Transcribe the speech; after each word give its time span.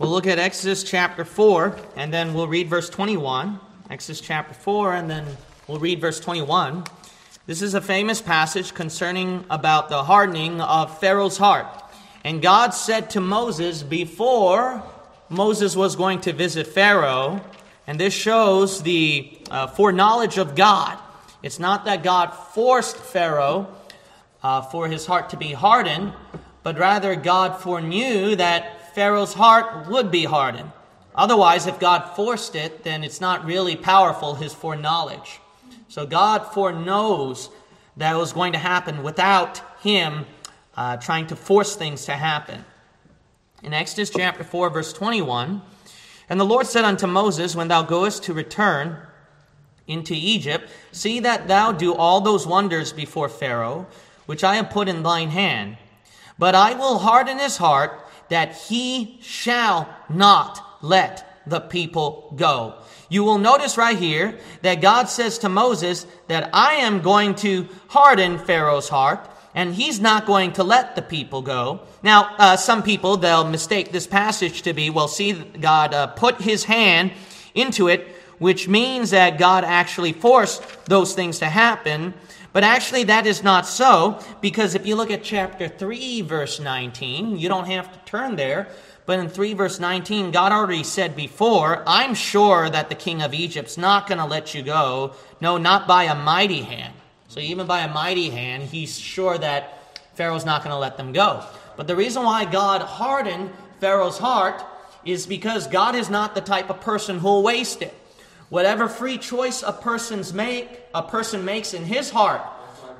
We'll 0.00 0.08
look 0.08 0.26
at 0.26 0.38
Exodus 0.38 0.82
chapter 0.82 1.26
4, 1.26 1.76
and 1.94 2.10
then 2.10 2.32
we'll 2.32 2.48
read 2.48 2.70
verse 2.70 2.88
21. 2.88 3.60
Exodus 3.90 4.22
chapter 4.22 4.54
4, 4.54 4.94
and 4.94 5.10
then 5.10 5.26
we'll 5.68 5.78
read 5.78 6.00
verse 6.00 6.18
21. 6.20 6.84
This 7.44 7.60
is 7.60 7.74
a 7.74 7.82
famous 7.82 8.22
passage 8.22 8.72
concerning 8.72 9.44
about 9.50 9.90
the 9.90 10.02
hardening 10.02 10.62
of 10.62 10.98
Pharaoh's 11.00 11.36
heart. 11.36 11.66
And 12.24 12.40
God 12.40 12.70
said 12.70 13.10
to 13.10 13.20
Moses 13.20 13.82
before 13.82 14.82
Moses 15.28 15.76
was 15.76 15.96
going 15.96 16.22
to 16.22 16.32
visit 16.32 16.66
Pharaoh, 16.66 17.44
and 17.86 18.00
this 18.00 18.14
shows 18.14 18.82
the 18.82 19.30
uh, 19.50 19.66
foreknowledge 19.66 20.38
of 20.38 20.54
God. 20.54 20.98
It's 21.42 21.58
not 21.58 21.84
that 21.84 22.02
God 22.02 22.28
forced 22.28 22.96
Pharaoh 22.96 23.68
uh, 24.42 24.62
for 24.62 24.88
his 24.88 25.04
heart 25.04 25.28
to 25.28 25.36
be 25.36 25.52
hardened, 25.52 26.14
but 26.62 26.78
rather 26.78 27.16
God 27.16 27.60
foreknew 27.60 28.34
that 28.36 28.79
Pharaoh's 28.94 29.34
heart 29.34 29.88
would 29.88 30.10
be 30.10 30.24
hardened. 30.24 30.72
Otherwise, 31.14 31.66
if 31.66 31.78
God 31.78 32.16
forced 32.16 32.54
it, 32.54 32.84
then 32.84 33.02
it's 33.04 33.20
not 33.20 33.44
really 33.44 33.76
powerful, 33.76 34.34
his 34.34 34.54
foreknowledge. 34.54 35.40
So 35.88 36.06
God 36.06 36.46
foreknows 36.52 37.50
that 37.96 38.14
it 38.14 38.18
was 38.18 38.32
going 38.32 38.52
to 38.52 38.58
happen 38.58 39.02
without 39.02 39.62
him 39.82 40.26
uh, 40.76 40.96
trying 40.96 41.26
to 41.28 41.36
force 41.36 41.76
things 41.76 42.04
to 42.06 42.12
happen. 42.12 42.64
In 43.62 43.74
Exodus 43.74 44.10
chapter 44.10 44.44
4, 44.44 44.70
verse 44.70 44.92
21, 44.92 45.60
and 46.28 46.38
the 46.38 46.44
Lord 46.44 46.66
said 46.66 46.84
unto 46.84 47.06
Moses, 47.06 47.56
When 47.56 47.68
thou 47.68 47.82
goest 47.82 48.22
to 48.24 48.32
return 48.32 48.96
into 49.86 50.14
Egypt, 50.14 50.70
see 50.92 51.20
that 51.20 51.48
thou 51.48 51.72
do 51.72 51.92
all 51.92 52.20
those 52.20 52.46
wonders 52.46 52.92
before 52.92 53.28
Pharaoh, 53.28 53.86
which 54.26 54.44
I 54.44 54.54
have 54.54 54.70
put 54.70 54.88
in 54.88 55.02
thine 55.02 55.30
hand. 55.30 55.76
But 56.38 56.54
I 56.54 56.74
will 56.74 57.00
harden 57.00 57.38
his 57.38 57.56
heart, 57.56 58.08
that 58.30 58.56
he 58.56 59.18
shall 59.20 59.94
not 60.08 60.78
let 60.82 61.42
the 61.46 61.60
people 61.60 62.32
go. 62.36 62.74
You 63.08 63.24
will 63.24 63.38
notice 63.38 63.76
right 63.76 63.98
here 63.98 64.38
that 64.62 64.80
God 64.80 65.08
says 65.08 65.38
to 65.38 65.48
Moses 65.48 66.06
that 66.28 66.50
I 66.52 66.74
am 66.74 67.02
going 67.02 67.34
to 67.36 67.68
harden 67.88 68.38
Pharaoh's 68.38 68.88
heart 68.88 69.28
and 69.54 69.74
he's 69.74 70.00
not 70.00 70.26
going 70.26 70.52
to 70.52 70.64
let 70.64 70.94
the 70.94 71.02
people 71.02 71.42
go. 71.42 71.80
Now, 72.02 72.34
uh, 72.38 72.56
some 72.56 72.82
people, 72.82 73.16
they'll 73.16 73.48
mistake 73.48 73.90
this 73.90 74.06
passage 74.06 74.62
to 74.62 74.72
be, 74.72 74.90
well, 74.90 75.08
see, 75.08 75.32
God 75.32 75.92
uh, 75.92 76.06
put 76.08 76.40
his 76.40 76.64
hand 76.64 77.12
into 77.54 77.88
it, 77.88 78.06
which 78.38 78.68
means 78.68 79.10
that 79.10 79.38
God 79.38 79.64
actually 79.64 80.12
forced 80.12 80.62
those 80.86 81.14
things 81.14 81.40
to 81.40 81.46
happen. 81.46 82.14
But 82.52 82.64
actually, 82.64 83.04
that 83.04 83.26
is 83.26 83.42
not 83.42 83.66
so, 83.66 84.18
because 84.40 84.74
if 84.74 84.86
you 84.86 84.96
look 84.96 85.10
at 85.10 85.22
chapter 85.22 85.68
3, 85.68 86.22
verse 86.22 86.58
19, 86.58 87.38
you 87.38 87.48
don't 87.48 87.66
have 87.66 87.92
to 87.92 87.98
turn 88.10 88.36
there, 88.36 88.68
but 89.06 89.18
in 89.18 89.28
3 89.28 89.54
verse 89.54 89.80
19, 89.80 90.30
God 90.30 90.52
already 90.52 90.84
said 90.84 91.16
before, 91.16 91.82
I'm 91.86 92.14
sure 92.14 92.68
that 92.68 92.88
the 92.88 92.94
king 92.94 93.22
of 93.22 93.34
Egypt's 93.34 93.78
not 93.78 94.06
going 94.06 94.18
to 94.18 94.24
let 94.24 94.54
you 94.54 94.62
go. 94.62 95.14
No, 95.40 95.58
not 95.58 95.88
by 95.88 96.04
a 96.04 96.14
mighty 96.14 96.62
hand. 96.62 96.94
So 97.28 97.40
even 97.40 97.66
by 97.66 97.80
a 97.80 97.92
mighty 97.92 98.30
hand, 98.30 98.64
he's 98.64 98.98
sure 98.98 99.38
that 99.38 99.98
Pharaoh's 100.14 100.44
not 100.44 100.62
going 100.62 100.72
to 100.72 100.78
let 100.78 100.96
them 100.96 101.12
go. 101.12 101.44
But 101.76 101.86
the 101.86 101.96
reason 101.96 102.24
why 102.24 102.44
God 102.44 102.82
hardened 102.82 103.50
Pharaoh's 103.80 104.18
heart 104.18 104.62
is 105.04 105.26
because 105.26 105.66
God 105.66 105.94
is 105.94 106.10
not 106.10 106.34
the 106.34 106.40
type 106.40 106.70
of 106.70 106.80
person 106.80 107.18
who'll 107.18 107.42
waste 107.42 107.82
it. 107.82 107.94
Whatever 108.50 108.88
free 108.88 109.16
choice 109.16 109.62
a 109.62 109.72
person's 109.72 110.34
make, 110.34 110.82
a 110.94 111.02
person 111.02 111.44
makes 111.44 111.72
in 111.72 111.84
his 111.84 112.10
heart, 112.10 112.42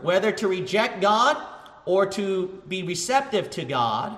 whether 0.00 0.32
to 0.32 0.48
reject 0.48 1.00
God 1.00 1.36
or 1.84 2.06
to 2.06 2.62
be 2.68 2.82
receptive 2.84 3.50
to 3.50 3.64
God, 3.64 4.16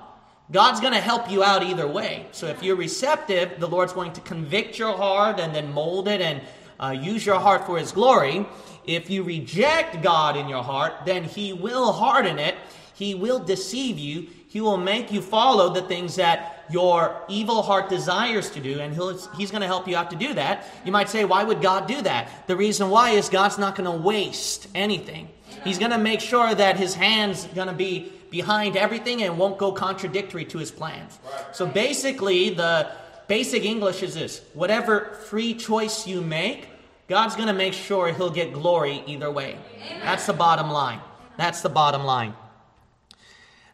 God's 0.50 0.80
going 0.80 0.92
to 0.92 1.00
help 1.00 1.30
you 1.30 1.42
out 1.42 1.62
either 1.62 1.88
way. 1.88 2.26
So 2.32 2.46
if 2.46 2.62
you're 2.62 2.76
receptive, 2.76 3.58
the 3.58 3.66
Lord's 3.66 3.94
going 3.94 4.12
to 4.12 4.20
convict 4.20 4.78
your 4.78 4.94
heart 4.94 5.40
and 5.40 5.54
then 5.54 5.72
mold 5.72 6.06
it 6.06 6.20
and 6.20 6.42
uh, 6.82 6.90
use 6.90 7.24
your 7.24 7.38
heart 7.38 7.66
for 7.66 7.78
His 7.78 7.92
glory. 7.92 8.46
If 8.86 9.08
you 9.10 9.22
reject 9.22 10.02
God 10.02 10.36
in 10.36 10.48
your 10.48 10.62
heart, 10.62 10.92
then 11.06 11.24
He 11.24 11.52
will 11.52 11.92
harden 11.92 12.38
it. 12.38 12.56
He 12.94 13.14
will 13.14 13.38
deceive 13.38 13.98
you. 13.98 14.28
He 14.48 14.60
will 14.60 14.76
make 14.76 15.12
you 15.12 15.22
follow 15.22 15.72
the 15.72 15.82
things 15.82 16.16
that 16.16 16.64
your 16.70 17.22
evil 17.28 17.62
heart 17.62 17.88
desires 17.88 18.50
to 18.50 18.60
do, 18.60 18.80
and 18.80 18.92
He's 19.36 19.50
going 19.50 19.60
to 19.60 19.66
help 19.66 19.86
you 19.88 19.96
out 19.96 20.10
to 20.10 20.16
do 20.16 20.34
that. 20.34 20.66
You 20.84 20.92
might 20.92 21.08
say, 21.08 21.24
why 21.24 21.44
would 21.44 21.62
God 21.62 21.86
do 21.86 22.02
that? 22.02 22.46
The 22.46 22.56
reason 22.56 22.90
why 22.90 23.10
is 23.10 23.28
God's 23.28 23.58
not 23.58 23.76
going 23.76 23.90
to 23.90 23.96
waste 23.96 24.68
anything. 24.74 25.28
He's 25.64 25.78
going 25.78 25.90
to 25.90 25.98
make 25.98 26.20
sure 26.20 26.54
that 26.54 26.76
His 26.76 26.94
hand's 26.94 27.46
going 27.48 27.68
to 27.68 27.74
be 27.74 28.12
behind 28.32 28.76
everything 28.76 29.22
and 29.22 29.38
won't 29.38 29.58
go 29.58 29.70
contradictory 29.70 30.44
to 30.46 30.58
his 30.58 30.72
plans. 30.72 31.20
So 31.52 31.66
basically, 31.66 32.50
the 32.50 32.90
basic 33.28 33.64
English 33.64 34.02
is 34.02 34.14
this 34.14 34.40
whatever 34.54 35.14
free 35.28 35.54
choice 35.54 36.06
you 36.08 36.20
make, 36.22 36.66
God's 37.08 37.36
going 37.36 37.48
to 37.48 37.54
make 37.54 37.74
sure 37.74 38.12
he'll 38.12 38.30
get 38.30 38.52
glory 38.52 39.02
either 39.06 39.30
way. 39.30 39.58
That's 40.02 40.26
the 40.26 40.32
bottom 40.32 40.70
line. 40.70 41.00
That's 41.36 41.60
the 41.60 41.68
bottom 41.68 42.04
line. 42.04 42.34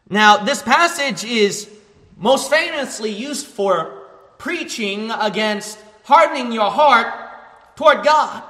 Now, 0.09 0.37
this 0.37 0.61
passage 0.61 1.23
is 1.23 1.69
most 2.17 2.49
famously 2.49 3.11
used 3.11 3.45
for 3.45 4.07
preaching 4.37 5.11
against 5.11 5.77
hardening 6.03 6.51
your 6.51 6.71
heart 6.71 7.13
toward 7.75 8.03
God. 8.03 8.43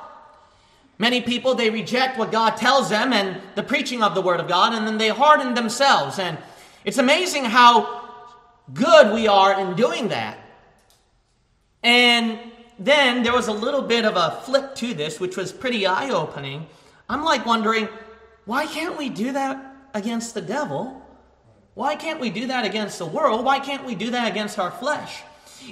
Many 0.97 1.22
people, 1.22 1.56
they 1.56 1.69
reject 1.69 2.18
what 2.18 2.31
God 2.31 2.57
tells 2.57 2.89
them 2.89 3.13
and 3.13 3.41
the 3.56 3.63
preaching 3.63 4.03
of 4.03 4.16
the 4.16 4.22
Word 4.22 4.39
of 4.39 4.47
God, 4.47 4.73
and 4.73 4.88
then 4.88 4.97
they 4.97 5.09
harden 5.09 5.53
themselves. 5.53 6.19
And 6.19 6.38
it's 6.84 6.97
amazing 6.97 7.45
how 7.45 8.09
good 8.73 9.13
we 9.13 9.28
are 9.28 9.59
in 9.59 9.75
doing 9.75 10.09
that. 10.09 10.38
And 11.84 12.39
then 12.79 13.23
there 13.23 13.34
was 13.34 13.47
a 13.47 13.53
little 13.53 13.81
bit 13.81 14.06
of 14.06 14.16
a 14.16 14.41
flip 14.45 14.73
to 14.75 14.94
this, 14.94 15.19
which 15.19 15.35
was 15.35 15.51
pretty 15.51 15.85
eye 15.85 16.09
opening. 16.09 16.66
I'm 17.09 17.23
like 17.23 17.45
wondering, 17.45 17.90
why 18.45 18.66
can't 18.66 18.97
we 18.97 19.09
do 19.09 19.34
that 19.34 19.75
against 19.94 20.34
the 20.34 20.41
devil? 20.41 21.06
Why 21.73 21.95
can't 21.95 22.19
we 22.19 22.29
do 22.29 22.47
that 22.47 22.66
against 22.66 22.97
the 22.97 23.06
world? 23.06 23.44
Why 23.44 23.59
can't 23.59 23.85
we 23.85 23.95
do 23.95 24.12
that 24.12 24.31
against 24.31 24.59
our 24.59 24.72
flesh? 24.72 25.22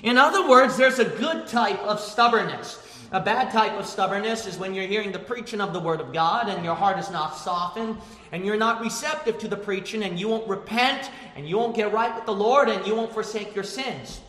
In 0.04 0.18
other 0.18 0.48
words, 0.48 0.78
there's 0.78 1.00
a 1.00 1.06
good 1.06 1.48
type 1.48 1.82
of 1.84 2.00
stubbornness. 2.00 2.84
A 3.14 3.22
bad 3.22 3.52
type 3.52 3.72
of 3.74 3.86
stubbornness 3.86 4.46
is 4.46 4.58
when 4.58 4.74
you're 4.74 4.86
hearing 4.86 5.14
the 5.14 5.20
preaching 5.20 5.62
of 5.62 5.72
the 5.72 5.80
Word 5.80 6.02
of 6.02 6.12
God 6.12 6.50
and 6.50 6.66
your 6.66 6.76
heart 6.76 7.00
is 7.00 7.10
not 7.10 7.38
softened 7.38 7.98
and 8.34 8.46
you're 8.46 8.58
not 8.58 8.82
receptive 8.82 9.40
to 9.40 9.48
the 9.48 9.56
preaching 9.56 10.04
and 10.04 10.20
you 10.20 10.28
won't 10.28 10.48
repent 10.48 11.10
and 11.38 11.48
you 11.48 11.58
won't 11.58 11.74
get 11.74 11.94
right 11.94 12.14
with 12.14 12.26
the 12.26 12.34
Lord 12.34 12.68
and 12.68 12.86
you 12.86 12.96
won't 12.96 13.14
forsake 13.14 13.56
your 13.56 13.64
sins 13.64 14.20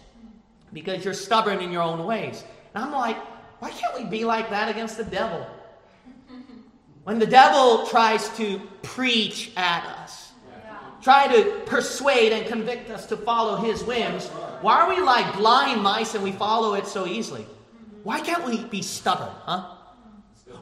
because 0.72 1.04
you're 1.04 1.14
stubborn 1.14 1.60
in 1.60 1.72
your 1.72 1.82
own 1.82 2.06
ways. 2.06 2.44
And 2.74 2.84
I'm 2.84 2.92
like, 2.92 3.16
why 3.60 3.70
can't 3.70 3.96
we 3.98 4.04
be 4.04 4.24
like 4.24 4.50
that 4.50 4.68
against 4.68 4.96
the 4.96 5.04
devil? 5.04 5.46
When 7.04 7.18
the 7.18 7.26
devil 7.26 7.86
tries 7.86 8.28
to 8.36 8.60
preach 8.82 9.50
at 9.56 9.84
us, 9.84 10.32
try 11.02 11.26
to 11.28 11.60
persuade 11.64 12.32
and 12.32 12.46
convict 12.46 12.90
us 12.90 13.06
to 13.06 13.16
follow 13.16 13.56
his 13.56 13.82
whims, 13.82 14.28
why 14.60 14.80
are 14.82 14.88
we 14.88 15.00
like 15.00 15.34
blind 15.36 15.82
mice 15.82 16.14
and 16.14 16.22
we 16.22 16.32
follow 16.32 16.74
it 16.74 16.86
so 16.86 17.06
easily? 17.06 17.46
Why 18.02 18.20
can't 18.20 18.44
we 18.44 18.64
be 18.64 18.82
stubborn, 18.82 19.34
huh? 19.44 19.74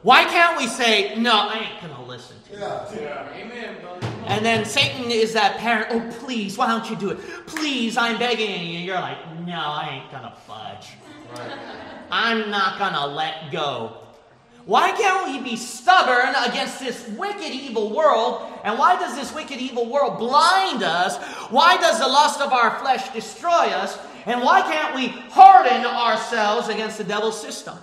Why 0.03 0.23
can't 0.25 0.57
we 0.57 0.67
say, 0.67 1.15
no, 1.15 1.33
I 1.33 1.69
ain't 1.69 1.81
going 1.81 1.95
to 1.95 2.09
listen 2.09 2.37
to 2.45 2.53
you? 2.53 2.59
Yeah. 2.59 2.95
yeah. 2.95 3.29
Amen, 3.35 3.81
brother. 3.81 4.07
And 4.27 4.45
then 4.45 4.65
Satan 4.65 5.11
is 5.11 5.33
that 5.33 5.57
parent, 5.57 5.87
oh, 5.91 6.17
please, 6.19 6.57
why 6.57 6.67
don't 6.67 6.89
you 6.89 6.95
do 6.95 7.09
it? 7.09 7.19
Please, 7.47 7.97
I'm 7.97 8.17
begging 8.17 8.67
you. 8.67 8.79
You're 8.79 8.99
like, 8.99 9.17
no, 9.45 9.59
I 9.59 10.01
ain't 10.01 10.11
going 10.11 10.23
to 10.23 10.37
fudge. 10.45 10.89
Right. 11.35 11.96
I'm 12.11 12.49
not 12.49 12.79
going 12.79 12.93
to 12.93 13.05
let 13.05 13.51
go. 13.51 13.97
Why 14.65 14.91
can't 14.91 15.31
we 15.31 15.49
be 15.49 15.55
stubborn 15.55 16.35
against 16.45 16.81
this 16.81 17.07
wicked, 17.17 17.53
evil 17.53 17.95
world? 17.95 18.41
And 18.65 18.77
why 18.77 18.97
does 18.99 19.15
this 19.15 19.33
wicked, 19.33 19.59
evil 19.59 19.89
world 19.89 20.19
blind 20.19 20.83
us? 20.83 21.17
Why 21.49 21.77
does 21.77 21.99
the 21.99 22.07
lust 22.07 22.41
of 22.41 22.51
our 22.51 22.77
flesh 22.79 23.07
destroy 23.13 23.51
us? 23.51 23.97
And 24.25 24.41
why 24.41 24.61
can't 24.61 24.93
we 24.93 25.07
harden 25.31 25.85
ourselves 25.85 26.67
against 26.67 26.97
the 26.97 27.05
devil's 27.05 27.39
system? 27.39 27.77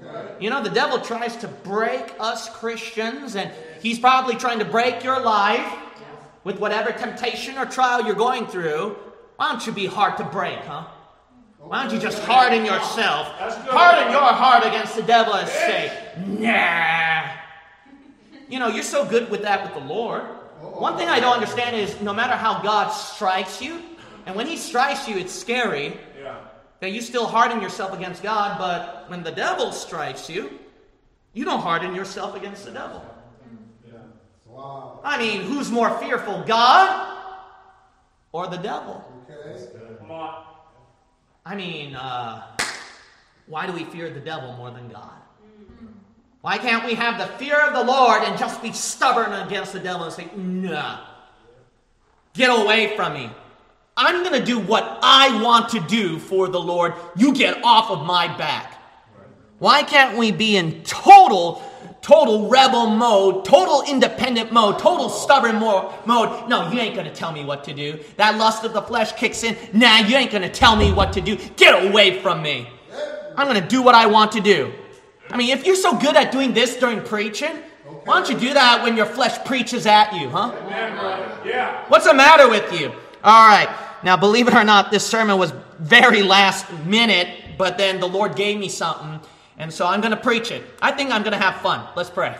Okay. 0.00 0.34
You 0.38 0.50
know, 0.50 0.62
the 0.62 0.70
devil 0.70 1.00
tries 1.00 1.36
to 1.38 1.48
break 1.48 2.14
us 2.20 2.48
Christians, 2.48 3.34
and 3.34 3.50
he's 3.80 3.98
probably 3.98 4.36
trying 4.36 4.60
to 4.60 4.64
break 4.64 5.02
your 5.02 5.20
life 5.20 5.74
with 6.44 6.60
whatever 6.60 6.92
temptation 6.92 7.58
or 7.58 7.66
trial 7.66 8.06
you're 8.06 8.14
going 8.14 8.46
through. 8.46 8.96
Why 9.36 9.50
don't 9.50 9.66
you 9.66 9.72
be 9.72 9.86
hard 9.86 10.16
to 10.18 10.24
break, 10.24 10.58
huh? 10.60 10.86
Why 11.68 11.82
don't 11.82 11.92
you 11.92 12.00
just 12.00 12.18
harden 12.20 12.64
yourself? 12.64 13.28
Harden 13.68 14.10
your 14.10 14.22
heart 14.22 14.64
against 14.64 14.96
the 14.96 15.02
devil 15.02 15.34
and 15.34 15.46
say, 15.46 15.92
nah. 16.16 17.30
You 18.48 18.58
know, 18.58 18.68
you're 18.68 18.82
so 18.82 19.04
good 19.04 19.30
with 19.30 19.42
that 19.42 19.62
with 19.62 19.74
the 19.74 19.86
Lord. 19.86 20.22
One 20.60 20.96
thing 20.96 21.10
I 21.10 21.20
don't 21.20 21.34
understand 21.34 21.76
is 21.76 22.00
no 22.00 22.14
matter 22.14 22.32
how 22.32 22.62
God 22.62 22.88
strikes 22.88 23.60
you, 23.60 23.82
and 24.24 24.34
when 24.34 24.46
he 24.46 24.56
strikes 24.56 25.06
you, 25.06 25.18
it's 25.18 25.34
scary 25.34 25.98
yeah. 26.18 26.38
that 26.80 26.92
you 26.92 27.02
still 27.02 27.26
harden 27.26 27.60
yourself 27.60 27.92
against 27.92 28.22
God, 28.22 28.58
but 28.58 29.04
when 29.10 29.22
the 29.22 29.30
devil 29.30 29.70
strikes 29.70 30.30
you, 30.30 30.58
you 31.34 31.44
don't 31.44 31.60
harden 31.60 31.94
yourself 31.94 32.34
against 32.34 32.64
the 32.64 32.70
devil. 32.70 33.04
Yeah. 33.86 33.98
I 35.04 35.18
mean, 35.18 35.42
who's 35.42 35.70
more 35.70 35.90
fearful, 35.98 36.44
God 36.46 37.18
or 38.32 38.46
the 38.46 38.56
devil? 38.56 39.04
Okay. 39.30 39.66
I 41.44 41.54
mean, 41.54 41.94
uh, 41.94 42.42
why 43.46 43.66
do 43.66 43.72
we 43.72 43.84
fear 43.84 44.10
the 44.10 44.20
devil 44.20 44.52
more 44.54 44.70
than 44.70 44.88
God? 44.88 45.10
Why 46.40 46.58
can't 46.58 46.84
we 46.84 46.94
have 46.94 47.18
the 47.18 47.26
fear 47.38 47.58
of 47.60 47.74
the 47.74 47.82
Lord 47.84 48.22
and 48.22 48.38
just 48.38 48.62
be 48.62 48.72
stubborn 48.72 49.32
against 49.32 49.72
the 49.72 49.80
devil 49.80 50.04
and 50.04 50.12
say, 50.12 50.28
nah, 50.36 51.00
get 52.34 52.48
away 52.48 52.94
from 52.96 53.14
me? 53.14 53.30
I'm 53.96 54.22
going 54.22 54.38
to 54.38 54.46
do 54.46 54.60
what 54.60 55.00
I 55.02 55.42
want 55.42 55.70
to 55.70 55.80
do 55.80 56.20
for 56.20 56.48
the 56.48 56.60
Lord. 56.60 56.94
You 57.16 57.34
get 57.34 57.64
off 57.64 57.90
of 57.90 58.06
my 58.06 58.28
back. 58.38 58.80
Why 59.58 59.82
can't 59.82 60.16
we 60.16 60.30
be 60.30 60.56
in 60.56 60.84
total, 60.84 61.60
total 62.08 62.48
rebel 62.48 62.86
mode, 62.86 63.44
total 63.44 63.82
independent 63.86 64.50
mode, 64.50 64.78
total 64.78 65.10
stubborn 65.10 65.56
mode? 65.56 65.92
No, 66.48 66.70
you 66.72 66.80
ain't 66.80 66.94
to 67.06 67.14
tell 67.14 67.30
me 67.32 67.44
what 67.44 67.62
to 67.64 67.74
do. 67.74 68.00
That 68.16 68.38
lust 68.38 68.64
of 68.64 68.72
the 68.72 68.80
flesh 68.80 69.12
kicks 69.12 69.44
in. 69.44 69.54
Nah, 69.74 69.98
you 69.98 70.16
ain't 70.16 70.30
to 70.42 70.48
tell 70.48 70.74
me 70.74 70.90
what 70.90 71.12
to 71.12 71.20
do. 71.20 71.36
Get 71.56 71.86
away 71.86 72.20
from 72.20 72.40
me. 72.40 72.66
I'm 73.36 73.46
to 73.60 73.68
do 73.68 73.82
what 73.82 73.94
I 73.94 74.06
want 74.06 74.32
to 74.32 74.40
do. 74.40 74.72
I 75.30 75.36
mean, 75.36 75.50
if 75.50 75.66
you're 75.66 75.76
so 75.76 75.98
good 75.98 76.16
at 76.16 76.32
doing 76.32 76.54
this 76.54 76.76
during 76.76 77.02
preaching, 77.02 77.54
why 78.04 78.14
don't 78.14 78.30
you 78.30 78.38
do 78.38 78.54
that 78.54 78.82
when 78.82 78.96
your 78.96 79.04
flesh 79.04 79.44
preaches 79.44 79.86
at 79.86 80.14
you, 80.14 80.30
huh? 80.30 80.50
Yeah. 81.44 81.84
What's 81.88 82.06
the 82.06 82.14
matter 82.14 82.48
with 82.48 82.80
you? 82.80 82.90
All 83.22 83.48
right. 83.48 83.68
Now, 84.02 84.16
believe 84.16 84.48
it 84.48 84.54
or 84.54 84.64
not, 84.64 84.90
this 84.90 85.06
sermon 85.06 85.38
was 85.38 85.52
very 85.78 86.22
last 86.22 86.72
minute, 86.86 87.28
but 87.58 87.76
then 87.76 88.00
the 88.00 88.08
Lord 88.08 88.34
gave 88.34 88.58
me 88.58 88.70
something, 88.70 89.20
and 89.58 89.72
so 89.72 89.86
I'm 89.86 90.00
going 90.00 90.12
to 90.12 90.16
preach 90.16 90.50
it. 90.50 90.62
I 90.80 90.92
think 90.92 91.10
I'm 91.10 91.22
going 91.22 91.32
to 91.32 91.38
have 91.38 91.60
fun. 91.60 91.86
Let's 91.96 92.10
pray. 92.10 92.36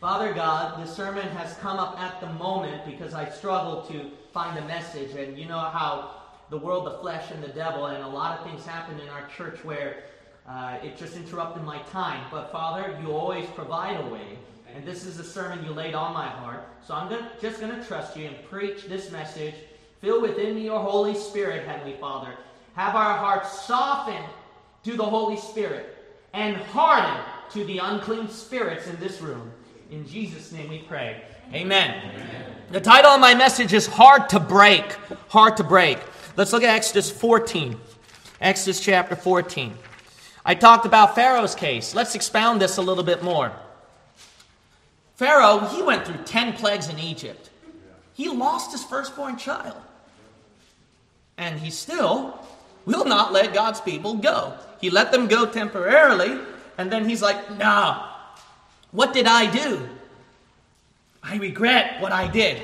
Father 0.00 0.32
God, 0.32 0.84
the 0.84 0.86
sermon 0.86 1.26
has 1.28 1.54
come 1.56 1.78
up 1.78 1.98
at 2.00 2.20
the 2.20 2.32
moment 2.34 2.84
because 2.84 3.14
I 3.14 3.28
struggled 3.28 3.88
to 3.88 4.10
find 4.32 4.58
a 4.58 4.66
message, 4.66 5.14
and 5.16 5.36
you 5.36 5.46
know 5.46 5.58
how 5.58 6.22
the 6.50 6.58
world, 6.58 6.86
the 6.86 6.98
flesh, 6.98 7.30
and 7.32 7.42
the 7.42 7.48
devil, 7.48 7.86
and 7.86 8.02
a 8.02 8.08
lot 8.08 8.38
of 8.38 8.46
things 8.46 8.64
happen 8.64 9.00
in 9.00 9.08
our 9.08 9.26
church 9.28 9.64
where 9.64 10.04
uh, 10.48 10.78
it 10.82 10.96
just 10.96 11.16
interrupted 11.16 11.62
my 11.64 11.78
time. 11.90 12.24
But 12.30 12.50
Father, 12.52 12.98
you 13.02 13.12
always 13.12 13.46
provide 13.50 14.00
a 14.00 14.08
way. 14.08 14.38
And 14.74 14.86
this 14.86 15.04
is 15.04 15.18
a 15.18 15.24
sermon 15.24 15.64
you 15.64 15.72
laid 15.72 15.94
on 15.94 16.12
my 16.12 16.26
heart. 16.26 16.68
So 16.86 16.94
I'm 16.94 17.08
gonna, 17.08 17.30
just 17.40 17.60
going 17.60 17.74
to 17.74 17.84
trust 17.84 18.16
you 18.16 18.26
and 18.26 18.36
preach 18.48 18.84
this 18.84 19.10
message. 19.10 19.54
Fill 20.00 20.22
within 20.22 20.54
me 20.54 20.62
your 20.62 20.80
Holy 20.80 21.14
Spirit, 21.14 21.66
Heavenly 21.66 21.96
Father. 21.98 22.34
Have 22.74 22.94
our 22.94 23.16
hearts 23.16 23.66
softened 23.66 24.24
to 24.84 24.96
the 24.96 25.04
Holy 25.04 25.36
Spirit 25.36 25.96
and 26.32 26.56
hardened 26.56 27.24
to 27.50 27.64
the 27.64 27.78
unclean 27.78 28.28
spirits 28.28 28.86
in 28.86 28.98
this 29.00 29.20
room. 29.20 29.50
In 29.90 30.06
Jesus' 30.06 30.52
name 30.52 30.68
we 30.68 30.78
pray. 30.78 31.22
Amen. 31.52 32.02
Amen. 32.14 32.44
The 32.70 32.80
title 32.80 33.10
of 33.10 33.20
my 33.20 33.34
message 33.34 33.72
is 33.72 33.86
Hard 33.86 34.28
to 34.30 34.40
Break. 34.40 34.84
Hard 35.28 35.56
to 35.56 35.64
Break. 35.64 35.98
Let's 36.36 36.52
look 36.52 36.62
at 36.62 36.74
Exodus 36.74 37.10
14. 37.10 37.80
Exodus 38.40 38.80
chapter 38.80 39.16
14. 39.16 39.74
I 40.44 40.54
talked 40.54 40.84
about 40.86 41.14
Pharaoh's 41.14 41.54
case. 41.54 41.94
Let's 41.94 42.14
expound 42.14 42.60
this 42.60 42.76
a 42.76 42.82
little 42.82 43.02
bit 43.02 43.22
more. 43.22 43.52
Pharaoh, 45.16 45.58
he 45.58 45.82
went 45.82 46.06
through 46.06 46.22
10 46.24 46.52
plagues 46.52 46.88
in 46.88 46.98
Egypt. 46.98 47.50
He 48.14 48.28
lost 48.28 48.72
his 48.72 48.84
firstborn 48.84 49.36
child. 49.36 49.76
And 51.36 51.58
he 51.58 51.70
still 51.70 52.38
will 52.84 53.04
not 53.04 53.32
let 53.32 53.54
God's 53.54 53.80
people 53.80 54.14
go. 54.14 54.54
He 54.80 54.90
let 54.90 55.12
them 55.12 55.26
go 55.26 55.46
temporarily, 55.46 56.38
and 56.76 56.90
then 56.90 57.08
he's 57.08 57.22
like, 57.22 57.58
nah, 57.58 58.08
what 58.92 59.12
did 59.12 59.26
I 59.26 59.50
do? 59.50 59.88
I 61.22 61.36
regret 61.36 62.00
what 62.00 62.12
I 62.12 62.28
did. 62.28 62.62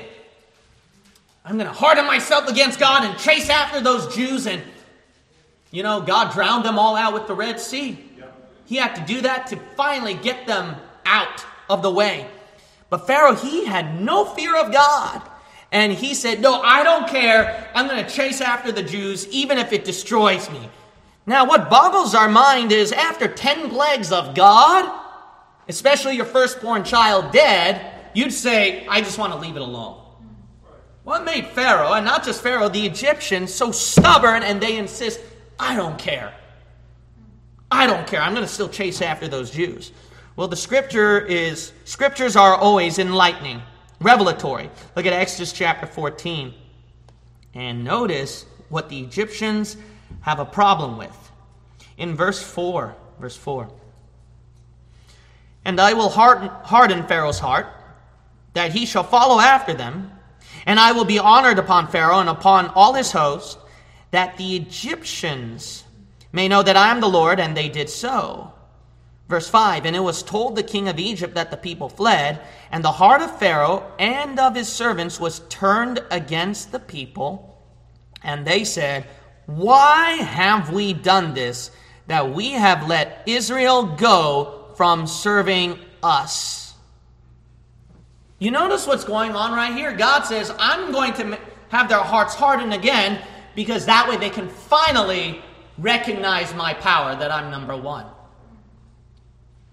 I'm 1.43 1.57
going 1.57 1.67
to 1.67 1.73
harden 1.73 2.07
myself 2.07 2.47
against 2.47 2.79
God 2.79 3.03
and 3.03 3.19
chase 3.19 3.49
after 3.49 3.79
those 3.81 4.15
Jews 4.15 4.47
and 4.47 4.63
you 5.75 5.83
know, 5.83 5.99
God 5.99 6.31
drowned 6.31 6.63
them 6.63 6.79
all 6.79 6.95
out 6.95 7.13
with 7.13 7.27
the 7.27 7.33
Red 7.33 7.59
Sea. 7.59 7.99
He 8.65 8.77
had 8.77 8.95
to 8.95 9.01
do 9.01 9.21
that 9.21 9.47
to 9.47 9.57
finally 9.75 10.13
get 10.13 10.47
them 10.47 10.75
out 11.05 11.45
of 11.69 11.81
the 11.81 11.91
way. 11.91 12.27
But 12.89 13.05
Pharaoh, 13.05 13.35
he 13.35 13.65
had 13.65 13.99
no 13.99 14.23
fear 14.23 14.55
of 14.55 14.71
God. 14.71 15.21
And 15.73 15.91
he 15.91 16.13
said, 16.13 16.39
No, 16.39 16.61
I 16.61 16.83
don't 16.83 17.09
care. 17.09 17.69
I'm 17.75 17.87
going 17.87 18.03
to 18.03 18.09
chase 18.09 18.39
after 18.39 18.71
the 18.71 18.83
Jews, 18.83 19.27
even 19.27 19.57
if 19.57 19.73
it 19.73 19.83
destroys 19.83 20.49
me. 20.49 20.69
Now, 21.25 21.45
what 21.47 21.69
boggles 21.69 22.13
our 22.13 22.29
mind 22.29 22.71
is 22.71 22.91
after 22.91 23.27
10 23.27 23.69
plagues 23.69 24.11
of 24.11 24.35
God, 24.35 25.01
especially 25.67 26.15
your 26.15 26.25
firstborn 26.25 26.83
child 26.83 27.31
dead, 27.31 27.93
you'd 28.13 28.33
say, 28.33 28.85
I 28.87 29.01
just 29.01 29.17
want 29.17 29.33
to 29.33 29.39
leave 29.39 29.55
it 29.55 29.61
alone. 29.61 30.01
What 31.03 31.23
made 31.23 31.47
Pharaoh, 31.47 31.93
and 31.93 32.05
not 32.05 32.23
just 32.23 32.41
Pharaoh, 32.41 32.69
the 32.69 32.85
Egyptians, 32.85 33.53
so 33.53 33.71
stubborn 33.71 34.43
and 34.43 34.61
they 34.61 34.77
insist, 34.77 35.19
I 35.59 35.75
don't 35.75 35.97
care. 35.97 36.33
I 37.71 37.87
don't 37.87 38.07
care. 38.07 38.21
I'm 38.21 38.33
going 38.33 38.45
to 38.45 38.51
still 38.51 38.69
chase 38.69 39.01
after 39.01 39.27
those 39.27 39.51
Jews. 39.51 39.91
Well, 40.35 40.47
the 40.47 40.55
scripture 40.55 41.19
is, 41.19 41.73
scriptures 41.85 42.35
are 42.35 42.55
always 42.55 42.99
enlightening, 42.99 43.61
revelatory. 44.01 44.69
Look 44.95 45.05
at 45.05 45.13
Exodus 45.13 45.53
chapter 45.53 45.85
14. 45.85 46.53
And 47.53 47.83
notice 47.83 48.45
what 48.69 48.89
the 48.89 48.99
Egyptians 48.99 49.77
have 50.21 50.39
a 50.39 50.45
problem 50.45 50.97
with. 50.97 51.31
In 51.97 52.15
verse 52.15 52.41
4, 52.41 52.95
verse 53.19 53.35
4. 53.35 53.69
And 55.63 55.79
I 55.79 55.93
will 55.93 56.09
harden, 56.09 56.49
harden 56.49 57.07
Pharaoh's 57.07 57.39
heart, 57.39 57.67
that 58.53 58.71
he 58.71 58.85
shall 58.85 59.03
follow 59.03 59.39
after 59.39 59.73
them, 59.73 60.11
and 60.65 60.79
I 60.79 60.91
will 60.91 61.05
be 61.05 61.19
honored 61.19 61.59
upon 61.59 61.87
Pharaoh 61.87 62.19
and 62.19 62.29
upon 62.29 62.67
all 62.67 62.93
his 62.93 63.11
host, 63.11 63.57
that 64.11 64.37
the 64.37 64.55
Egyptians 64.55 65.83
may 66.31 66.47
know 66.47 66.63
that 66.63 66.77
I 66.77 66.91
am 66.91 67.01
the 67.01 67.07
Lord, 67.07 67.39
and 67.39 67.55
they 67.55 67.69
did 67.69 67.89
so. 67.89 68.53
Verse 69.27 69.49
5 69.49 69.85
And 69.85 69.95
it 69.95 70.01
was 70.01 70.23
told 70.23 70.55
the 70.55 70.63
king 70.63 70.87
of 70.87 70.99
Egypt 70.99 71.35
that 71.35 71.51
the 71.51 71.57
people 71.57 71.89
fled, 71.89 72.41
and 72.71 72.83
the 72.83 72.91
heart 72.91 73.21
of 73.21 73.39
Pharaoh 73.39 73.91
and 73.97 74.39
of 74.39 74.55
his 74.55 74.67
servants 74.67 75.19
was 75.19 75.41
turned 75.49 76.03
against 76.11 76.71
the 76.71 76.79
people. 76.79 77.63
And 78.23 78.45
they 78.45 78.63
said, 78.63 79.07
Why 79.45 80.11
have 80.11 80.71
we 80.71 80.93
done 80.93 81.33
this, 81.33 81.71
that 82.07 82.33
we 82.33 82.51
have 82.51 82.87
let 82.87 83.23
Israel 83.25 83.83
go 83.83 84.71
from 84.75 85.07
serving 85.07 85.79
us? 86.01 86.73
You 88.39 88.51
notice 88.51 88.85
what's 88.85 89.03
going 89.03 89.31
on 89.31 89.53
right 89.53 89.73
here? 89.73 89.93
God 89.93 90.23
says, 90.23 90.53
I'm 90.59 90.91
going 90.91 91.13
to 91.13 91.39
have 91.69 91.89
their 91.89 91.99
hearts 91.99 92.35
hardened 92.35 92.73
again 92.73 93.21
because 93.55 93.85
that 93.85 94.09
way 94.09 94.17
they 94.17 94.29
can 94.29 94.49
finally 94.49 95.41
recognize 95.77 96.53
my 96.53 96.73
power 96.73 97.15
that 97.15 97.31
I'm 97.31 97.49
number 97.49 97.75
one. 97.75 98.05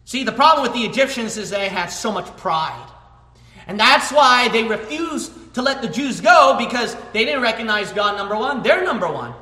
See, 0.04 0.24
the 0.24 0.32
problem 0.32 0.62
with 0.62 0.74
the 0.74 0.86
Egyptians 0.86 1.36
is 1.36 1.50
they 1.50 1.68
had 1.68 1.86
so 1.86 2.12
much 2.12 2.26
pride. 2.36 2.88
And 3.66 3.78
that's 3.78 4.12
why 4.12 4.48
they 4.48 4.64
refused 4.64 5.54
to 5.54 5.62
let 5.62 5.82
the 5.82 5.88
Jews 5.88 6.20
go 6.20 6.56
because 6.58 6.96
they 7.12 7.24
didn't 7.24 7.42
recognize 7.42 7.92
God 7.92 8.16
number 8.16 8.36
one. 8.36 8.62
They're 8.62 8.84
number 8.84 9.10
one. 9.10 9.34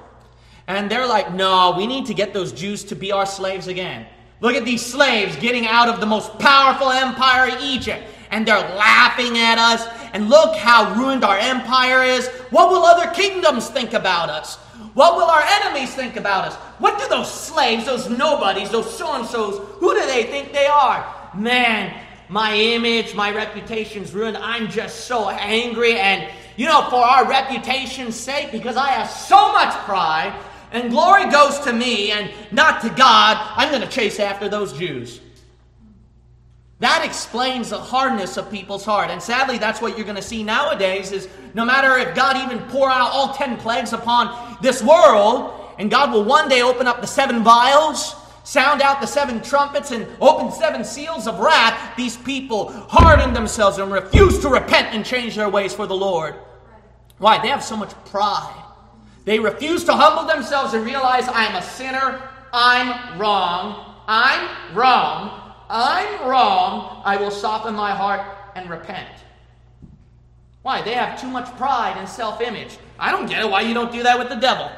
And 0.67 0.91
they're 0.91 1.07
like, 1.07 1.33
no, 1.33 1.75
we 1.77 1.87
need 1.87 2.07
to 2.07 2.15
get 2.15 2.33
those 2.33 2.53
Jews 2.53 2.85
to 2.85 2.95
be 2.95 3.13
our 3.13 3.27
slaves 3.27 3.67
again. 3.67 4.07
Look 4.41 4.55
at 4.55 4.65
these 4.65 4.85
slaves 4.85 5.37
getting 5.37 5.67
out 5.67 5.89
of 5.89 6.01
the 6.01 6.07
most 6.07 6.39
powerful 6.39 6.91
empire, 6.91 7.51
Egypt 7.61 8.03
and 8.31 8.47
they're 8.47 8.59
laughing 8.77 9.39
at 9.39 9.59
us. 9.59 9.87
And 10.13 10.29
look 10.29 10.57
how 10.57 10.95
ruined 10.95 11.25
our 11.25 11.39
empire 11.39 12.03
is. 12.03 12.29
What 12.51 12.71
will 12.71 12.85
other 12.85 13.11
kingdoms 13.11 13.69
think 13.69 13.93
about 13.93 14.31
us? 14.31 14.57
What 14.95 15.17
will 15.17 15.27
our 15.27 15.43
enemies 15.43 15.95
think 15.95 16.17
about 16.17 16.47
us? 16.47 16.55
What 16.79 16.99
do 16.99 17.09
those 17.09 17.33
slaves, 17.33 17.87
those 17.87 18.09
nobodies, 18.09 18.71
those 18.71 18.93
so 18.97 19.15
and 19.15 19.27
so's, 19.27 19.59
who 19.79 19.95
do 19.95 20.07
they 20.07 20.25
think 20.25 20.53
they 20.53 20.67
are? 20.67 21.31
Man, 21.37 21.95
my 22.29 22.55
image, 22.55 23.15
my 23.15 23.33
reputation's 23.33 24.13
ruined. 24.13 24.37
I'm 24.37 24.69
just 24.69 25.07
so 25.07 25.29
angry. 25.29 25.99
And, 25.99 26.29
you 26.57 26.67
know, 26.67 26.83
for 26.91 26.97
our 26.97 27.29
reputation's 27.29 28.17
sake, 28.17 28.51
because 28.51 28.77
I 28.77 28.89
have 28.89 29.11
so 29.11 29.53
much 29.53 29.73
pride, 29.85 30.35
and 30.73 30.91
glory 30.91 31.31
goes 31.31 31.59
to 31.61 31.73
me 31.73 32.13
and 32.13 32.31
not 32.51 32.81
to 32.83 32.91
God, 32.91 33.37
I'm 33.57 33.71
going 33.71 33.83
to 33.83 33.89
chase 33.89 34.21
after 34.21 34.49
those 34.49 34.73
Jews. 34.73 35.21
That 36.81 37.05
explains 37.05 37.71
the 37.71 37.79
hardness 37.79 38.39
of 38.39 38.51
people's 38.51 38.85
heart. 38.85 39.11
And 39.11 39.23
sadly, 39.23 39.59
that's 39.59 39.83
what 39.83 39.97
you're 39.97 40.07
going 40.07 40.17
to 40.17 40.23
see 40.23 40.43
nowadays 40.43 41.13
is 41.13 41.29
no 41.53 41.65
matter 41.65 41.99
if 41.99 42.15
God 42.15 42.39
even 42.39 42.59
pour 42.69 42.91
out 42.91 43.11
all 43.13 43.35
10 43.35 43.59
plagues 43.59 43.93
upon 43.93 44.57
this 44.63 44.83
world, 44.83 45.61
and 45.79 45.91
God 45.91 46.11
will 46.11 46.25
one 46.25 46.49
day 46.49 46.63
open 46.63 46.87
up 46.87 47.03
the 47.03 47.07
seven 47.07 47.43
vials, 47.43 48.17
sound 48.45 48.81
out 48.81 49.03
the 49.03 49.07
seven 49.07 49.43
trumpets, 49.43 49.91
and 49.91 50.07
open 50.23 50.51
seven 50.51 50.83
seals 50.83 51.27
of 51.27 51.39
wrath, 51.39 51.97
these 51.97 52.17
people 52.17 52.71
harden 52.89 53.35
themselves 53.35 53.77
and 53.77 53.93
refuse 53.93 54.39
to 54.39 54.49
repent 54.49 54.95
and 54.95 55.05
change 55.05 55.37
their 55.37 55.51
ways 55.51 55.75
for 55.75 55.87
the 55.87 55.97
Lord. 55.97 56.35
Why? 57.19 57.43
They 57.43 57.49
have 57.49 57.63
so 57.63 57.77
much 57.77 57.93
pride. 58.07 58.70
They 59.25 59.39
refuse 59.39 59.85
to 59.85 59.93
humble 59.93 60.25
themselves 60.33 60.75
and 60.75 60.85
realize 60.85 61.29
I'm 61.29 61.55
a 61.55 61.63
sinner, 61.63 62.29
I'm 62.53 63.19
wrong, 63.19 63.95
I'm 64.09 64.75
wrong, 64.75 65.55
I'm 65.69 66.29
wrong, 66.29 67.03
I 67.05 67.17
will 67.17 67.31
soften 67.31 67.75
my 67.75 67.95
heart 67.95 68.23
and 68.57 68.69
repent. 68.69 69.09
Why? 70.63 70.83
They 70.83 70.95
have 70.95 71.21
too 71.21 71.29
much 71.29 71.55
pride 71.57 71.97
and 71.97 72.09
self 72.09 72.41
image. 72.41 72.79
I 72.99 73.11
don't 73.11 73.27
get 73.27 73.41
it 73.41 73.51
why 73.51 73.63
you 73.63 73.73
don't 73.73 73.93
do 73.93 74.03
that 74.03 74.19
with 74.19 74.29
the 74.29 74.37
devil. 74.37 74.71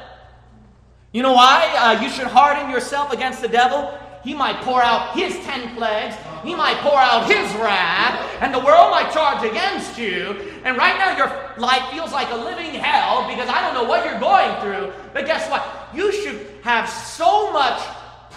You 1.11 1.21
know 1.21 1.33
why 1.33 1.73
uh, 1.77 2.01
you 2.01 2.09
should 2.09 2.27
harden 2.27 2.69
yourself 2.69 3.11
against 3.11 3.41
the 3.41 3.47
devil? 3.47 3.97
He 4.23 4.33
might 4.33 4.57
pour 4.61 4.81
out 4.81 5.15
his 5.15 5.37
ten 5.45 5.75
plagues. 5.75 6.15
He 6.43 6.55
might 6.55 6.77
pour 6.77 6.97
out 6.97 7.25
his 7.27 7.53
wrath. 7.55 8.29
And 8.41 8.53
the 8.53 8.59
world 8.59 8.91
might 8.91 9.11
charge 9.11 9.43
against 9.49 9.97
you. 9.97 10.51
And 10.63 10.77
right 10.77 10.97
now 10.97 11.17
your 11.17 11.31
life 11.57 11.89
feels 11.91 12.11
like 12.11 12.29
a 12.31 12.35
living 12.35 12.73
hell 12.73 13.27
because 13.27 13.49
I 13.49 13.61
don't 13.61 13.73
know 13.73 13.87
what 13.89 14.05
you're 14.05 14.19
going 14.19 14.59
through. 14.61 14.93
But 15.13 15.25
guess 15.25 15.49
what? 15.49 15.65
You 15.93 16.11
should 16.11 16.47
have 16.63 16.89
so 16.89 17.51
much 17.51 17.81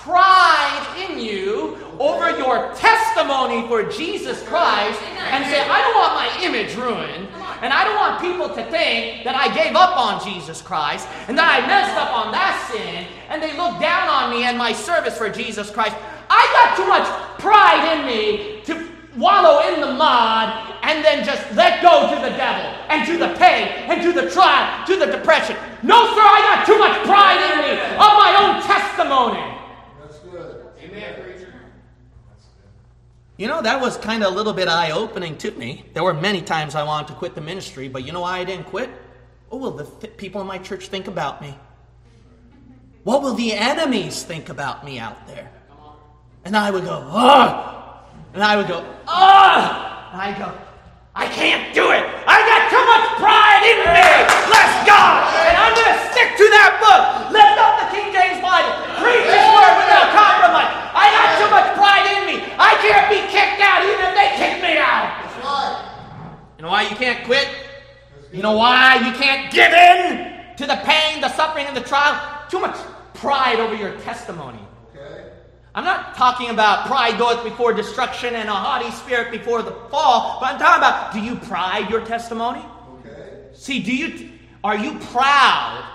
pride 0.06 1.08
in 1.10 1.18
you 1.18 1.76
over 1.98 2.30
your 2.38 2.72
testimony 2.76 3.66
for 3.66 3.82
Jesus 3.82 4.40
Christ 4.44 5.02
and 5.02 5.44
say, 5.46 5.60
I 5.60 5.82
don't 5.82 5.96
want 5.96 6.14
my 6.14 6.44
image 6.44 6.76
ruined. 6.76 7.28
And 7.60 7.72
I 7.72 7.84
don't 7.84 7.96
want 7.96 8.20
people 8.20 8.48
to 8.48 8.70
think 8.70 9.24
that 9.24 9.34
I 9.34 9.52
gave 9.52 9.74
up 9.74 9.96
on 9.96 10.22
Jesus 10.22 10.62
Christ 10.62 11.08
and 11.26 11.36
that 11.36 11.50
I 11.50 11.66
messed 11.66 11.96
up 11.96 12.12
on 12.14 12.30
that 12.30 12.54
sin 12.70 13.06
and 13.28 13.42
they 13.42 13.56
look 13.56 13.80
down 13.80 14.08
on 14.08 14.30
me 14.30 14.44
and 14.44 14.56
my 14.56 14.72
service 14.72 15.18
for 15.18 15.28
Jesus 15.28 15.70
Christ. 15.70 15.96
I 16.36 16.44
got 16.52 16.68
too 16.76 16.86
much 16.86 17.06
pride 17.38 17.82
in 17.96 18.06
me 18.06 18.60
to 18.64 18.72
wallow 19.16 19.66
in 19.72 19.80
the 19.80 19.92
mud 19.92 20.76
and 20.82 21.04
then 21.04 21.24
just 21.24 21.42
let 21.54 21.80
go 21.82 22.14
to 22.14 22.16
the 22.20 22.36
devil 22.36 22.66
and 22.90 23.06
to 23.06 23.16
the 23.16 23.34
pain 23.38 23.68
and 23.88 24.02
to 24.02 24.12
the 24.12 24.30
trial, 24.30 24.86
to 24.86 24.96
the 24.96 25.06
depression. 25.06 25.56
No, 25.82 26.06
sir, 26.14 26.20
I 26.20 26.40
got 26.54 26.66
too 26.66 26.78
much 26.78 26.96
pride 27.04 27.40
in 27.50 27.58
me 27.64 27.70
of 27.72 28.12
my 28.22 28.30
own 28.42 28.62
testimony. 28.62 29.44
That's 30.00 30.18
good. 30.20 30.66
Amen, 30.80 31.22
preacher. 31.22 31.54
You 33.38 33.48
know, 33.48 33.62
that 33.62 33.80
was 33.80 33.96
kind 33.96 34.22
of 34.22 34.32
a 34.32 34.36
little 34.36 34.52
bit 34.52 34.68
eye 34.68 34.90
opening 34.90 35.38
to 35.38 35.50
me. 35.52 35.86
There 35.94 36.04
were 36.04 36.14
many 36.14 36.42
times 36.42 36.74
I 36.74 36.82
wanted 36.82 37.08
to 37.08 37.14
quit 37.14 37.34
the 37.34 37.40
ministry, 37.40 37.88
but 37.88 38.04
you 38.04 38.12
know 38.12 38.20
why 38.20 38.38
I 38.38 38.44
didn't 38.44 38.66
quit? 38.66 38.90
Oh, 39.50 39.56
what 39.56 39.76
will 39.76 39.84
the 39.84 40.06
th- 40.06 40.16
people 40.16 40.40
in 40.40 40.46
my 40.46 40.58
church 40.58 40.88
think 40.88 41.06
about 41.08 41.40
me? 41.40 41.56
What 43.04 43.22
will 43.22 43.34
the 43.34 43.52
enemies 43.52 44.22
think 44.24 44.48
about 44.48 44.84
me 44.84 44.98
out 44.98 45.26
there? 45.28 45.50
And 46.46 46.54
I 46.54 46.70
would 46.70 46.86
go, 46.86 47.02
ugh! 47.10 48.06
And 48.30 48.38
I 48.38 48.54
would 48.54 48.70
go, 48.70 48.78
ugh! 48.78 49.66
And 50.14 50.22
I 50.22 50.30
go, 50.38 50.46
I 51.10 51.26
can't 51.26 51.74
do 51.74 51.90
it! 51.90 52.06
I 52.06 52.38
got 52.46 52.70
too 52.70 52.84
much 52.86 53.18
pride 53.18 53.66
in 53.66 53.82
me! 53.82 54.06
Bless 54.46 54.72
God! 54.86 55.26
And 55.42 55.58
I'm 55.58 55.74
going 55.74 55.90
to 55.90 55.98
stick 56.14 56.38
to 56.38 56.46
that 56.46 56.78
book! 56.78 57.34
Lift 57.34 57.58
up 57.58 57.82
the 57.82 57.88
King 57.90 58.14
James 58.14 58.38
Bible! 58.38 58.78
Preach 59.02 59.26
His 59.26 59.42
word 59.58 59.74
without 59.74 60.14
compromise! 60.14 60.70
I 60.94 61.06
got 61.18 61.28
too 61.34 61.50
much 61.50 61.68
pride 61.74 62.06
in 62.14 62.20
me! 62.30 62.36
I 62.54 62.78
can't 62.78 63.10
be 63.10 63.26
kicked 63.26 63.58
out 63.58 63.82
even 63.82 64.06
if 64.06 64.14
they 64.14 64.30
kick 64.38 64.62
me 64.62 64.78
out! 64.78 65.18
That's 65.18 65.34
right. 65.42 65.82
You 66.58 66.62
know 66.62 66.70
why 66.70 66.86
you 66.86 66.94
can't 66.94 67.26
quit? 67.26 67.50
You 68.30 68.46
know 68.46 68.54
why 68.54 69.02
you 69.02 69.10
can't 69.18 69.50
give 69.50 69.74
in 69.74 70.30
to 70.62 70.64
the 70.70 70.78
pain, 70.86 71.18
the 71.18 71.34
suffering, 71.34 71.66
and 71.66 71.74
the 71.74 71.82
trial? 71.82 72.14
Too 72.46 72.62
much 72.62 72.78
pride 73.18 73.58
over 73.58 73.74
your 73.74 73.98
testimony. 74.06 74.62
I'm 75.76 75.84
not 75.84 76.14
talking 76.14 76.48
about 76.48 76.86
pride 76.86 77.18
goeth 77.18 77.44
before 77.44 77.74
destruction 77.74 78.34
and 78.34 78.48
a 78.48 78.52
haughty 78.52 78.90
spirit 78.92 79.30
before 79.30 79.60
the 79.60 79.72
fall, 79.90 80.38
but 80.40 80.54
I'm 80.54 80.58
talking 80.58 80.78
about 80.78 81.12
do 81.12 81.20
you 81.20 81.36
pride 81.36 81.90
your 81.90 82.00
testimony? 82.00 82.64
Okay. 83.00 83.48
See, 83.52 83.82
do 83.82 83.94
you 83.94 84.30
are 84.64 84.78
you 84.78 84.98
proud 85.10 85.86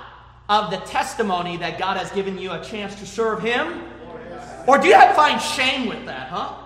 of 0.49 0.69
the 0.69 0.77
testimony 0.85 1.57
that 1.57 1.79
God 1.79 1.97
has 1.97 2.11
given 2.11 2.37
you 2.37 2.51
a 2.51 2.63
chance 2.63 2.93
to 2.99 3.07
serve 3.07 3.41
Him? 3.41 3.83
Oh, 4.05 4.63
or 4.67 4.77
do 4.77 4.87
you 4.87 4.93
have 4.93 5.15
find 5.15 5.41
shame 5.41 5.89
with 5.89 6.05
that, 6.05 6.29
huh? 6.29 6.60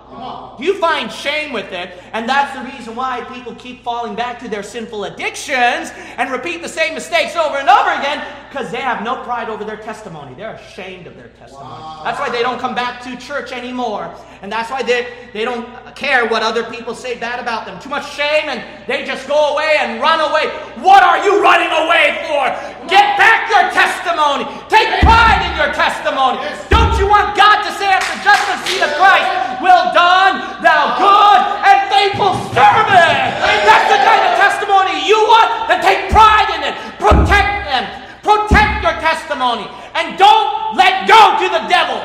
You 0.58 0.78
find 0.78 1.10
shame 1.10 1.52
with 1.52 1.72
it? 1.72 1.90
And 2.12 2.28
that's 2.28 2.56
the 2.56 2.76
reason 2.76 2.96
why 2.96 3.22
people 3.32 3.54
keep 3.56 3.82
falling 3.82 4.14
back 4.14 4.38
to 4.40 4.48
their 4.48 4.62
sinful 4.62 5.04
addictions 5.04 5.92
and 6.16 6.30
repeat 6.30 6.62
the 6.62 6.68
same 6.68 6.94
mistakes 6.94 7.36
over 7.36 7.56
and 7.56 7.68
over 7.68 7.90
again 7.90 8.24
because 8.48 8.70
they 8.70 8.80
have 8.80 9.02
no 9.02 9.22
pride 9.22 9.50
over 9.50 9.64
their 9.64 9.76
testimony. 9.76 10.34
They're 10.34 10.54
ashamed 10.54 11.06
of 11.06 11.16
their 11.16 11.28
testimony. 11.28 11.76
That's 12.04 12.18
why 12.18 12.30
they 12.30 12.42
don't 12.42 12.58
come 12.58 12.74
back 12.74 13.02
to 13.02 13.16
church 13.16 13.52
anymore. 13.52 14.14
And 14.42 14.50
that's 14.50 14.70
why 14.70 14.82
they, 14.82 15.06
they 15.32 15.44
don't 15.44 15.66
care 15.94 16.26
what 16.26 16.42
other 16.42 16.64
people 16.70 16.94
say 16.94 17.18
bad 17.18 17.40
about 17.40 17.66
them. 17.66 17.78
Too 17.80 17.90
much 17.90 18.10
shame 18.14 18.48
and 18.48 18.64
they 18.88 19.04
just 19.04 19.28
go 19.28 19.54
away 19.54 19.76
and 19.80 20.00
run 20.00 20.20
away. 20.20 20.48
What 20.82 21.02
are 21.02 21.22
you 21.24 21.42
running 21.42 21.70
away 21.70 22.24
for? 22.24 22.48
Get 22.88 23.18
back 23.18 23.50
your 23.50 23.70
testimony. 23.72 24.44
Take 24.68 25.00
pride 25.00 25.42
in 25.50 25.56
your 25.56 25.74
testimony. 25.74 26.75
You 26.96 27.06
want 27.06 27.36
God 27.36 27.60
to 27.62 27.70
say 27.76 27.92
at 27.92 28.00
the 28.00 28.16
judgment 28.24 28.60
seat 28.64 28.80
of 28.80 28.92
Christ, 28.96 29.28
Well 29.60 29.92
done, 29.92 30.64
thou 30.64 30.96
good 30.96 31.40
and 31.68 31.78
faithful 31.92 32.32
servant? 32.56 33.36
That's 33.68 33.88
the 33.92 34.00
kind 34.00 34.22
of 34.24 34.32
testimony 34.40 35.04
you 35.04 35.20
want, 35.28 35.68
then 35.68 35.84
take 35.84 36.10
pride 36.10 36.48
in 36.56 36.64
it. 36.64 36.74
Protect 36.96 37.68
them. 37.68 37.84
Protect 38.24 38.82
your 38.82 38.96
testimony. 39.04 39.68
And 39.94 40.18
don't 40.18 40.76
let 40.76 41.06
go 41.06 41.36
to 41.40 41.46
the 41.52 41.68
devil. 41.68 42.00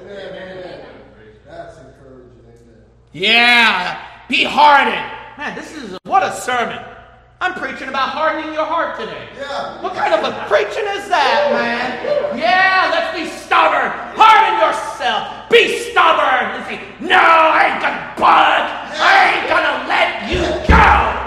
Amen. 0.00 0.86
That's 1.44 1.78
encouraging. 1.78 2.38
Amen. 2.46 2.84
Yeah, 3.12 4.00
be 4.28 4.44
hardened. 4.44 5.02
Man, 5.36 5.54
this 5.56 5.74
is 5.76 5.98
what 6.04 6.22
a 6.22 6.32
sermon. 6.32 6.78
I'm 7.40 7.54
preaching 7.54 7.88
about 7.88 8.08
hardening 8.08 8.52
your 8.52 8.66
heart 8.66 8.98
today. 8.98 9.28
Yeah. 9.38 9.80
What 9.80 9.94
kind 9.94 10.12
of 10.12 10.24
a 10.24 10.46
preaching 10.48 10.86
is 10.98 11.08
that, 11.08 11.52
man? 11.52 12.36
Yeah, 12.36 12.90
let's 12.90 13.16
be 13.16 13.28
stubborn. 13.30 14.07
Harden 14.18 14.58
yourself. 14.58 15.48
Be 15.48 15.78
stubborn. 15.78 16.58
And 16.58 16.64
say, 16.66 16.82
no, 17.00 17.16
I 17.16 17.70
ain't 17.70 17.82
gonna 17.82 18.14
budge. 18.18 18.70
I 18.98 19.14
ain't 19.30 19.46
gonna 19.46 19.86
let 19.86 20.26
you 20.26 20.42
go. 20.66 21.18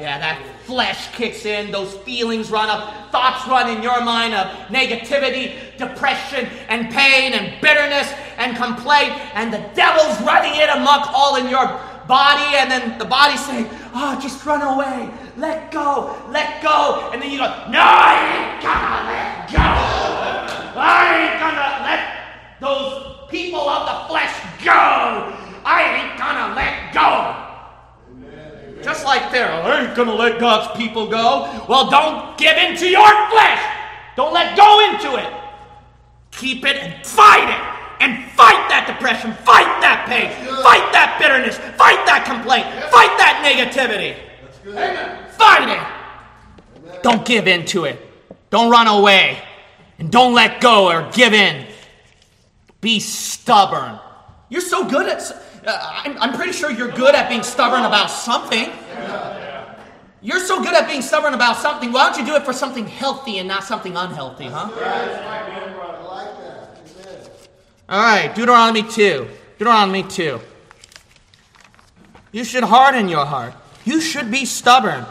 Yeah, 0.00 0.18
that 0.18 0.40
flesh 0.64 1.12
kicks 1.12 1.44
in, 1.44 1.72
those 1.72 1.94
feelings 1.98 2.50
run 2.50 2.70
up, 2.70 3.10
thoughts 3.10 3.46
run 3.48 3.68
in 3.76 3.82
your 3.82 4.02
mind 4.02 4.34
of 4.34 4.46
negativity, 4.68 5.76
depression, 5.76 6.48
and 6.68 6.90
pain, 6.90 7.34
and 7.34 7.60
bitterness, 7.60 8.10
and 8.38 8.56
complaint, 8.56 9.12
and 9.34 9.52
the 9.52 9.58
devil's 9.74 10.18
running 10.22 10.54
it 10.54 10.70
amok 10.70 11.12
all 11.12 11.36
in 11.36 11.50
your 11.50 11.66
body, 12.06 12.56
and 12.56 12.70
then 12.70 12.98
the 12.98 13.04
body 13.04 13.36
saying, 13.36 13.66
Oh, 13.92 14.16
ah, 14.16 14.20
just 14.22 14.44
run 14.46 14.62
away, 14.62 15.10
let 15.36 15.70
go, 15.70 16.16
let 16.30 16.62
go. 16.62 17.10
And 17.12 17.20
then 17.20 17.30
you 17.30 17.38
go, 17.38 17.48
No, 17.68 17.82
I 17.82 18.14
ain't 18.32 18.62
gonna 18.62 19.06
let 19.10 20.46
go. 20.46 20.49
I 20.76 21.30
ain't 21.30 21.40
gonna 21.40 21.84
let 21.84 22.00
those 22.60 23.28
people 23.30 23.60
of 23.60 23.86
the 23.86 24.08
flesh 24.08 24.34
go. 24.64 25.36
I 25.64 25.82
ain't 25.96 26.18
gonna 26.18 26.54
let 26.54 26.92
go. 26.94 27.46
Just 28.82 29.04
like 29.04 29.30
Pharaoh, 29.30 29.62
I 29.62 29.86
ain't 29.86 29.96
gonna 29.96 30.14
let 30.14 30.40
God's 30.40 30.76
people 30.76 31.06
go. 31.06 31.64
Well, 31.68 31.90
don't 31.90 32.38
give 32.38 32.56
in 32.56 32.76
to 32.76 32.88
your 32.88 33.08
flesh. 33.30 33.62
Don't 34.16 34.32
let 34.32 34.56
go 34.56 34.80
into 34.88 35.16
it. 35.16 35.32
Keep 36.30 36.64
it 36.64 36.76
and 36.76 37.06
fight 37.06 37.48
it. 37.48 37.76
And 38.00 38.30
fight 38.32 38.68
that 38.72 38.86
depression. 38.86 39.32
Fight 39.44 39.68
that 39.84 40.06
pain. 40.08 40.30
Fight 40.62 40.90
that 40.92 41.18
bitterness. 41.20 41.58
Fight 41.76 42.00
that 42.06 42.24
complaint. 42.24 42.64
Fight 42.88 43.12
that 43.20 43.44
negativity. 43.44 44.16
Good. 44.64 45.32
Fight 45.34 45.68
it. 45.68 47.02
Don't 47.02 47.24
give 47.26 47.46
in 47.46 47.66
to 47.66 47.84
it. 47.84 48.00
Don't 48.48 48.70
run 48.70 48.86
away. 48.86 49.42
And 50.00 50.10
don't 50.10 50.32
let 50.32 50.60
go 50.62 50.90
or 50.90 51.08
give 51.12 51.34
in. 51.34 51.66
Be 52.80 52.98
stubborn. 53.00 54.00
You're 54.48 54.62
so 54.62 54.88
good 54.88 55.06
at. 55.06 55.30
Uh, 55.64 56.02
I'm, 56.04 56.18
I'm 56.18 56.32
pretty 56.32 56.52
sure 56.52 56.70
you're 56.70 56.90
good 56.90 57.14
at 57.14 57.28
being 57.28 57.42
stubborn 57.42 57.84
about 57.84 58.06
something. 58.06 58.70
You're 60.22 60.40
so 60.40 60.62
good 60.62 60.74
at 60.74 60.88
being 60.88 61.02
stubborn 61.02 61.34
about 61.34 61.58
something. 61.58 61.92
Why 61.92 62.08
don't 62.08 62.18
you 62.18 62.26
do 62.26 62.34
it 62.34 62.44
for 62.44 62.54
something 62.54 62.86
healthy 62.86 63.38
and 63.38 63.46
not 63.48 63.62
something 63.64 63.94
unhealthy, 63.94 64.46
huh? 64.46 64.70
All 67.88 68.00
right, 68.00 68.34
Deuteronomy 68.34 68.82
2. 68.82 69.28
Deuteronomy 69.58 70.02
2. 70.02 70.40
You 72.32 72.44
should 72.44 72.64
harden 72.64 73.08
your 73.08 73.26
heart. 73.26 73.52
You 73.84 74.00
should 74.00 74.30
be 74.30 74.46
stubborn. 74.46 75.04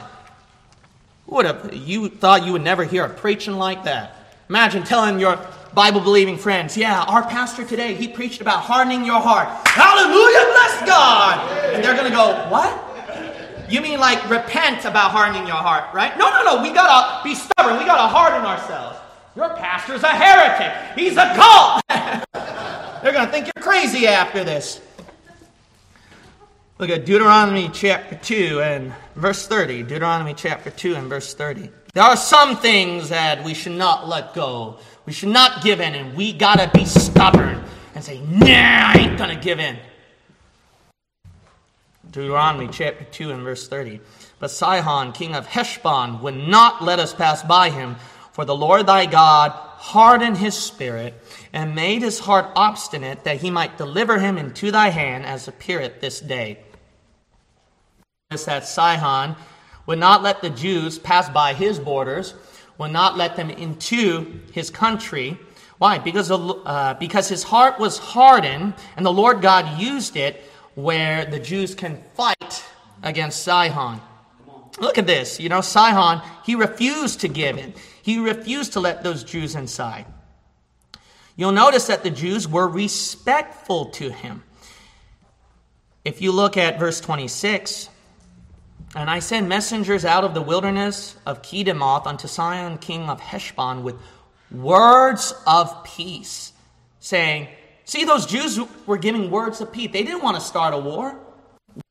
Who 1.27 1.35
would 1.35 1.73
you 1.73 2.09
thought 2.09 2.45
you 2.45 2.53
would 2.53 2.63
never 2.63 2.83
hear 2.83 3.05
a 3.05 3.09
preaching 3.09 3.55
like 3.55 3.83
that? 3.83 4.15
Imagine 4.49 4.83
telling 4.83 5.19
your 5.19 5.39
Bible 5.75 6.01
believing 6.01 6.35
friends, 6.35 6.75
yeah, 6.75 7.03
our 7.03 7.21
pastor 7.21 7.63
today, 7.63 7.93
he 7.93 8.07
preached 8.07 8.41
about 8.41 8.61
hardening 8.61 9.05
your 9.05 9.19
heart. 9.19 9.47
Hallelujah, 9.67 10.45
bless 10.51 10.87
God. 10.89 11.73
And 11.73 11.83
they're 11.83 11.93
going 11.93 12.09
to 12.09 12.15
go, 12.15 12.47
what? 12.49 12.89
You 13.69 13.81
mean 13.81 13.99
like 13.99 14.27
repent 14.27 14.85
about 14.85 15.11
hardening 15.11 15.45
your 15.45 15.57
heart, 15.57 15.93
right? 15.93 16.17
No, 16.17 16.31
no, 16.31 16.43
no. 16.43 16.63
We 16.63 16.71
gotta 16.71 17.23
be 17.23 17.35
stubborn. 17.35 17.77
We 17.77 17.85
gotta 17.85 18.07
harden 18.07 18.43
ourselves. 18.43 18.97
Your 19.35 19.49
pastor's 19.49 20.01
a 20.01 20.07
heretic. 20.07 20.97
He's 20.97 21.15
a 21.17 21.35
cult. 21.35 21.83
They're 23.03 23.13
gonna 23.13 23.29
think 23.29 23.45
you're 23.45 23.63
crazy 23.63 24.07
after 24.07 24.43
this. 24.43 24.81
Look 26.79 26.89
at 26.89 27.05
Deuteronomy 27.05 27.69
chapter 27.71 28.15
2 28.15 28.61
and 28.61 28.91
verse 29.15 29.45
30. 29.45 29.83
Deuteronomy 29.83 30.33
chapter 30.33 30.71
2 30.71 30.95
and 30.95 31.07
verse 31.07 31.35
30. 31.35 31.69
There 31.93 32.03
are 32.03 32.17
some 32.17 32.55
things 32.57 33.09
that 33.09 33.43
we 33.43 33.53
should 33.53 33.73
not 33.73 34.07
let 34.07 34.33
go. 34.33 34.77
We 35.05 35.13
should 35.13 35.29
not 35.29 35.63
give 35.63 35.81
in, 35.81 35.95
and 35.95 36.15
we 36.15 36.33
gotta 36.33 36.69
be 36.71 36.85
stubborn 36.85 37.63
and 37.95 38.03
say, 38.03 38.21
nah, 38.21 38.45
I 38.47 38.95
ain't 38.99 39.17
gonna 39.17 39.39
give 39.39 39.59
in. 39.59 39.77
Deuteronomy 42.11 42.67
chapter 42.71 43.05
2 43.05 43.31
and 43.31 43.43
verse 43.43 43.67
30. 43.67 43.99
But 44.39 44.51
Sihon, 44.51 45.13
king 45.13 45.35
of 45.35 45.47
Heshbon, 45.47 46.21
would 46.21 46.35
not 46.35 46.83
let 46.83 46.99
us 46.99 47.13
pass 47.13 47.43
by 47.43 47.69
him, 47.69 47.95
for 48.31 48.45
the 48.45 48.55
Lord 48.55 48.85
thy 48.85 49.05
God 49.05 49.51
hardened 49.51 50.37
his 50.37 50.55
spirit 50.55 51.13
and 51.53 51.73
made 51.73 52.01
his 52.01 52.19
heart 52.19 52.51
obstinate 52.55 53.23
that 53.23 53.41
he 53.41 53.49
might 53.49 53.77
deliver 53.77 54.19
him 54.19 54.37
into 54.37 54.71
thy 54.71 54.89
hand 54.89 55.25
as 55.25 55.47
appeareth 55.47 56.01
this 56.01 56.19
day. 56.19 56.59
Notice 58.29 58.45
that 58.45 58.67
Sihon 58.67 59.35
would 59.89 59.97
not 59.97 60.21
let 60.21 60.39
the 60.43 60.51
Jews 60.51 60.99
pass 60.99 61.27
by 61.29 61.55
his 61.55 61.79
borders, 61.79 62.35
would 62.77 62.91
not 62.91 63.17
let 63.17 63.35
them 63.35 63.49
into 63.49 64.39
his 64.51 64.69
country. 64.69 65.35
Why? 65.79 65.97
Because, 65.97 66.29
uh, 66.29 66.95
because 66.99 67.27
his 67.27 67.41
heart 67.41 67.79
was 67.79 67.97
hardened, 67.97 68.75
and 68.95 69.03
the 69.03 69.11
Lord 69.11 69.41
God 69.41 69.81
used 69.81 70.15
it 70.15 70.43
where 70.75 71.25
the 71.25 71.39
Jews 71.39 71.73
can 71.73 72.03
fight 72.13 72.63
against 73.01 73.41
Sihon. 73.41 73.99
Look 74.79 74.99
at 74.99 75.07
this. 75.07 75.39
You 75.39 75.49
know, 75.49 75.61
Sihon, 75.61 76.21
he 76.45 76.53
refused 76.53 77.21
to 77.21 77.27
give 77.27 77.57
in. 77.57 77.73
He 78.03 78.19
refused 78.19 78.73
to 78.73 78.79
let 78.79 79.01
those 79.01 79.23
Jews 79.23 79.55
inside. 79.55 80.05
You'll 81.35 81.51
notice 81.51 81.87
that 81.87 82.03
the 82.03 82.11
Jews 82.11 82.47
were 82.47 82.67
respectful 82.67 83.85
to 83.85 84.11
him. 84.11 84.43
If 86.05 86.21
you 86.21 86.31
look 86.31 86.57
at 86.57 86.77
verse 86.77 87.01
26, 87.01 87.89
and 88.95 89.09
I 89.09 89.19
send 89.19 89.47
messengers 89.47 90.03
out 90.05 90.23
of 90.23 90.33
the 90.33 90.41
wilderness 90.41 91.15
of 91.25 91.41
Kedemoth 91.41 92.07
unto 92.07 92.27
Sihon, 92.27 92.79
king 92.79 93.09
of 93.09 93.19
Heshbon, 93.19 93.83
with 93.83 93.95
words 94.51 95.33
of 95.45 95.83
peace, 95.83 96.53
saying, 96.99 97.49
See, 97.85 98.03
those 98.03 98.25
Jews 98.25 98.59
were 98.85 98.97
giving 98.97 99.31
words 99.31 99.61
of 99.61 99.71
peace. 99.71 99.89
They 99.91 100.03
didn't 100.03 100.23
want 100.23 100.37
to 100.37 100.41
start 100.41 100.73
a 100.73 100.77
war. 100.77 101.19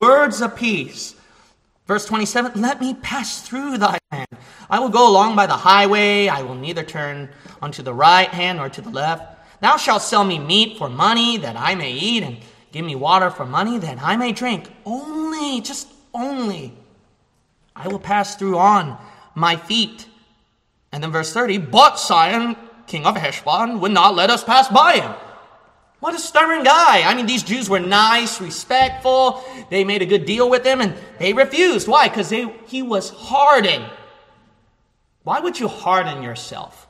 Words 0.00 0.40
of 0.40 0.54
peace. 0.56 1.14
Verse 1.86 2.04
27 2.04 2.60
Let 2.60 2.80
me 2.80 2.94
pass 2.94 3.42
through 3.42 3.78
thy 3.78 3.98
land. 4.12 4.28
I 4.70 4.78
will 4.78 4.90
go 4.90 5.10
along 5.10 5.34
by 5.34 5.46
the 5.46 5.56
highway. 5.56 6.28
I 6.28 6.42
will 6.42 6.54
neither 6.54 6.84
turn 6.84 7.30
unto 7.62 7.82
the 7.82 7.94
right 7.94 8.28
hand 8.28 8.58
nor 8.58 8.68
to 8.68 8.80
the 8.80 8.90
left. 8.90 9.60
Thou 9.60 9.76
shalt 9.76 10.02
sell 10.02 10.22
me 10.22 10.38
meat 10.38 10.78
for 10.78 10.88
money 10.88 11.36
that 11.38 11.56
I 11.56 11.74
may 11.74 11.92
eat, 11.92 12.22
and 12.22 12.38
give 12.70 12.84
me 12.84 12.94
water 12.94 13.30
for 13.30 13.44
money 13.44 13.78
that 13.78 13.98
I 14.00 14.16
may 14.16 14.32
drink. 14.32 14.70
Only, 14.84 15.60
just 15.62 15.88
only, 16.14 16.74
I 17.78 17.88
will 17.88 17.99
pass 17.99 18.37
through 18.37 18.58
on 18.58 18.99
my 19.35 19.56
feet. 19.56 20.06
And 20.92 21.02
then 21.02 21.12
verse 21.12 21.32
30 21.32 21.58
But 21.58 21.99
Sihon, 21.99 22.56
king 22.87 23.06
of 23.06 23.16
Heshbon, 23.16 23.80
would 23.80 23.92
not 23.92 24.14
let 24.14 24.30
us 24.30 24.44
pass 24.44 24.68
by 24.68 25.00
him. 25.00 25.14
What 26.00 26.14
a 26.14 26.18
stubborn 26.18 26.62
guy. 26.62 27.02
I 27.02 27.14
mean, 27.14 27.26
these 27.26 27.42
Jews 27.42 27.68
were 27.68 27.80
nice, 27.80 28.40
respectful. 28.40 29.42
They 29.68 29.82
made 29.85 30.02
a 30.02 30.06
good 30.06 30.26
deal 30.26 30.49
with 30.49 30.64
him 30.64 30.80
and 30.80 30.94
they 31.18 31.32
refused. 31.32 31.88
Why? 31.88 32.08
Because 32.08 32.30
he 32.30 32.82
was 32.82 33.11
hardened. 33.11 33.90
Why 35.25 35.40
would 35.40 35.58
you 35.58 35.66
harden 35.66 36.23
yourself? 36.23 36.87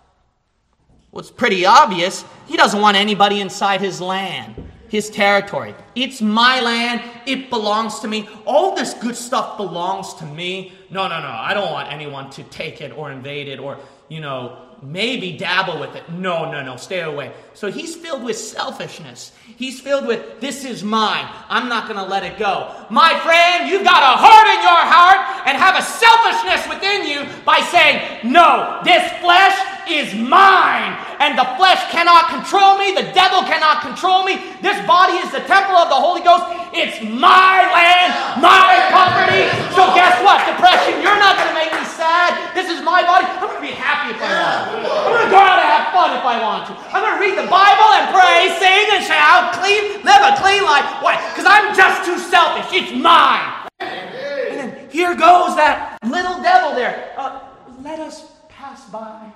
Well, 1.10 1.20
it's 1.20 1.30
pretty 1.30 1.64
obvious. 1.64 2.24
He 2.46 2.56
doesn't 2.56 2.80
want 2.80 2.96
anybody 2.96 3.40
inside 3.40 3.80
his 3.80 4.00
land, 4.00 4.67
his 4.88 5.10
territory. 5.10 5.74
It's 5.94 6.20
my 6.20 6.60
land. 6.60 7.02
It 7.26 7.50
belongs 7.50 8.00
to 8.00 8.08
me. 8.08 8.28
All 8.46 8.74
this 8.74 8.94
good 8.94 9.16
stuff 9.16 9.56
belongs 9.56 10.14
to 10.14 10.24
me. 10.24 10.72
No, 10.90 11.08
no, 11.08 11.20
no. 11.20 11.28
I 11.28 11.54
don't 11.54 11.72
want 11.72 11.92
anyone 11.92 12.30
to 12.30 12.42
take 12.44 12.80
it 12.80 12.96
or 12.96 13.10
invade 13.10 13.48
it 13.48 13.58
or, 13.58 13.78
you 14.08 14.20
know, 14.20 14.64
maybe 14.82 15.36
dabble 15.36 15.80
with 15.80 15.94
it. 15.96 16.08
No, 16.08 16.50
no, 16.50 16.62
no, 16.62 16.76
stay 16.76 17.00
away. 17.00 17.32
So 17.54 17.70
he's 17.70 17.96
filled 17.96 18.22
with 18.22 18.38
selfishness. 18.38 19.32
He's 19.56 19.80
filled 19.80 20.06
with, 20.06 20.40
this 20.40 20.64
is 20.64 20.84
mine. 20.84 21.28
I'm 21.48 21.68
not 21.68 21.88
going 21.88 21.98
to 21.98 22.08
let 22.08 22.22
it 22.22 22.38
go. 22.38 22.74
My 22.90 23.18
friend, 23.20 23.68
you've 23.68 23.84
got 23.84 24.00
to 24.00 24.16
harden 24.18 24.62
your 24.62 24.84
heart 24.86 25.46
and 25.48 25.58
have 25.58 25.76
a 25.76 25.82
selfishness 25.82 26.68
within 26.68 27.06
you 27.06 27.44
by 27.44 27.60
saying, 27.72 28.30
no, 28.32 28.80
this 28.84 29.10
flesh 29.20 29.58
is 29.90 30.14
mine. 30.14 30.96
And 31.18 31.34
the 31.34 31.48
flesh 31.58 31.82
cannot 31.90 32.30
control 32.30 32.78
me. 32.78 32.94
The 32.94 33.10
devil 33.10 33.42
cannot 33.42 33.82
control 33.82 34.22
me. 34.22 34.38
This 34.62 34.78
body 34.86 35.18
is 35.18 35.32
the 35.32 35.42
temple 35.44 35.74
of 35.74 35.88
the 35.90 35.98
Holy 35.98 36.22
Ghost. 36.22 36.46
It's 36.70 37.00
my 37.02 37.66
land, 37.72 38.12
my 38.38 38.86
property. 38.92 39.50
So 39.74 39.88
guess 39.96 40.14
what? 40.22 40.44
Depression, 40.46 41.00
you're 41.02 41.18
not 41.18 41.34
going 41.34 41.50
to 41.50 41.58
make 41.58 41.72
me 41.74 41.84
sad. 41.88 42.54
This 42.54 42.70
is 42.70 42.84
my 42.84 43.02
body. 43.02 43.26
I'm 43.26 43.40
going 43.40 43.56
to 43.56 43.64
be 43.64 43.74
happy 43.74 44.14
if 44.14 44.20
I 44.22 44.30
want 44.30 44.68
to. 44.70 44.88
I'm 44.88 45.10
going 45.10 45.26
to 45.26 45.32
go 45.32 45.40
out 45.40 45.58
and 45.58 45.68
have 45.68 45.86
fun 45.90 46.10
if 46.14 46.24
I 46.24 46.36
want 46.38 46.62
to. 46.70 46.72
I'm 46.92 47.02
going 47.02 47.16
to 47.16 47.22
read 47.24 47.36
the 47.40 47.50
Bible 47.50 47.90
and 47.98 48.04
pray, 48.14 48.52
sing 48.60 48.86
and 48.94 49.02
shout, 49.02 49.56
clean, 49.58 50.04
live 50.04 50.22
a 50.22 50.38
clean 50.38 50.62
life. 50.62 50.86
Why? 51.02 51.18
Because 51.32 51.48
I'm 51.48 51.74
just 51.74 52.04
too 52.04 52.18
selfish. 52.18 52.68
It's 52.70 52.92
mine. 52.94 53.66
And 53.80 54.54
then 54.60 54.90
here 54.90 55.16
goes 55.16 55.56
that 55.56 55.98
little 56.04 56.40
devil 56.42 56.76
there. 56.76 57.14
Uh, 57.16 57.40
let 57.82 57.98
us 57.98 58.32
pass 58.48 58.84
by. 58.90 59.32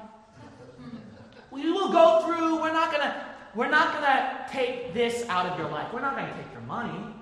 We 1.52 1.70
will 1.70 1.92
go 1.92 2.24
through. 2.24 2.60
We're 2.60 2.72
not 2.72 2.90
gonna. 2.90 3.26
We're 3.54 3.68
not 3.68 3.92
gonna 3.92 4.46
take 4.50 4.94
this 4.94 5.28
out 5.28 5.44
of 5.46 5.58
your 5.58 5.68
life. 5.68 5.92
We're 5.92 6.00
not 6.00 6.16
gonna 6.16 6.32
take 6.32 6.50
your 6.52 6.62
money. 6.62 7.14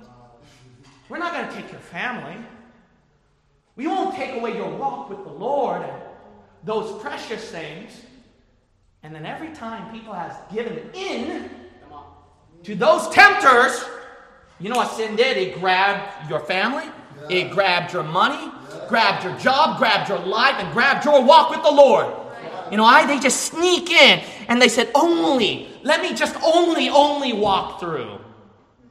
We're 1.09 1.19
not 1.19 1.33
gonna 1.33 1.53
take 1.53 1.73
your 1.73 1.81
family. 1.81 2.37
We 3.75 3.89
won't 3.89 4.15
take 4.15 4.37
away 4.37 4.57
your 4.57 4.71
walk 4.71 5.11
with 5.11 5.25
the 5.25 5.33
Lord 5.33 5.83
and 5.83 6.03
those 6.63 7.01
precious 7.03 7.51
things. 7.51 7.91
And 9.03 9.13
then 9.15 9.27
every 9.27 9.53
time 9.55 9.93
people 9.93 10.13
has 10.13 10.37
given 10.53 10.91
in 10.95 11.51
to 12.63 12.77
those 12.77 13.09
tempters, 13.09 13.85
you 14.61 14.69
know 14.69 14.77
what 14.77 14.93
sin 14.93 15.17
did? 15.17 15.37
It 15.37 15.59
grabbed 15.59 16.31
your 16.31 16.41
family, 16.41 16.85
it 17.29 17.51
grabbed 17.51 17.93
your 17.93 18.05
money, 18.05 18.53
grabbed 18.89 19.25
your 19.25 19.37
job, 19.39 19.79
grabbed 19.79 20.11
your 20.11 20.19
life, 20.19 20.57
and 20.59 20.73
grabbed 20.73 21.05
your 21.05 21.25
walk 21.25 21.51
with 21.51 21.63
the 21.63 21.71
Lord. 21.71 22.20
You 22.71 22.77
know 22.77 22.85
why? 22.85 23.07
They 23.07 23.19
just 23.19 23.53
sneak 23.53 23.91
in 23.91 24.23
and 24.49 24.61
they 24.61 24.69
said, 24.69 24.91
only, 24.95 25.69
let 25.83 26.03
me 26.03 26.15
just 26.15 26.37
only, 26.43 26.89
only 26.89 27.33
walk 27.33 27.81
through. 27.81 28.19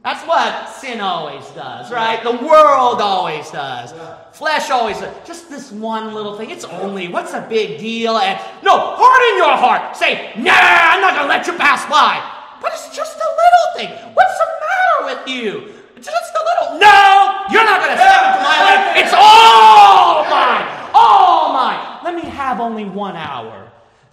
That's 0.03 0.25
what 0.25 0.69
sin 0.69 1.01
always 1.01 1.45
does, 1.49 1.91
right? 1.91 2.23
The 2.23 2.31
world 2.31 3.01
always 3.01 3.51
does. 3.51 3.93
Flesh 4.31 4.69
always 4.69 4.97
does. 4.99 5.13
Just 5.27 5.49
this 5.49 5.73
one 5.73 6.13
little 6.13 6.37
thing. 6.37 6.51
It's 6.51 6.63
only, 6.63 7.09
what's 7.09 7.33
a 7.33 7.41
big 7.41 7.79
deal? 7.79 8.17
And 8.17 8.39
no, 8.63 8.95
harden 8.95 9.37
your 9.37 9.57
heart. 9.57 9.97
Say, 9.97 10.31
nah, 10.37 10.55
I'm 10.55 11.01
not 11.01 11.15
going 11.15 11.23
to 11.23 11.29
let 11.29 11.47
you 11.47 11.53
pass 11.53 11.85
by. 11.91 12.23
But 12.61 12.71
it's 12.71 12.95
just 12.95 13.17
a 13.17 13.29
little 13.43 13.67
thing. 13.75 14.13
What's 14.13 14.37
the 14.39 14.45
matter 14.63 15.19
with 15.19 15.27
you? 15.27 15.73
It's 15.97 16.07
just 16.07 16.33
a 16.33 16.43
little. 16.47 16.79
No, 16.79 17.45
you're 17.51 17.65
not 17.65 17.81
going 17.83 17.91
to 17.91 17.99
step 17.99 18.23
into 18.23 18.39
my 18.39 18.59
life. 18.63 19.03
It's 19.03 19.13
all 19.13 20.23
mine. 20.31 20.91
All 20.93 21.51
mine. 21.51 21.99
Let 22.05 22.15
me 22.15 22.21
have 22.29 22.61
only 22.61 22.85
one 22.85 23.17
hour. 23.17 23.68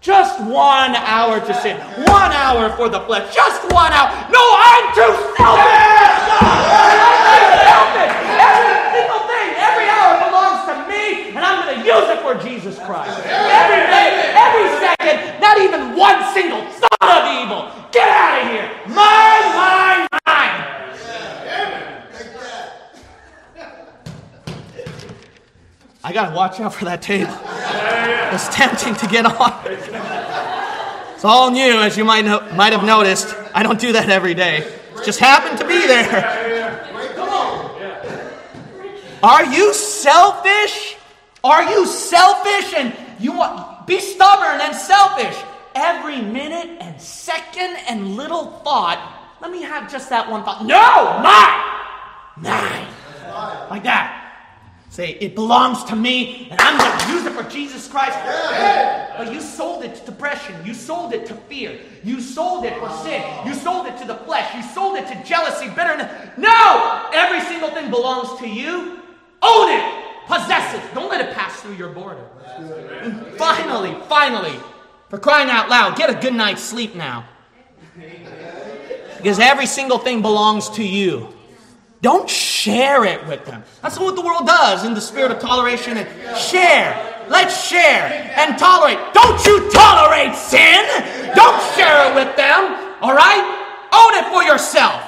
Just 0.07 0.39
one 0.41 0.95
hour 0.95 1.41
to 1.41 1.55
sin. 1.63 1.77
One 2.07 2.31
hour 2.31 2.71
for 2.77 2.89
the 2.89 3.01
flesh. 3.01 3.35
Just 3.35 3.61
one 3.73 3.91
hour. 3.91 4.07
No, 4.31 4.39
I'm 4.39 4.95
too 4.95 5.11
selfish. 5.35 5.67
I'm 6.47 7.19
too 7.27 7.51
selfish. 7.67 8.15
Every 8.39 8.71
single 8.95 9.27
thing, 9.27 9.49
every 9.59 9.91
hour 9.91 10.31
belongs 10.31 10.63
to 10.71 10.75
me, 10.87 11.35
and 11.35 11.43
I'm 11.43 11.67
going 11.67 11.81
to 11.81 11.85
use 11.85 12.07
it 12.07 12.23
for 12.23 12.39
Jesus 12.39 12.79
Christ. 12.87 13.19
Every 13.27 13.83
day, 13.91 14.31
every 14.39 14.79
second, 14.79 15.41
not 15.41 15.59
even 15.59 15.97
one 15.97 16.23
single 16.33 16.63
thought 16.71 17.03
of 17.03 17.27
evil. 17.43 17.67
Get 17.91 18.07
out 18.07 18.43
of 18.43 18.49
here. 18.49 18.71
Mine, 18.87 19.57
mine, 19.59 20.07
mine. 20.25 20.55
I 26.05 26.13
got 26.13 26.29
to 26.29 26.37
watch 26.37 26.61
out 26.61 26.75
for 26.75 26.85
that 26.85 27.03
table. 27.03 28.16
It's 28.37 28.55
tempting 28.55 28.95
to 28.97 29.07
get 29.07 29.25
on. 29.25 29.63
It's 31.15 31.25
all 31.25 31.51
new, 31.51 31.81
as 31.81 31.97
you 31.97 32.05
might, 32.05 32.27
might 32.55 32.75
have 32.75 32.85
noticed. 32.85 33.35
I 33.55 33.63
don't 33.63 33.81
do 33.81 33.95
that 33.95 34.11
every 34.11 34.35
day. 34.35 34.59
It 34.59 35.05
just 35.07 35.19
happened 35.19 35.59
to 35.61 35.67
be 35.67 35.87
there. 35.87 36.85
Are 39.23 39.45
you 39.47 39.73
selfish? 39.73 40.99
Are 41.43 41.65
you 41.71 41.87
selfish 41.87 42.75
and 42.77 42.95
you 43.19 43.33
want 43.33 43.87
be 43.87 44.01
stubborn 44.01 44.61
and 44.61 44.77
selfish? 44.77 45.35
Every 45.75 46.21
minute 46.21 46.77
and 46.83 47.01
second 47.01 47.79
and 47.89 48.17
little 48.17 48.61
thought. 48.65 48.99
Let 49.41 49.51
me 49.51 49.63
have 49.63 49.91
just 49.91 50.11
that 50.11 50.31
one 50.31 50.45
thought. 50.45 50.63
No, 50.67 51.21
mine, 51.25 52.45
mine, 52.45 53.71
like 53.71 53.85
that. 53.85 54.26
Say, 54.89 55.19
it 55.21 55.35
belongs 55.35 55.85
to 55.85 55.97
me, 55.97 56.49
and 56.51 56.59
I'm 56.59 56.79
going 56.79 56.99
to 56.99 57.13
use 57.13 57.27
it 57.27 57.33
for 57.33 57.51
Jesus 57.51 57.87
Christ. 57.87 58.17
But 59.19 59.33
you 59.33 59.41
sold 59.41 59.85
it 59.85 59.95
to 59.97 60.07
depression. 60.07 60.55
You 60.65 60.73
sold 60.73 61.13
it 61.13 61.27
to 61.27 61.35
fear. 61.35 61.79
You 62.03 62.21
sold 62.21 62.65
it 62.65 62.79
for 62.79 62.89
sin. 63.05 63.23
You 63.47 63.53
sold 63.53 63.87
it 63.89 63.99
to 63.99 64.07
the 64.07 64.15
flesh. 64.15 64.55
You 64.55 64.63
sold 64.63 64.97
it 64.97 65.07
to 65.09 65.23
jealousy, 65.25 65.69
bitterness. 65.69 66.31
No! 66.39 67.11
Every 67.13 67.41
single 67.41 67.71
thing 67.71 67.91
belongs 67.91 68.39
to 68.41 68.49
you. 68.49 69.01
Own 69.43 69.71
it. 69.71 70.05
Possess 70.27 70.75
it. 70.75 70.95
Don't 70.95 71.11
let 71.11 71.21
it 71.21 71.35
pass 71.35 71.61
through 71.61 71.75
your 71.75 71.91
border. 71.91 72.27
And 73.03 73.27
finally, 73.37 73.97
finally, 74.09 74.59
for 75.11 75.19
crying 75.19 75.51
out 75.51 75.69
loud, 75.69 75.97
get 75.97 76.09
a 76.11 76.15
good 76.15 76.35
night's 76.35 76.63
sleep 76.63 76.95
now. 76.95 77.29
Because 79.19 79.39
every 79.39 79.67
single 79.67 79.99
thing 79.99 80.23
belongs 80.23 80.71
to 80.71 80.83
you. 80.83 81.36
Don't 82.07 82.31
share 82.31 83.05
it 83.05 83.27
with 83.27 83.45
them. 83.47 83.65
That's 83.83 83.99
what 83.99 84.15
the 84.15 84.23
world 84.23 84.47
does 84.47 84.85
in 84.85 84.95
the 84.95 85.01
spirit 85.01 85.33
of 85.33 85.41
toleration 85.41 85.97
and 85.97 86.39
share. 86.39 86.95
Let's 87.29 87.67
share 87.67 88.33
and 88.37 88.57
tolerate. 88.57 88.97
Don't 89.13 89.45
you 89.45 89.69
tolerate 89.73 90.37
sin. 90.37 90.87
Don't 91.35 91.61
share 91.75 92.09
it 92.09 92.15
with 92.15 92.37
them. 92.37 92.95
All 93.01 93.13
right? 93.13 93.43
Own 93.93 94.25
it 94.25 94.33
for 94.33 94.45
yourself. 94.45 95.03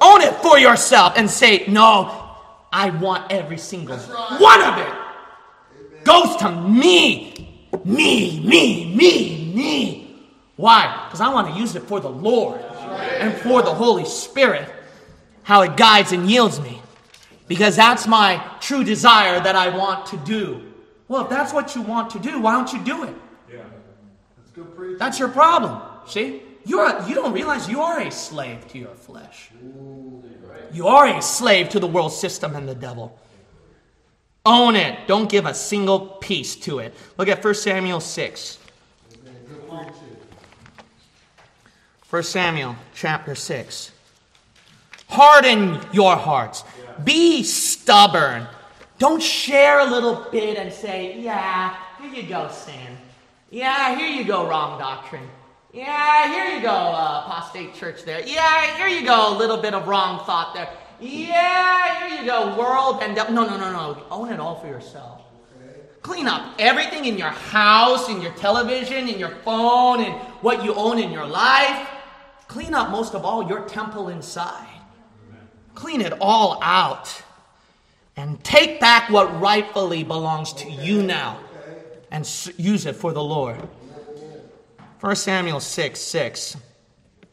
Own 0.00 0.22
it 0.22 0.32
for 0.36 0.58
yourself 0.58 1.18
and 1.18 1.28
say, 1.28 1.66
No, 1.68 2.34
I 2.72 2.88
want 2.88 3.30
every 3.30 3.58
single 3.58 3.98
one 3.98 4.62
of 4.62 4.78
it. 4.78 6.02
Goes 6.02 6.34
to 6.36 6.50
me. 6.50 7.68
Me, 7.84 8.40
me, 8.40 8.96
me, 8.96 9.52
me. 9.54 10.16
Why? 10.56 11.04
Because 11.08 11.20
I 11.20 11.28
want 11.28 11.52
to 11.52 11.60
use 11.60 11.76
it 11.76 11.82
for 11.82 12.00
the 12.00 12.08
Lord 12.08 12.58
and 13.18 13.34
for 13.34 13.60
the 13.60 13.74
Holy 13.74 14.06
Spirit 14.06 14.66
how 15.42 15.62
it 15.62 15.76
guides 15.76 16.12
and 16.12 16.30
yields 16.30 16.60
me. 16.60 16.80
Because 17.48 17.76
that's 17.76 18.06
my 18.06 18.42
true 18.60 18.84
desire 18.84 19.40
that 19.40 19.56
I 19.56 19.76
want 19.76 20.06
to 20.06 20.16
do. 20.18 20.72
Well, 21.08 21.24
if 21.24 21.30
that's 21.30 21.52
what 21.52 21.74
you 21.74 21.82
want 21.82 22.10
to 22.10 22.18
do, 22.18 22.40
why 22.40 22.52
don't 22.52 22.72
you 22.72 22.82
do 22.84 23.04
it? 23.04 23.14
Yeah. 23.50 23.58
That's 24.38 24.50
good. 24.52 24.98
That's 24.98 25.18
your 25.18 25.28
problem. 25.28 25.82
See? 26.06 26.42
You're 26.64 26.86
a, 26.86 27.08
you 27.08 27.14
don't 27.14 27.32
realize 27.32 27.68
you 27.68 27.82
are 27.82 28.00
a 28.00 28.10
slave 28.10 28.66
to 28.68 28.78
your 28.78 28.94
flesh. 28.94 29.50
You 30.72 30.86
are 30.86 31.06
a 31.06 31.20
slave 31.20 31.68
to 31.70 31.80
the 31.80 31.86
world 31.86 32.12
system 32.12 32.56
and 32.56 32.68
the 32.68 32.74
devil. 32.74 33.18
Own 34.46 34.74
it. 34.74 35.06
Don't 35.06 35.28
give 35.28 35.46
a 35.46 35.54
single 35.54 36.00
piece 36.00 36.56
to 36.56 36.78
it. 36.78 36.94
Look 37.18 37.28
at 37.28 37.44
1 37.44 37.54
Samuel 37.54 38.00
6. 38.00 38.58
Amen. 39.68 39.92
1 42.10 42.22
Samuel 42.22 42.76
chapter 42.94 43.34
6. 43.34 43.91
Harden 45.12 45.78
your 45.92 46.16
hearts. 46.16 46.64
Be 47.04 47.42
stubborn. 47.42 48.46
Don't 48.96 49.22
share 49.22 49.80
a 49.80 49.84
little 49.84 50.26
bit 50.32 50.56
and 50.56 50.72
say, 50.72 51.20
yeah, 51.20 51.76
here 52.00 52.10
you 52.10 52.26
go, 52.26 52.48
sin. 52.48 52.96
Yeah, 53.50 53.94
here 53.94 54.08
you 54.08 54.24
go, 54.24 54.48
wrong 54.48 54.78
doctrine. 54.78 55.28
Yeah, 55.70 56.32
here 56.32 56.56
you 56.56 56.62
go, 56.62 56.70
uh, 56.70 57.24
apostate 57.26 57.74
church 57.74 58.04
there. 58.04 58.26
Yeah, 58.26 58.74
here 58.78 58.88
you 58.88 59.04
go, 59.04 59.36
a 59.36 59.36
little 59.36 59.58
bit 59.58 59.74
of 59.74 59.86
wrong 59.86 60.24
thought 60.24 60.54
there. 60.54 60.70
Yeah, 60.98 62.08
here 62.08 62.20
you 62.20 62.26
go, 62.26 62.58
world 62.58 63.02
and 63.02 63.14
devil. 63.14 63.34
No, 63.34 63.44
no, 63.44 63.58
no, 63.58 63.70
no. 63.70 64.02
Own 64.10 64.32
it 64.32 64.40
all 64.40 64.60
for 64.60 64.66
yourself. 64.66 65.20
Clean 66.00 66.26
up 66.26 66.54
everything 66.58 67.04
in 67.04 67.18
your 67.18 67.28
house, 67.28 68.08
in 68.08 68.22
your 68.22 68.32
television, 68.32 69.08
in 69.10 69.18
your 69.18 69.36
phone, 69.44 70.00
and 70.00 70.14
what 70.40 70.64
you 70.64 70.74
own 70.74 70.98
in 70.98 71.12
your 71.12 71.26
life. 71.26 71.86
Clean 72.48 72.72
up 72.72 72.90
most 72.90 73.14
of 73.14 73.26
all 73.26 73.46
your 73.46 73.68
temple 73.68 74.08
inside. 74.08 74.71
Clean 75.82 76.00
it 76.00 76.12
all 76.20 76.60
out. 76.62 77.24
And 78.16 78.42
take 78.44 78.78
back 78.78 79.10
what 79.10 79.40
rightfully 79.40 80.04
belongs 80.04 80.52
to 80.52 80.70
you 80.70 81.02
now 81.02 81.40
and 82.08 82.24
use 82.56 82.86
it 82.86 82.94
for 82.94 83.12
the 83.12 83.22
Lord. 83.22 83.56
1 85.00 85.16
Samuel 85.16 85.58
6 85.58 86.00
6. 86.00 86.56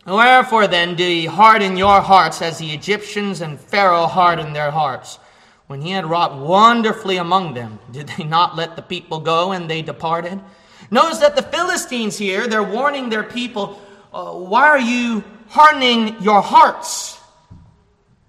Wherefore 0.08 0.66
then 0.66 0.96
do 0.96 1.04
ye 1.04 1.28
harden 1.28 1.78
your 1.78 2.02
hearts 2.02 2.42
as 2.42 2.58
the 2.58 2.72
Egyptians 2.72 3.42
and 3.42 3.60
Pharaoh 3.60 4.08
hardened 4.08 4.56
their 4.56 4.72
hearts? 4.72 5.20
When 5.68 5.84
he 5.84 5.92
had 5.92 6.08
wrought 6.08 6.36
wonderfully 6.36 7.18
among 7.18 7.54
them, 7.54 7.78
did 7.92 8.08
they 8.18 8.24
not 8.24 8.56
let 8.56 8.76
the 8.76 8.82
people 8.82 9.20
go 9.20 9.52
and 9.52 9.70
they 9.70 9.84
departed? 9.84 10.42
Notice 10.90 11.20
that 11.20 11.36
the 11.36 11.44
Philistines 11.44 12.18
here, 12.18 12.48
they're 12.48 12.64
warning 12.64 13.10
their 13.10 13.22
people, 13.22 13.80
uh, 14.12 14.32
why 14.32 14.68
are 14.70 14.80
you 14.80 15.24
hardening 15.50 16.20
your 16.24 16.42
hearts 16.42 17.19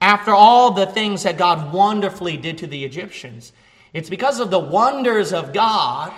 after 0.00 0.32
all 0.32 0.72
the 0.72 0.86
things 0.86 1.22
that 1.24 1.36
God 1.36 1.72
wonderfully 1.72 2.36
did 2.36 2.58
to 2.58 2.66
the 2.66 2.84
Egyptians? 2.84 3.52
It's 3.92 4.10
because 4.10 4.40
of 4.40 4.50
the 4.50 4.58
wonders 4.58 5.32
of 5.32 5.52
God 5.52 6.12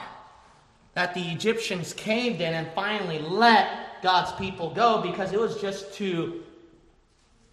that 0.94 1.14
the 1.14 1.30
Egyptians 1.30 1.94
caved 1.94 2.40
in 2.40 2.52
and 2.52 2.68
finally 2.74 3.18
let 3.18 4.02
God's 4.02 4.32
people 4.32 4.70
go 4.74 5.00
because 5.00 5.32
it 5.32 5.40
was 5.40 5.60
just 5.60 5.94
too 5.94 6.42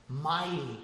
mighty, 0.09 0.79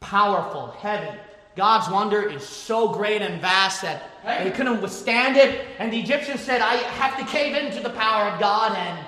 powerful, 0.00 0.68
heavy. 0.72 1.16
God's 1.54 1.90
wonder 1.90 2.22
is 2.22 2.46
so 2.46 2.88
great 2.88 3.20
and 3.20 3.40
vast 3.40 3.82
that 3.82 4.02
they 4.24 4.50
couldn't 4.50 4.80
withstand 4.80 5.36
it. 5.36 5.66
And 5.78 5.92
the 5.92 5.98
Egyptians 5.98 6.40
said, 6.40 6.60
I 6.60 6.74
have 6.76 7.18
to 7.18 7.24
cave 7.26 7.54
into 7.54 7.82
the 7.82 7.90
power 7.90 8.30
of 8.30 8.40
God, 8.40 8.76
and 8.76 9.06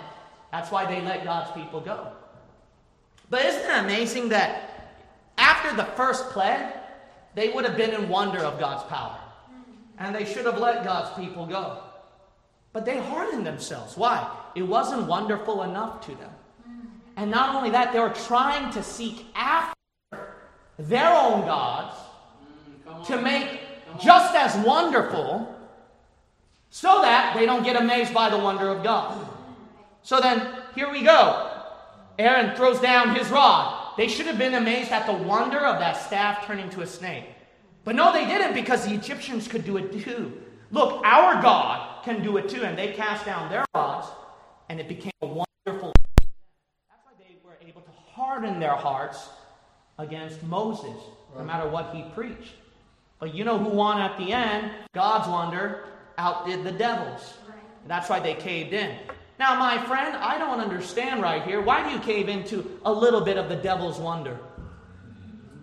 that's 0.53 0.71
why 0.71 0.85
they 0.85 1.01
let 1.01 1.25
God's 1.25 1.51
people 1.53 1.81
go. 1.81 2.09
But 3.31 3.45
isn't 3.45 3.71
it 3.71 3.79
amazing 3.85 4.31
that 4.31 4.70
after 5.41 5.75
the 5.75 5.85
first 5.85 6.29
plague, 6.31 6.73
they 7.35 7.51
would 7.51 7.65
have 7.65 7.77
been 7.77 7.95
in 7.95 8.09
wonder 8.09 8.39
of 8.39 8.61
God's 8.61 8.85
power? 8.85 9.19
And 9.99 10.15
they 10.15 10.25
should 10.25 10.47
have 10.47 10.59
let 10.59 10.85
God's 10.85 11.19
people 11.19 11.47
go. 11.47 11.83
But 12.73 12.85
they 12.85 12.99
hardened 12.99 13.47
themselves. 13.47 13.97
Why? 13.97 14.31
It 14.55 14.63
wasn't 14.63 15.07
wonderful 15.07 15.63
enough 15.63 16.01
to 16.07 16.15
them. 16.15 16.31
And 17.17 17.31
not 17.31 17.55
only 17.55 17.71
that, 17.71 17.93
they 17.93 17.99
were 17.99 18.11
trying 18.11 18.73
to 18.73 18.83
seek 18.83 19.27
after 19.35 19.75
their 20.79 21.13
own 21.13 21.43
gods 21.43 21.97
to 23.07 23.21
make 23.21 23.61
just 24.01 24.35
as 24.35 24.57
wonderful 24.65 25.55
so 26.71 27.03
that 27.03 27.35
they 27.37 27.47
don't 27.47 27.65
get 27.65 27.77
amazed 27.77 28.15
by 28.15 28.31
the 28.31 28.39
wonder 28.39 28.69
of 28.69 28.83
God. 28.83 29.27
So 30.03 30.21
then, 30.21 30.49
here 30.75 30.91
we 30.91 31.03
go. 31.03 31.51
Aaron 32.19 32.57
throws 32.57 32.81
down 32.81 33.15
his 33.15 33.29
rod. 33.29 33.80
They 33.97 34.09
should 34.09 34.27
have 34.27 34.39
been 34.39 34.55
amazed 34.55 34.93
at 34.93 35.07
the 35.07 35.13
wonder 35.13 35.59
of 35.59 35.79
that 35.81 35.95
staff 35.95 36.47
turning 36.47 36.71
to 36.71 36.83
a 36.83 36.87
snake. 36.87 37.25
But 37.85 37.95
no, 37.95 38.13
they 38.13 38.27
didn't 38.27 38.55
because 38.55 38.87
the 38.87 38.95
Egyptians 38.95 39.49
could 39.49 39.65
do 39.65 39.77
it 39.77 39.93
too. 40.05 40.41
Look, 40.71 41.03
our 41.05 41.41
God 41.43 42.05
can 42.05 42.23
do 42.23 42.37
it 42.37 42.49
too. 42.49 42.63
And 42.63 42.79
they 42.79 42.93
cast 42.93 43.27
down 43.27 43.51
their 43.51 43.65
rods, 43.75 44.09
and 44.69 44.79
it 44.79 44.89
became 44.89 45.13
a 45.23 45.27
wonderful. 45.27 45.93
That's 46.89 47.05
why 47.05 47.13
they 47.19 47.37
were 47.45 47.57
able 47.67 47.81
to 47.81 47.91
harden 48.13 48.61
their 48.61 48.77
hearts 48.77 49.29
against 49.99 50.43
Moses, 50.45 50.97
no 51.37 51.45
matter 51.45 51.69
what 51.69 51.95
he 51.95 52.05
preached. 52.15 52.55
But 53.19 53.35
you 53.35 53.45
know 53.45 53.59
who 53.59 53.69
won 53.69 54.01
at 54.01 54.17
the 54.17 54.33
end? 54.33 54.71
God's 54.95 55.29
wonder 55.29 55.85
outdid 56.17 56.65
the 56.65 56.73
devil's. 56.73 57.35
That's 57.87 58.09
why 58.09 58.21
they 58.21 58.35
caved 58.35 58.73
in. 58.73 58.97
Now, 59.41 59.55
my 59.55 59.79
friend, 59.87 60.15
I 60.17 60.37
don't 60.37 60.61
understand 60.61 61.23
right 61.23 61.43
here. 61.43 61.63
Why 61.63 61.83
do 61.83 61.95
you 61.95 61.99
cave 62.01 62.29
into 62.29 62.79
a 62.85 62.93
little 62.93 63.23
bit 63.23 63.39
of 63.39 63.49
the 63.49 63.57
devil's 63.57 63.99
wonder? 63.99 64.39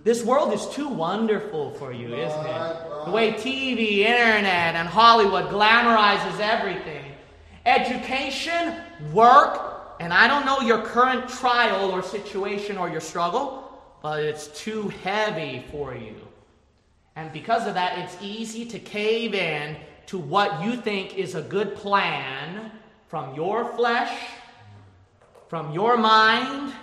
This 0.03 0.23
world 0.23 0.51
is 0.51 0.65
too 0.69 0.89
wonderful 0.89 1.75
for 1.75 1.93
you, 1.93 2.07
isn't 2.07 2.45
it? 2.47 3.05
The 3.05 3.11
way 3.11 3.33
TV, 3.33 3.99
internet, 3.99 4.73
and 4.73 4.87
Hollywood 4.87 5.51
glamorizes 5.51 6.39
everything. 6.39 7.05
Education, 7.67 8.77
work, 9.13 9.95
and 9.99 10.11
I 10.11 10.27
don't 10.27 10.47
know 10.47 10.61
your 10.61 10.81
current 10.81 11.29
trial 11.29 11.91
or 11.91 12.01
situation 12.01 12.79
or 12.79 12.89
your 12.89 12.99
struggle, 12.99 13.79
but 14.01 14.23
it's 14.23 14.47
too 14.59 14.87
heavy 15.03 15.63
for 15.69 15.93
you. 15.93 16.15
And 17.15 17.31
because 17.31 17.67
of 17.67 17.75
that, 17.75 17.99
it's 17.99 18.17
easy 18.23 18.65
to 18.69 18.79
cave 18.79 19.35
in 19.35 19.77
to 20.07 20.17
what 20.17 20.63
you 20.63 20.77
think 20.77 21.15
is 21.15 21.35
a 21.35 21.43
good 21.43 21.75
plan 21.75 22.71
from 23.07 23.33
your 23.35 23.65
flesh, 23.73 24.17
from 25.47 25.71
your 25.73 25.97
mind, 25.97 26.73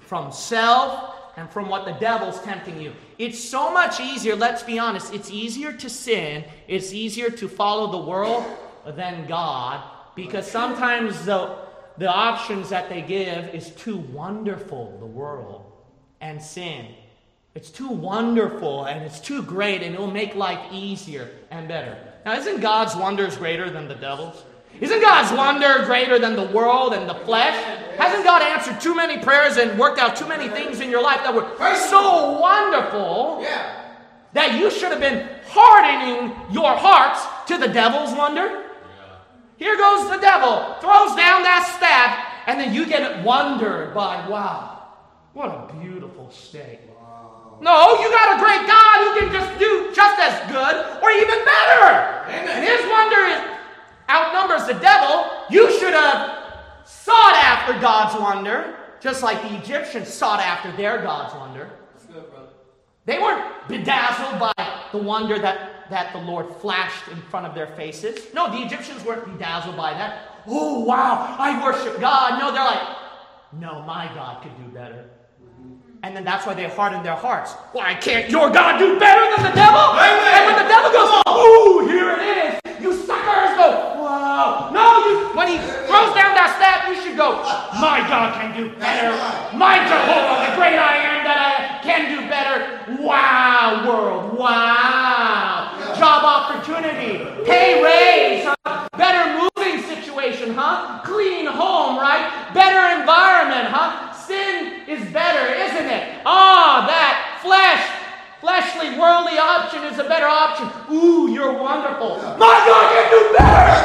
from 0.00 0.32
self, 0.32 1.14
and 1.36 1.48
from 1.50 1.68
what 1.68 1.84
the 1.84 1.92
devil's 1.92 2.40
tempting 2.42 2.80
you. 2.80 2.92
It's 3.18 3.42
so 3.42 3.72
much 3.72 4.00
easier, 4.00 4.36
let's 4.36 4.62
be 4.62 4.78
honest, 4.78 5.14
it's 5.14 5.30
easier 5.30 5.72
to 5.72 5.88
sin, 5.88 6.44
it's 6.68 6.92
easier 6.92 7.30
to 7.30 7.48
follow 7.48 7.90
the 7.90 8.06
world 8.10 8.44
than 8.86 9.26
God, 9.26 9.82
because 10.14 10.50
sometimes 10.50 11.24
the, 11.24 11.56
the 11.96 12.12
options 12.12 12.68
that 12.68 12.88
they 12.88 13.00
give 13.00 13.54
is 13.54 13.70
too 13.70 13.96
wonderful, 13.96 14.98
the 14.98 15.06
world 15.06 15.64
and 16.20 16.42
sin. 16.42 16.88
It's 17.54 17.70
too 17.70 17.88
wonderful 17.88 18.84
and 18.84 19.04
it's 19.04 19.20
too 19.20 19.42
great 19.42 19.82
and 19.82 19.94
it'll 19.94 20.10
make 20.10 20.34
life 20.34 20.72
easier 20.72 21.30
and 21.50 21.68
better. 21.68 21.98
Now, 22.24 22.34
isn't 22.34 22.60
God's 22.60 22.96
wonders 22.96 23.36
greater 23.36 23.68
than 23.68 23.88
the 23.88 23.94
devil's? 23.94 24.42
Isn't 24.80 25.00
God's 25.00 25.36
wonder 25.36 25.84
greater 25.84 26.18
than 26.18 26.34
the 26.34 26.46
world 26.46 26.92
and 26.92 27.08
the 27.08 27.14
flesh? 27.24 27.54
Hasn't 27.96 28.24
God 28.24 28.42
answered 28.42 28.80
too 28.80 28.94
many 28.94 29.22
prayers 29.22 29.56
and 29.56 29.78
worked 29.78 29.98
out 29.98 30.16
too 30.16 30.26
many 30.26 30.48
things 30.48 30.80
in 30.80 30.90
your 30.90 31.02
life 31.02 31.22
that 31.22 31.34
were 31.34 31.46
so 31.76 32.40
wonderful 32.40 33.44
that 34.32 34.58
you 34.58 34.70
should 34.70 34.90
have 34.90 35.00
been 35.00 35.28
hardening 35.46 36.34
your 36.50 36.74
hearts 36.74 37.24
to 37.46 37.58
the 37.58 37.68
devil's 37.68 38.12
wonder? 38.16 38.64
Here 39.56 39.76
goes 39.76 40.10
the 40.10 40.18
devil, 40.18 40.74
throws 40.80 41.14
down 41.14 41.44
that 41.44 41.70
staff, 41.76 42.48
and 42.48 42.58
then 42.58 42.74
you 42.74 42.86
get 42.86 43.22
wondered 43.22 43.94
by, 43.94 44.26
wow, 44.26 44.88
what 45.34 45.48
a 45.48 45.72
beautiful 45.78 46.30
state. 46.30 46.80
No, 47.60 47.94
you 48.00 48.10
got 48.10 48.34
a 48.34 48.42
great 48.42 48.66
God 48.66 48.96
who 49.06 49.20
can 49.20 49.30
just 49.30 49.58
do 49.60 49.92
just 49.94 50.18
as 50.18 50.34
good 50.50 50.74
or 50.98 51.10
even 51.12 51.38
better. 51.44 52.26
And 52.26 52.66
his 52.66 52.82
wonder 52.90 53.20
is, 53.30 53.51
outnumbers 54.12 54.66
the 54.66 54.74
devil. 54.74 55.24
You 55.50 55.72
should 55.78 55.94
have 55.94 56.38
sought 56.84 57.34
after 57.34 57.72
God's 57.80 58.20
wonder, 58.20 58.76
just 59.00 59.22
like 59.22 59.40
the 59.42 59.56
Egyptians 59.56 60.08
sought 60.08 60.40
after 60.40 60.70
their 60.76 61.02
God's 61.02 61.34
wonder. 61.34 61.70
They 63.04 63.18
weren't 63.18 63.68
bedazzled 63.68 64.38
by 64.38 64.52
the 64.92 64.98
wonder 64.98 65.38
that, 65.38 65.90
that 65.90 66.12
the 66.12 66.20
Lord 66.20 66.54
flashed 66.56 67.08
in 67.08 67.20
front 67.22 67.46
of 67.46 67.54
their 67.54 67.66
faces. 67.68 68.32
No, 68.32 68.48
the 68.48 68.64
Egyptians 68.64 69.04
weren't 69.04 69.24
bedazzled 69.26 69.76
by 69.76 69.92
that. 69.94 70.42
Oh, 70.46 70.80
wow, 70.84 71.34
I 71.38 71.62
worship 71.64 72.00
God. 72.00 72.38
No, 72.38 72.52
they're 72.52 72.64
like, 72.64 72.96
no, 73.58 73.82
my 73.82 74.06
God 74.14 74.42
could 74.42 74.56
do 74.56 74.70
better. 74.72 75.10
And 76.04 76.16
then 76.16 76.24
that's 76.24 76.46
why 76.46 76.54
they 76.54 76.68
harden 76.68 77.02
their 77.02 77.14
hearts. 77.14 77.52
Why 77.72 77.94
can't 77.94 78.28
your 78.28 78.50
God 78.50 78.78
do 78.78 78.98
better 78.98 79.22
than 79.36 79.50
the 79.50 79.54
devil? 79.54 79.80
Amen. 79.80 80.34
And 80.34 80.46
when 80.46 80.62
the 80.62 80.68
devil 80.68 80.90
goes, 80.90 81.22
ooh, 81.28 81.86
here 81.88 82.10
it 82.10 82.54
is, 82.66 82.71
you 82.82 82.92
suckers 82.92 83.54
go, 83.54 84.02
wow. 84.02 84.70
No, 84.74 85.06
you, 85.06 85.36
when 85.38 85.46
he 85.48 85.56
throws 85.86 86.12
down 86.18 86.34
that 86.34 86.50
staff, 86.58 86.90
you 86.90 86.98
should 87.00 87.16
go, 87.16 87.38
my 87.78 88.02
God 88.10 88.34
can 88.34 88.50
do 88.58 88.74
better. 88.76 89.14
My 89.56 89.78
Jehovah, 89.86 90.50
the 90.50 90.52
great 90.58 90.78
I 90.78 90.96
am 90.98 91.22
that 91.22 91.38
I 91.38 91.82
can 91.82 92.10
do 92.10 92.28
better. 92.28 93.02
Wow, 93.02 93.86
world, 93.86 94.36
wow. 94.36 95.94
Job 95.96 96.24
opportunity, 96.26 97.22
pay 97.44 97.82
raise, 97.82 98.44
huh? 98.66 98.88
better 98.98 99.38
moving 99.38 99.82
situation, 99.86 100.54
huh? 100.54 101.02
Clean 101.04 101.46
home, 101.46 101.98
right? 101.98 102.50
Better 102.52 103.00
environment, 103.00 103.68
huh? 103.70 104.12
Sin 104.12 104.82
is 104.88 105.12
better, 105.12 105.54
isn't 105.54 105.86
it? 105.86 106.22
Ah, 106.26 106.86
that 106.86 107.01
flesh, 107.01 107.01
fleshly, 108.62 108.98
worldly 108.98 109.38
option 109.38 109.84
is 109.84 109.98
a 109.98 110.04
better 110.04 110.26
option. 110.26 110.70
Ooh, 110.94 111.30
you're 111.30 111.52
wonderful. 111.52 112.16
My 112.38 112.62
God, 112.66 112.94
you 112.94 113.10
do 113.10 113.36
better. 113.36 113.78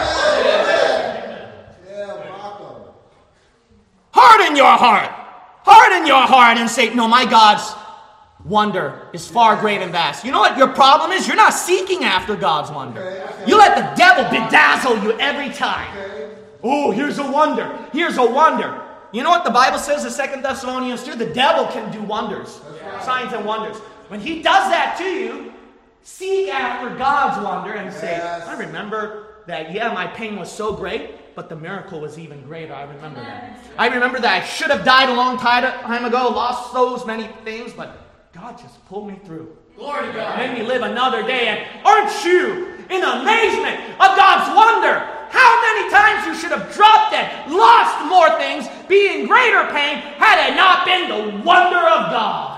Yeah, 1.87 2.35
Marco. 2.37 2.93
Harden 4.11 4.55
your 4.55 4.77
heart. 4.77 5.09
Harden 5.63 6.07
your 6.07 6.21
heart 6.21 6.57
and 6.57 6.69
say, 6.69 6.93
No, 6.93 7.07
my 7.07 7.25
God's 7.25 7.73
wonder 8.45 9.09
is 9.13 9.27
far 9.27 9.57
great 9.57 9.81
and 9.81 9.91
vast. 9.91 10.23
You 10.23 10.31
know 10.31 10.39
what 10.39 10.57
your 10.57 10.69
problem 10.69 11.11
is? 11.11 11.27
You're 11.27 11.35
not 11.35 11.53
seeking 11.53 12.03
after 12.03 12.35
God's 12.35 12.71
wonder. 12.71 13.01
Okay, 13.01 13.23
okay. 13.23 13.49
You 13.49 13.57
let 13.57 13.75
the 13.75 13.95
devil 13.97 14.23
bedazzle 14.25 15.03
you 15.03 15.19
every 15.19 15.53
time. 15.53 15.97
Okay. 15.97 16.35
Oh, 16.63 16.91
here's 16.91 17.17
a 17.17 17.29
wonder. 17.29 17.77
Here's 17.91 18.17
a 18.17 18.25
wonder. 18.25 18.83
You 19.11 19.23
know 19.23 19.29
what 19.29 19.45
the 19.45 19.51
Bible 19.51 19.79
says 19.79 20.03
in 20.05 20.11
Second 20.11 20.43
Thessalonians 20.43 21.03
2? 21.03 21.15
The 21.15 21.27
devil 21.27 21.65
can 21.67 21.91
do 21.91 22.01
wonders, 22.03 22.59
signs 23.01 23.33
and 23.33 23.45
wonders. 23.45 23.77
When 24.09 24.19
he 24.19 24.41
does 24.41 24.69
that 24.69 24.97
to 24.99 25.05
you, 25.05 25.53
seek 26.03 26.53
after 26.53 26.95
God's 26.95 27.43
wonder 27.43 27.73
and 27.73 27.93
say, 27.93 28.11
Yes. 28.11 28.47
I 28.47 28.57
remember 28.57 29.43
that, 29.47 29.71
yeah, 29.71 29.93
my 29.93 30.07
pain 30.07 30.37
was 30.37 30.51
so 30.51 30.73
great, 30.73 31.35
but 31.35 31.49
the 31.49 31.55
miracle 31.55 31.99
was 31.99 32.17
even 32.17 32.41
greater. 32.43 32.73
I 32.73 32.83
remember 32.83 33.19
that. 33.21 33.59
I 33.77 33.87
remember 33.87 34.19
that 34.19 34.43
I 34.43 34.45
should 34.45 34.71
have 34.71 34.83
died 34.83 35.09
a 35.09 35.13
long 35.13 35.37
time 35.37 36.05
ago, 36.05 36.29
lost 36.29 36.73
those 36.73 37.05
many 37.05 37.29
things, 37.43 37.73
but 37.73 37.97
God 38.33 38.57
just 38.57 38.83
pulled 38.87 39.07
me 39.07 39.19
through. 39.25 39.55
Glory 39.75 40.07
to 40.07 40.13
God. 40.13 40.37
Made 40.39 40.57
me 40.57 40.65
live 40.65 40.81
another 40.81 41.21
day. 41.21 41.47
And 41.47 41.85
aren't 41.85 42.11
you 42.25 42.73
in 42.89 43.03
amazement 43.03 43.77
of 44.01 44.17
God's 44.17 44.49
wonder? 44.55 45.05
How 45.29 45.61
many 45.61 45.91
times 45.91 46.25
you 46.25 46.33
should 46.35 46.57
have 46.57 46.73
dropped 46.73 47.11
dead, 47.11 47.51
lost 47.51 48.09
more 48.09 48.31
things, 48.39 48.67
be 48.87 49.19
in 49.19 49.27
greater 49.27 49.65
pain, 49.71 49.97
had 50.17 50.49
it 50.49 50.55
not 50.55 50.85
been 50.85 51.09
the 51.09 51.43
wonder 51.43 51.77
of 51.77 52.09
God? 52.09 52.56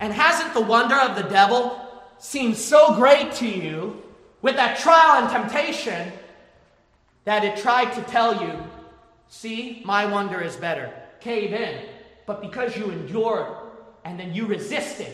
And 0.00 0.12
hasn't 0.12 0.54
the 0.54 0.60
wonder 0.60 0.96
of 0.96 1.16
the 1.16 1.28
devil 1.28 1.80
seemed 2.18 2.56
so 2.56 2.94
great 2.94 3.32
to 3.34 3.48
you 3.48 4.02
with 4.42 4.56
that 4.56 4.78
trial 4.78 5.22
and 5.22 5.30
temptation 5.30 6.12
that 7.24 7.44
it 7.44 7.56
tried 7.56 7.92
to 7.92 8.02
tell 8.02 8.42
you, 8.42 8.52
see, 9.28 9.82
my 9.84 10.06
wonder 10.06 10.40
is 10.40 10.56
better. 10.56 10.92
Cave 11.20 11.52
in. 11.52 11.86
But 12.26 12.40
because 12.40 12.76
you 12.76 12.90
endured 12.90 13.54
and 14.04 14.18
then 14.18 14.34
you 14.34 14.46
resisted 14.46 15.12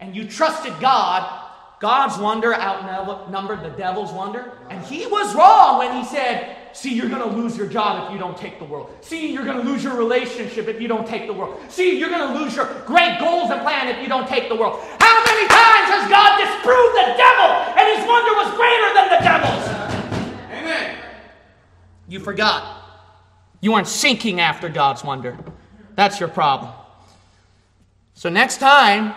and 0.00 0.16
you 0.16 0.26
trusted 0.26 0.72
God, 0.80 1.40
God's 1.80 2.16
wonder 2.18 2.54
outnumbered 2.54 3.62
the 3.62 3.70
devil's 3.70 4.12
wonder. 4.12 4.52
And 4.70 4.84
he 4.84 5.06
was 5.06 5.34
wrong 5.34 5.78
when 5.78 5.96
he 5.96 6.04
said, 6.04 6.56
See, 6.72 6.94
you're 6.94 7.08
going 7.08 7.22
to 7.22 7.36
lose 7.36 7.56
your 7.56 7.66
job 7.66 8.06
if 8.06 8.12
you 8.12 8.18
don't 8.18 8.36
take 8.36 8.58
the 8.58 8.64
world. 8.64 8.90
See, 9.02 9.32
you're 9.32 9.44
going 9.44 9.58
to 9.58 9.62
lose 9.62 9.84
your 9.84 9.96
relationship 9.96 10.68
if 10.68 10.80
you 10.80 10.88
don't 10.88 11.06
take 11.06 11.26
the 11.26 11.32
world. 11.32 11.60
See, 11.68 11.98
you're 11.98 12.08
going 12.08 12.32
to 12.32 12.38
lose 12.38 12.56
your 12.56 12.66
great 12.86 13.18
goals 13.20 13.50
and 13.50 13.60
plan 13.60 13.88
if 13.88 14.00
you 14.02 14.08
don't 14.08 14.26
take 14.26 14.48
the 14.48 14.56
world. 14.56 14.80
How 14.98 15.24
many 15.24 15.46
times 15.48 15.88
has 15.92 16.08
God 16.10 16.38
disproved 16.40 16.94
the 16.96 17.14
devil 17.16 17.50
and 17.76 17.98
his 17.98 18.06
wonder 18.08 18.32
was 18.40 18.50
greater 18.56 18.94
than 18.94 19.08
the 19.10 19.20
devil's? 19.22 19.68
Amen. 20.50 20.98
You 22.08 22.20
forgot. 22.20 22.78
You 23.60 23.74
aren't 23.74 23.88
seeking 23.88 24.40
after 24.40 24.68
God's 24.68 25.04
wonder. 25.04 25.38
That's 25.94 26.18
your 26.18 26.28
problem. 26.28 26.72
So 28.14 28.28
next 28.28 28.58
time, 28.58 29.14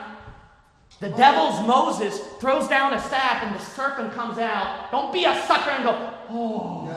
the 0.99 1.09
devil's 1.09 1.65
Moses 1.67 2.19
throws 2.39 2.67
down 2.67 2.93
a 2.93 3.01
staff 3.01 3.43
and 3.43 3.55
the 3.55 3.59
serpent 3.59 4.13
comes 4.13 4.37
out. 4.37 4.91
Don't 4.91 5.11
be 5.11 5.25
a 5.25 5.41
sucker 5.45 5.71
and 5.71 5.83
go, 5.83 6.13
oh, 6.29 6.87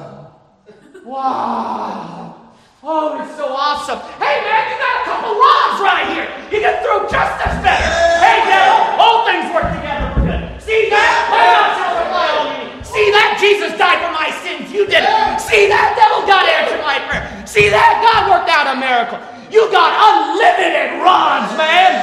wow. 1.04 2.34
Oh, 2.82 3.18
it's 3.18 3.34
so 3.36 3.50
awesome. 3.50 3.98
Hey, 4.22 4.38
man, 4.46 4.62
you 4.70 4.76
got 4.78 4.94
a 4.96 5.04
couple 5.04 5.34
rods 5.34 5.82
right 5.82 6.06
here. 6.14 6.30
You 6.46 6.62
can 6.62 6.78
throw 6.78 7.10
just 7.10 7.34
as 7.42 7.58
better. 7.58 7.90
Hey, 8.22 8.38
devil, 8.46 9.02
all 9.02 9.26
things 9.26 9.50
work 9.50 9.66
together 9.74 10.14
for 10.14 10.22
good. 10.22 10.62
See 10.62 10.86
that? 10.86 11.26
My 11.26 11.42
God 11.42 11.68
shall 11.74 11.92
supply 11.98 12.26
all 12.38 12.46
your. 12.54 12.84
See 12.86 13.10
that? 13.10 13.34
Jesus 13.42 13.74
died 13.74 13.98
for 13.98 14.14
my 14.14 14.30
sins. 14.46 14.70
You 14.70 14.86
did 14.86 15.02
it. 15.02 15.40
See 15.42 15.66
that? 15.66 15.98
Devil 15.98 16.22
God 16.22 16.46
answered 16.46 16.82
my 16.86 17.02
prayer. 17.10 17.26
See 17.50 17.68
that? 17.68 17.98
God 17.98 18.30
worked 18.30 18.46
out 18.46 18.70
a 18.70 18.78
miracle. 18.78 19.18
You 19.50 19.66
got 19.74 19.90
unlimited 19.98 21.02
rods, 21.02 21.50
man. 21.58 21.98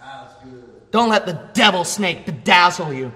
That's 0.00 0.34
good. 0.42 0.90
Don't 0.90 1.10
let 1.10 1.26
the 1.26 1.36
devil 1.52 1.84
snake 1.84 2.24
bedazzle 2.24 2.96
you. 2.96 3.12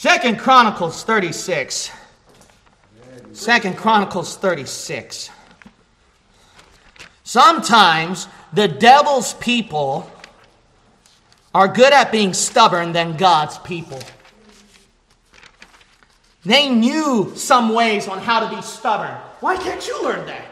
Second 0.00 0.38
Chronicles 0.38 1.04
36. 1.04 1.90
Second 3.34 3.76
Chronicles 3.76 4.34
36. 4.38 5.28
Sometimes 7.22 8.26
the 8.54 8.66
devil's 8.66 9.34
people 9.34 10.10
are 11.54 11.68
good 11.68 11.92
at 11.92 12.10
being 12.10 12.32
stubborn 12.32 12.92
than 12.92 13.18
God's 13.18 13.58
people. 13.58 14.00
They 16.46 16.70
knew 16.70 17.34
some 17.36 17.74
ways 17.74 18.08
on 18.08 18.20
how 18.20 18.48
to 18.48 18.56
be 18.56 18.62
stubborn. 18.62 19.14
Why 19.40 19.58
can't 19.58 19.86
you 19.86 20.02
learn 20.02 20.24
that? 20.24 20.46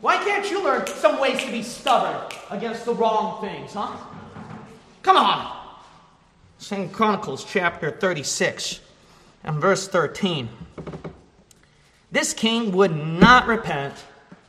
Why 0.00 0.16
can't 0.16 0.50
you 0.50 0.64
learn 0.64 0.86
some 0.86 1.20
ways 1.20 1.44
to 1.44 1.50
be 1.50 1.62
stubborn 1.62 2.16
against 2.48 2.86
the 2.86 2.94
wrong 2.94 3.42
things, 3.42 3.74
huh? 3.74 3.98
Come 5.02 5.18
on. 5.18 5.58
Second 6.56 6.94
Chronicles 6.94 7.44
chapter 7.44 7.90
36 7.90 8.80
and 9.44 9.60
verse 9.60 9.86
13. 9.86 10.48
This 12.10 12.32
king 12.32 12.72
would 12.72 12.94
not 12.94 13.46
repent. 13.46 13.94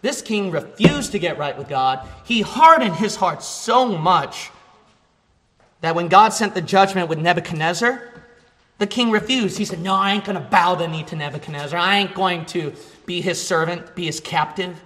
This 0.02 0.22
king 0.22 0.52
refused 0.52 1.12
to 1.14 1.20
get 1.20 1.38
right 1.38 1.58
with 1.58 1.68
God. 1.68 2.08
He 2.26 2.42
hardened 2.42 2.96
his 2.96 3.16
heart 3.16 3.44
so 3.44 3.86
much 3.86 4.52
that 5.82 5.96
when 5.96 6.08
God 6.08 6.30
sent 6.30 6.54
the 6.54 6.62
judgment 6.62 7.10
with 7.10 7.20
Nebuchadnezzar, 7.20 8.02
the 8.78 8.88
king 8.88 9.12
refused. 9.12 9.58
He 9.58 9.66
said, 9.66 9.80
No, 9.80 9.94
I 9.94 10.14
ain't 10.14 10.26
going 10.26 10.42
to 10.42 10.48
bow 10.50 10.76
the 10.76 10.88
knee 10.88 11.04
to 11.04 11.16
Nebuchadnezzar. 11.16 11.80
I 11.80 11.98
ain't 11.98 12.14
going 12.14 12.46
to 12.48 12.74
be 13.06 13.22
his 13.22 13.42
servant, 13.42 13.96
be 13.96 14.06
his 14.06 14.20
captive. 14.20 14.82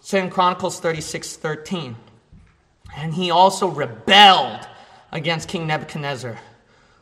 Second 0.00 0.30
Chronicles 0.30 0.78
36 0.80 1.36
13. 1.36 1.96
And 2.96 3.12
he 3.12 3.30
also 3.30 3.68
rebelled 3.68 4.66
against 5.12 5.48
King 5.48 5.66
Nebuchadnezzar, 5.66 6.38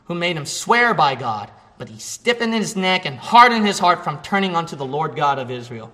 who 0.05 0.15
made 0.15 0.35
him 0.35 0.45
swear 0.45 0.93
by 0.93 1.15
God, 1.15 1.51
but 1.77 1.89
he 1.89 1.99
stiffened 1.99 2.53
his 2.53 2.75
neck 2.75 3.05
and 3.05 3.17
hardened 3.17 3.65
his 3.65 3.79
heart 3.79 4.03
from 4.03 4.21
turning 4.21 4.55
unto 4.55 4.75
the 4.75 4.85
Lord 4.85 5.15
God 5.15 5.39
of 5.39 5.51
Israel. 5.51 5.91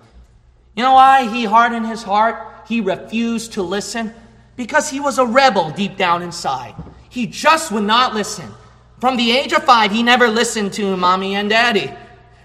You 0.76 0.82
know 0.82 0.94
why 0.94 1.28
he 1.28 1.44
hardened 1.44 1.86
his 1.86 2.02
heart? 2.02 2.66
He 2.68 2.80
refused 2.80 3.54
to 3.54 3.62
listen? 3.62 4.14
Because 4.56 4.88
he 4.88 5.00
was 5.00 5.18
a 5.18 5.26
rebel 5.26 5.70
deep 5.70 5.96
down 5.96 6.22
inside. 6.22 6.74
He 7.08 7.26
just 7.26 7.72
would 7.72 7.84
not 7.84 8.14
listen. 8.14 8.48
From 9.00 9.16
the 9.16 9.32
age 9.32 9.52
of 9.52 9.64
five, 9.64 9.90
he 9.90 10.02
never 10.02 10.28
listened 10.28 10.72
to 10.74 10.96
mommy 10.96 11.34
and 11.34 11.50
daddy. 11.50 11.92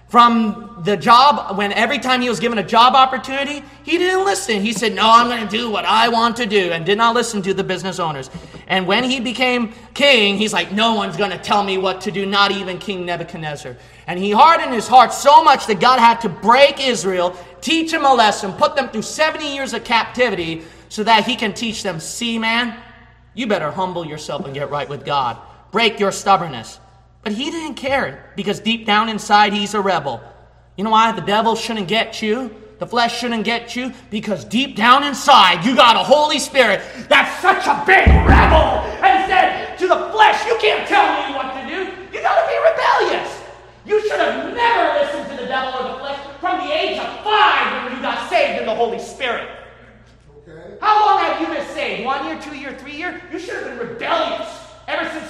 From 0.08 0.80
the 0.84 0.96
job, 0.96 1.58
when 1.58 1.70
every 1.72 1.98
time 1.98 2.22
he 2.22 2.30
was 2.30 2.40
given 2.40 2.56
a 2.56 2.62
job 2.62 2.94
opportunity, 2.94 3.62
he 3.82 3.98
didn't 3.98 4.24
listen. 4.24 4.62
He 4.62 4.72
said, 4.72 4.94
No, 4.94 5.10
I'm 5.10 5.28
going 5.28 5.46
to 5.46 5.56
do 5.56 5.70
what 5.70 5.84
I 5.84 6.08
want 6.08 6.36
to 6.38 6.46
do, 6.46 6.70
and 6.72 6.86
did 6.86 6.96
not 6.96 7.14
listen 7.14 7.42
to 7.42 7.52
the 7.52 7.62
business 7.62 7.98
owners. 7.98 8.30
And 8.68 8.86
when 8.86 9.04
he 9.04 9.20
became 9.20 9.74
king, 9.92 10.38
he's 10.38 10.54
like, 10.54 10.72
No 10.72 10.94
one's 10.94 11.18
going 11.18 11.32
to 11.32 11.38
tell 11.38 11.62
me 11.62 11.76
what 11.76 12.00
to 12.02 12.10
do, 12.10 12.24
not 12.24 12.52
even 12.52 12.78
King 12.78 13.04
Nebuchadnezzar. 13.04 13.76
And 14.06 14.18
he 14.18 14.30
hardened 14.30 14.72
his 14.72 14.88
heart 14.88 15.12
so 15.12 15.44
much 15.44 15.66
that 15.66 15.78
God 15.78 15.98
had 15.98 16.22
to 16.22 16.30
break 16.30 16.80
Israel, 16.80 17.36
teach 17.60 17.92
him 17.92 18.06
a 18.06 18.14
lesson, 18.14 18.54
put 18.54 18.76
them 18.76 18.88
through 18.88 19.02
70 19.02 19.54
years 19.54 19.74
of 19.74 19.84
captivity 19.84 20.62
so 20.88 21.04
that 21.04 21.26
he 21.26 21.36
can 21.36 21.52
teach 21.52 21.82
them, 21.82 22.00
See, 22.00 22.38
man, 22.38 22.80
you 23.34 23.46
better 23.46 23.70
humble 23.70 24.06
yourself 24.06 24.46
and 24.46 24.54
get 24.54 24.70
right 24.70 24.88
with 24.88 25.04
God. 25.04 25.36
Break 25.70 26.00
your 26.00 26.12
stubbornness. 26.12 26.80
But 27.28 27.36
he 27.36 27.50
didn't 27.50 27.74
care 27.74 28.32
because 28.36 28.58
deep 28.58 28.86
down 28.86 29.10
inside 29.10 29.52
he's 29.52 29.74
a 29.74 29.82
rebel. 29.82 30.22
You 30.78 30.84
know 30.84 30.88
why? 30.88 31.12
The 31.12 31.20
devil 31.20 31.56
shouldn't 31.56 31.86
get 31.86 32.22
you. 32.22 32.56
The 32.78 32.86
flesh 32.86 33.20
shouldn't 33.20 33.44
get 33.44 33.76
you 33.76 33.92
because 34.08 34.46
deep 34.46 34.76
down 34.76 35.04
inside 35.04 35.62
you 35.62 35.76
got 35.76 35.94
a 35.94 35.98
Holy 35.98 36.38
Spirit 36.38 36.80
that's 37.06 37.42
such 37.42 37.66
a 37.66 37.84
big 37.84 38.06
rebel 38.24 38.80
and 39.04 39.28
said 39.28 39.76
to 39.76 39.88
the 39.88 40.08
flesh, 40.10 40.42
You 40.46 40.56
can't 40.58 40.88
tell 40.88 41.04
me 41.04 41.36
what 41.36 41.52
to 41.52 41.68
do. 41.68 41.92
You 42.16 42.22
got 42.22 42.40
to 42.40 42.48
be 42.48 42.56
rebellious. 42.70 43.42
You 43.84 44.00
should 44.08 44.20
have 44.20 44.54
never 44.54 44.98
listened 44.98 45.28
to 45.36 45.42
the 45.44 45.48
devil 45.48 45.84
or 45.84 45.92
the 45.92 45.98
flesh 45.98 46.18
from 46.40 46.66
the 46.66 46.72
age 46.72 46.98
of 46.98 47.12
five 47.22 47.84
when 47.84 47.94
you 47.94 48.00
got 48.00 48.30
saved 48.30 48.58
in 48.58 48.64
the 48.64 48.74
Holy 48.74 48.98
Spirit. 48.98 49.50
Okay. 50.48 50.78
How 50.80 51.04
long 51.04 51.24
have 51.26 51.42
you 51.42 51.54
been 51.54 51.66
saved? 51.74 52.06
One 52.06 52.24
year, 52.24 52.40
two 52.40 52.56
year, 52.56 52.74
three 52.78 52.96
year? 52.96 53.20
You 53.30 53.38
should 53.38 53.62
have 53.62 53.64
been 53.64 53.86
rebellious 53.86 54.67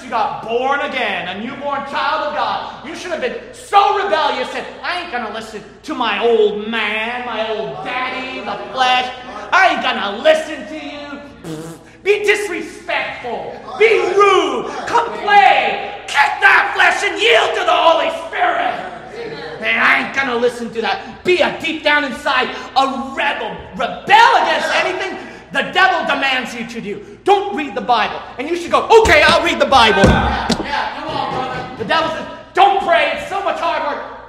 got 0.09 0.43
born 0.43 0.79
again, 0.81 1.27
a 1.27 1.39
newborn 1.39 1.85
child 1.85 2.27
of 2.27 2.33
God, 2.33 2.87
you 2.87 2.95
should 2.95 3.11
have 3.11 3.21
been 3.21 3.53
so 3.53 4.03
rebellious 4.03 4.51
that 4.53 4.65
I 4.83 5.03
ain't 5.03 5.11
gonna 5.11 5.33
listen 5.33 5.63
to 5.83 5.93
my 5.93 6.25
old 6.25 6.67
man, 6.67 7.25
my 7.25 7.47
old 7.49 7.85
daddy, 7.85 8.39
the 8.39 8.73
flesh. 8.73 9.07
I 9.51 9.73
ain't 9.73 9.83
gonna 9.83 10.17
listen 10.21 10.67
to 10.67 10.75
you. 10.75 11.71
Be 12.03 12.23
disrespectful. 12.25 13.53
Be 13.77 13.99
rude. 14.15 14.71
Complain. 14.87 15.93
Kick 16.09 16.31
that 16.41 16.73
flesh 16.75 17.03
and 17.05 17.21
yield 17.21 17.53
to 17.55 17.63
the 17.63 17.71
Holy 17.71 18.09
Spirit. 18.27 19.61
Man, 19.61 19.79
I 19.79 20.07
ain't 20.07 20.15
gonna 20.15 20.37
listen 20.37 20.73
to 20.73 20.81
that. 20.81 21.23
Be 21.23 21.41
a 21.41 21.59
deep 21.61 21.83
down 21.83 22.03
inside 22.05 22.49
a 22.75 23.13
rebel. 23.15 23.51
Rebel 23.75 24.31
against 24.41 24.69
anything 24.73 25.28
the 25.51 25.71
devil 25.71 26.05
demands 26.13 26.53
you 26.53 26.67
to 26.67 26.81
do. 26.81 27.17
Don't 27.23 27.55
read 27.55 27.75
the 27.75 27.81
Bible. 27.81 28.21
And 28.37 28.47
you 28.47 28.55
should 28.55 28.71
go, 28.71 28.87
okay, 29.01 29.23
I'll 29.23 29.43
read 29.43 29.59
the 29.59 29.65
Bible. 29.65 30.03
Yeah, 30.03 30.47
yeah 30.63 30.99
come 30.99 31.09
on, 31.09 31.33
brother. 31.33 31.77
The 31.77 31.85
devil 31.85 32.09
says, 32.11 32.27
don't 32.53 32.83
pray. 32.83 33.13
It's 33.15 33.29
so 33.29 33.43
much 33.43 33.59
hard 33.59 33.97
work. 33.97 34.19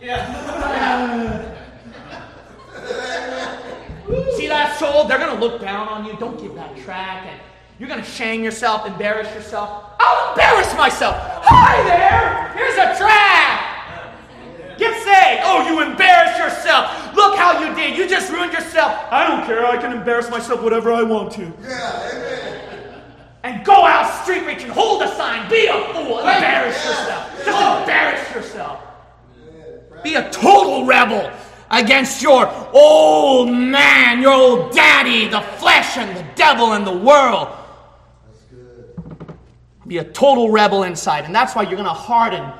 Yeah. 0.00 1.54
See 4.36 4.48
that 4.48 4.78
soul? 4.78 5.06
They're 5.06 5.18
going 5.18 5.34
to 5.34 5.40
look 5.40 5.60
down 5.60 5.88
on 5.88 6.04
you. 6.04 6.16
Don't 6.18 6.40
give 6.40 6.54
that 6.54 6.76
track. 6.78 7.26
And 7.26 7.40
you're 7.78 7.88
going 7.88 8.02
to 8.02 8.06
shame 8.06 8.42
yourself, 8.42 8.86
embarrass 8.86 9.32
yourself. 9.34 9.84
I'll 10.00 10.32
embarrass 10.32 10.74
myself. 10.76 11.16
Hi 11.44 11.82
there. 11.84 12.52
Here's 12.56 12.74
a 12.74 12.96
track. 12.98 13.77
Get 14.78 14.94
saved. 15.02 15.42
Oh, 15.44 15.68
you 15.68 15.82
embarrass 15.82 16.38
yourself. 16.38 17.14
Look 17.14 17.36
how 17.36 17.64
you 17.64 17.74
did. 17.74 17.98
You 17.98 18.08
just 18.08 18.30
ruined 18.30 18.52
yourself. 18.52 18.92
I 19.10 19.26
don't 19.26 19.44
care. 19.44 19.66
I 19.66 19.76
can 19.76 19.92
embarrass 19.92 20.30
myself 20.30 20.62
whatever 20.62 20.92
I 20.92 21.02
want 21.02 21.32
to. 21.32 21.52
Yeah, 21.62 22.10
amen. 22.12 22.64
And 23.42 23.64
go 23.64 23.84
out 23.84 24.22
street 24.22 24.46
reaching, 24.46 24.68
hold 24.68 25.02
a 25.02 25.14
sign, 25.14 25.48
be 25.50 25.66
a 25.66 25.72
fool, 25.72 26.14
oh. 26.14 26.18
embarrass 26.18 26.76
yourself. 26.84 27.44
Just 27.44 27.80
embarrass 27.80 28.34
yourself. 28.34 28.80
Be 30.02 30.14
a 30.14 30.30
total 30.30 30.84
rebel 30.84 31.30
against 31.70 32.22
your 32.22 32.48
old 32.72 33.50
man, 33.50 34.22
your 34.22 34.32
old 34.32 34.72
daddy, 34.72 35.28
the 35.28 35.40
flesh 35.40 35.96
and 35.96 36.16
the 36.16 36.24
devil 36.34 36.72
and 36.72 36.86
the 36.86 36.96
world. 36.96 37.48
Be 39.86 39.98
a 39.98 40.04
total 40.04 40.50
rebel 40.50 40.82
inside. 40.82 41.24
And 41.24 41.34
that's 41.34 41.54
why 41.54 41.62
you're 41.62 41.72
going 41.72 41.84
to 41.84 41.90
harden 41.90 42.52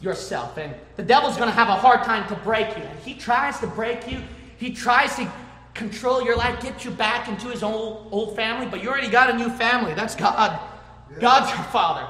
yourself. 0.00 0.56
And 0.56 0.74
the 0.96 1.02
devil's 1.02 1.36
going 1.36 1.48
to 1.48 1.54
have 1.54 1.68
a 1.68 1.76
hard 1.76 2.02
time 2.04 2.26
to 2.28 2.34
break 2.36 2.68
you. 2.76 2.82
And 2.82 2.98
he 3.00 3.14
tries 3.14 3.58
to 3.60 3.66
break 3.66 4.10
you, 4.10 4.20
he 4.56 4.72
tries 4.72 5.16
to 5.16 5.30
control 5.74 6.22
your 6.22 6.36
life, 6.36 6.60
get 6.62 6.84
you 6.84 6.90
back 6.90 7.28
into 7.28 7.48
his 7.48 7.62
old, 7.62 8.08
old 8.10 8.36
family, 8.36 8.66
but 8.66 8.82
you 8.82 8.88
already 8.88 9.08
got 9.08 9.30
a 9.30 9.36
new 9.36 9.48
family. 9.50 9.94
That's 9.94 10.14
God. 10.14 10.60
God's 11.18 11.50
your 11.50 11.64
father. 11.64 12.06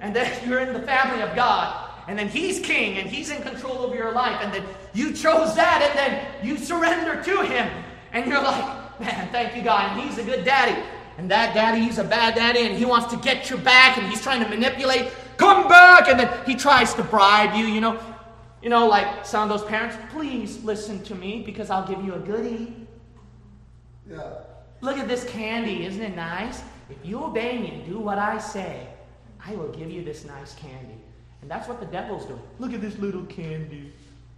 And 0.00 0.14
then 0.14 0.32
you're 0.48 0.60
in 0.60 0.72
the 0.72 0.82
family 0.82 1.22
of 1.22 1.34
God. 1.34 1.82
And 2.08 2.18
then 2.18 2.28
he's 2.28 2.60
king 2.60 2.98
and 2.98 3.08
he's 3.08 3.30
in 3.30 3.42
control 3.42 3.84
of 3.84 3.94
your 3.94 4.12
life. 4.12 4.40
And 4.40 4.52
then 4.52 4.62
you 4.94 5.12
chose 5.12 5.56
that 5.56 5.82
and 5.82 5.98
then 5.98 6.46
you 6.46 6.56
surrender 6.56 7.22
to 7.22 7.42
him. 7.42 7.84
And 8.12 8.30
you're 8.30 8.42
like, 8.42 9.00
man, 9.00 9.28
thank 9.32 9.56
you, 9.56 9.62
God. 9.62 9.90
And 9.90 10.08
he's 10.08 10.18
a 10.18 10.22
good 10.22 10.44
daddy. 10.44 10.80
And 11.18 11.30
that 11.30 11.54
daddy, 11.54 11.80
he's 11.80 11.98
a 11.98 12.04
bad 12.04 12.34
daddy 12.34 12.60
and 12.60 12.76
he 12.76 12.84
wants 12.84 13.12
to 13.12 13.16
get 13.18 13.50
you 13.50 13.56
back 13.56 13.98
and 13.98 14.06
he's 14.06 14.20
trying 14.20 14.42
to 14.42 14.48
manipulate 14.48 15.10
come 15.36 15.68
back. 15.68 16.08
And 16.08 16.18
then 16.20 16.30
he 16.46 16.54
tries 16.54 16.94
to 16.94 17.02
bribe 17.02 17.54
you, 17.54 17.66
you 17.66 17.80
know. 17.80 17.98
You 18.62 18.70
know, 18.70 18.88
like 18.88 19.24
some 19.24 19.48
of 19.48 19.48
those 19.48 19.68
parents, 19.68 19.96
please 20.10 20.62
listen 20.64 21.02
to 21.04 21.14
me 21.14 21.42
because 21.44 21.70
I'll 21.70 21.86
give 21.86 22.04
you 22.04 22.14
a 22.14 22.18
goodie. 22.18 22.74
Yeah. 24.10 24.32
Look 24.80 24.98
at 24.98 25.08
this 25.08 25.24
candy, 25.24 25.84
isn't 25.86 26.02
it 26.02 26.16
nice? 26.16 26.62
If 26.90 26.96
you 27.04 27.22
obey 27.22 27.58
me 27.58 27.70
and 27.70 27.86
do 27.86 27.98
what 27.98 28.18
I 28.18 28.38
say, 28.38 28.86
I 29.44 29.54
will 29.54 29.68
give 29.68 29.90
you 29.90 30.02
this 30.04 30.24
nice 30.24 30.54
candy. 30.54 30.94
And 31.42 31.50
that's 31.50 31.68
what 31.68 31.80
the 31.80 31.86
devil's 31.86 32.26
doing. 32.26 32.42
Look 32.58 32.72
at 32.72 32.80
this 32.80 32.98
little 32.98 33.24
candy. 33.26 33.92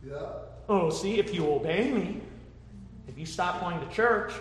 Yeah. 0.06 0.26
Oh, 0.68 0.90
see, 0.90 1.18
if 1.18 1.34
you 1.34 1.46
obey 1.50 1.90
me, 1.90 2.20
if 3.06 3.18
you 3.18 3.24
stop 3.24 3.60
going 3.60 3.80
to 3.80 3.94
church, 3.94 4.32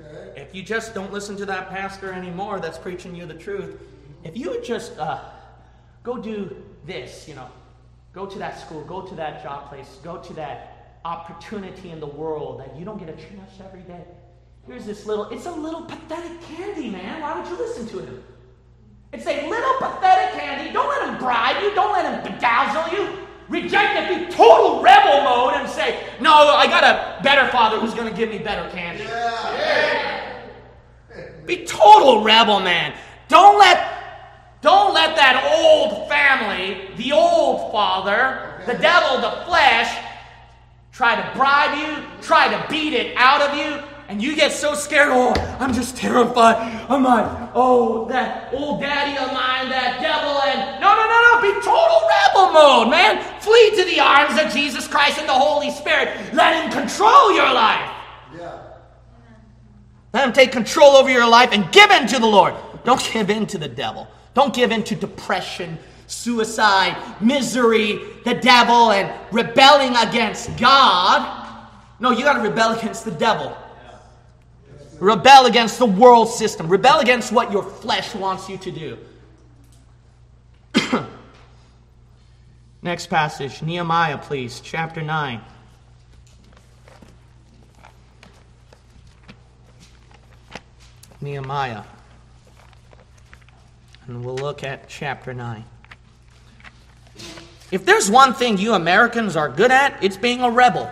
Okay. 0.00 0.40
if 0.40 0.54
you 0.54 0.62
just 0.62 0.94
don't 0.94 1.12
listen 1.12 1.36
to 1.36 1.46
that 1.46 1.68
pastor 1.68 2.12
anymore 2.12 2.58
that's 2.58 2.78
preaching 2.78 3.14
you 3.14 3.26
the 3.26 3.34
truth, 3.34 3.80
if 4.24 4.36
you 4.36 4.50
would 4.50 4.64
just 4.64 4.98
uh, 4.98 5.20
go 6.02 6.18
do 6.18 6.54
this, 6.86 7.26
you 7.28 7.34
know, 7.34 7.48
go 8.12 8.26
to 8.26 8.38
that 8.38 8.60
school, 8.60 8.82
go 8.84 9.02
to 9.02 9.14
that 9.14 9.42
job 9.42 9.68
place, 9.68 9.98
go 10.02 10.18
to 10.18 10.32
that 10.34 11.00
opportunity 11.04 11.90
in 11.90 12.00
the 12.00 12.06
world 12.06 12.60
that 12.60 12.76
you 12.76 12.84
don't 12.84 12.98
get 12.98 13.08
a 13.08 13.16
chance 13.16 13.52
every 13.64 13.82
day. 13.82 14.04
Here's 14.66 14.86
this 14.86 15.06
little, 15.06 15.28
it's 15.30 15.46
a 15.46 15.50
little 15.50 15.82
pathetic 15.82 16.40
candy, 16.42 16.88
man. 16.88 17.20
Why 17.20 17.38
would 17.38 17.48
you 17.48 17.56
listen 17.56 17.86
to 17.88 17.98
him? 17.98 18.22
It's 19.12 19.26
a 19.26 19.48
little 19.48 19.74
pathetic 19.78 20.40
candy. 20.40 20.72
Don't 20.72 20.88
let 20.88 21.08
him 21.08 21.18
bribe 21.18 21.62
you, 21.62 21.74
don't 21.74 21.92
let 21.92 22.04
him 22.04 22.32
bedazzle 22.32 22.92
you. 22.92 23.18
Reject 23.48 24.10
it, 24.10 24.28
be 24.28 24.32
total 24.32 24.82
rebel 24.82 25.24
mode 25.24 25.54
and 25.54 25.68
say, 25.68 26.06
No, 26.20 26.32
I 26.32 26.66
got 26.66 26.84
a 26.84 27.22
better 27.22 27.50
father 27.50 27.78
who's 27.78 27.92
going 27.92 28.08
to 28.08 28.16
give 28.16 28.30
me 28.30 28.38
better 28.38 28.70
candy. 28.70 29.04
Be 31.44 31.66
total 31.66 32.22
rebel, 32.22 32.60
man. 32.60 32.94
Don't 33.28 33.58
let 33.58 33.91
don't 34.62 34.94
let 34.94 35.16
that 35.16 35.42
old 35.58 36.08
family, 36.08 36.94
the 36.96 37.10
old 37.10 37.72
father, 37.72 38.62
the 38.64 38.74
devil, 38.74 39.20
the 39.20 39.44
flesh, 39.44 39.90
try 40.92 41.16
to 41.16 41.36
bribe 41.36 41.76
you, 41.76 42.22
try 42.22 42.46
to 42.48 42.70
beat 42.70 42.92
it 42.92 43.16
out 43.16 43.42
of 43.42 43.56
you, 43.58 43.82
and 44.06 44.22
you 44.22 44.36
get 44.36 44.52
so 44.52 44.74
scared. 44.74 45.08
Oh, 45.10 45.32
I'm 45.58 45.74
just 45.74 45.96
terrified. 45.96 46.56
I'm 46.88 47.02
like, 47.02 47.50
oh, 47.54 48.06
that 48.08 48.54
old 48.54 48.80
daddy 48.80 49.18
of 49.18 49.32
mine, 49.32 49.68
that 49.70 50.00
devil, 50.00 50.40
and 50.42 50.80
no, 50.80 50.94
no, 50.94 51.04
no, 51.10 51.18
no, 51.26 51.42
be 51.42 51.52
total 51.66 52.00
rebel 52.06 52.52
mode, 52.52 52.90
man. 52.90 53.40
Flee 53.40 53.70
to 53.70 53.84
the 53.84 53.98
arms 53.98 54.40
of 54.40 54.52
Jesus 54.52 54.86
Christ 54.86 55.18
and 55.18 55.28
the 55.28 55.34
Holy 55.34 55.72
Spirit. 55.72 56.08
Let 56.34 56.62
Him 56.62 56.70
control 56.70 57.34
your 57.34 57.52
life. 57.52 57.90
Yeah. 58.38 58.62
Let 60.12 60.28
Him 60.28 60.32
take 60.32 60.52
control 60.52 60.92
over 60.92 61.10
your 61.10 61.28
life 61.28 61.48
and 61.50 61.70
give 61.72 61.90
in 61.90 62.06
to 62.06 62.20
the 62.20 62.26
Lord. 62.26 62.54
Don't 62.84 63.02
give 63.12 63.28
in 63.28 63.46
to 63.48 63.58
the 63.58 63.68
devil. 63.68 64.06
Don't 64.34 64.54
give 64.54 64.70
in 64.72 64.82
to 64.84 64.94
depression, 64.94 65.78
suicide, 66.06 66.96
misery, 67.20 68.00
the 68.24 68.34
devil, 68.34 68.92
and 68.92 69.12
rebelling 69.30 69.94
against 69.96 70.56
God. 70.56 71.68
No, 72.00 72.10
you 72.10 72.24
got 72.24 72.34
to 72.34 72.48
rebel 72.48 72.72
against 72.78 73.04
the 73.04 73.10
devil. 73.10 73.56
Rebel 74.98 75.46
against 75.46 75.78
the 75.78 75.86
world 75.86 76.28
system. 76.28 76.68
Rebel 76.68 77.00
against 77.00 77.32
what 77.32 77.50
your 77.50 77.62
flesh 77.62 78.14
wants 78.14 78.48
you 78.48 78.56
to 78.58 78.70
do. 78.70 78.98
Next 82.82 83.08
passage, 83.08 83.62
Nehemiah, 83.62 84.18
please, 84.18 84.60
chapter 84.60 85.02
9. 85.02 85.40
Nehemiah. 91.20 91.82
And 94.08 94.24
we'll 94.24 94.36
look 94.36 94.64
at 94.64 94.88
chapter 94.88 95.32
9. 95.32 95.64
If 97.70 97.86
there's 97.86 98.10
one 98.10 98.34
thing 98.34 98.58
you 98.58 98.74
Americans 98.74 99.36
are 99.36 99.48
good 99.48 99.70
at, 99.70 100.02
it's 100.02 100.16
being 100.16 100.42
a 100.42 100.50
rebel. 100.50 100.90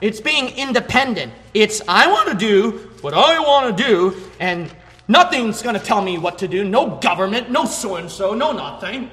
It's 0.00 0.20
being 0.20 0.48
independent. 0.56 1.32
It's, 1.52 1.82
I 1.86 2.10
want 2.10 2.28
to 2.28 2.34
do 2.34 2.90
what 3.02 3.12
I 3.12 3.40
want 3.40 3.76
to 3.76 3.84
do, 3.84 4.16
and 4.38 4.72
nothing's 5.08 5.62
going 5.62 5.78
to 5.78 5.84
tell 5.84 6.00
me 6.00 6.16
what 6.16 6.38
to 6.38 6.48
do. 6.48 6.64
No 6.64 6.96
government, 6.96 7.50
no 7.50 7.64
so 7.64 7.96
and 7.96 8.10
so, 8.10 8.34
no 8.34 8.52
nothing. 8.52 9.10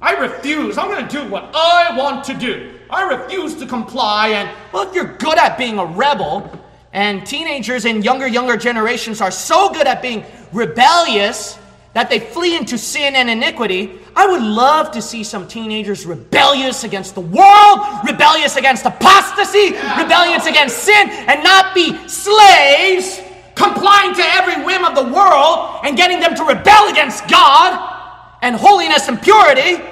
I 0.00 0.14
refuse. 0.14 0.78
I'm 0.78 0.88
going 0.88 1.06
to 1.06 1.12
do 1.12 1.28
what 1.28 1.50
I 1.54 1.96
want 1.96 2.24
to 2.24 2.34
do. 2.34 2.78
I 2.88 3.02
refuse 3.02 3.56
to 3.56 3.66
comply. 3.66 4.28
And, 4.28 4.50
well, 4.72 4.88
if 4.88 4.94
you're 4.94 5.16
good 5.16 5.38
at 5.38 5.58
being 5.58 5.78
a 5.78 5.84
rebel, 5.84 6.50
and 6.92 7.26
teenagers 7.26 7.84
and 7.84 8.04
younger, 8.04 8.26
younger 8.26 8.56
generations 8.56 9.20
are 9.20 9.30
so 9.30 9.72
good 9.72 9.86
at 9.86 10.02
being 10.02 10.24
rebellious 10.52 11.58
that 11.94 12.08
they 12.08 12.18
flee 12.18 12.56
into 12.56 12.78
sin 12.78 13.16
and 13.16 13.28
iniquity, 13.28 14.00
I 14.16 14.26
would 14.26 14.42
love 14.42 14.92
to 14.92 15.02
see 15.02 15.24
some 15.24 15.46
teenagers 15.46 16.06
rebellious 16.06 16.84
against 16.84 17.14
the 17.14 17.20
world, 17.20 17.80
rebellious 18.04 18.56
against 18.56 18.86
apostasy, 18.86 19.72
rebellious 20.00 20.46
against 20.46 20.78
sin, 20.78 21.08
and 21.10 21.44
not 21.44 21.74
be 21.74 21.96
slaves, 22.08 23.20
complying 23.54 24.14
to 24.14 24.22
every 24.22 24.64
whim 24.64 24.84
of 24.84 24.94
the 24.94 25.14
world 25.14 25.80
and 25.84 25.96
getting 25.96 26.20
them 26.20 26.34
to 26.34 26.44
rebel 26.44 26.88
against 26.88 27.28
God 27.28 28.38
and 28.40 28.56
holiness 28.56 29.08
and 29.08 29.20
purity. 29.20 29.82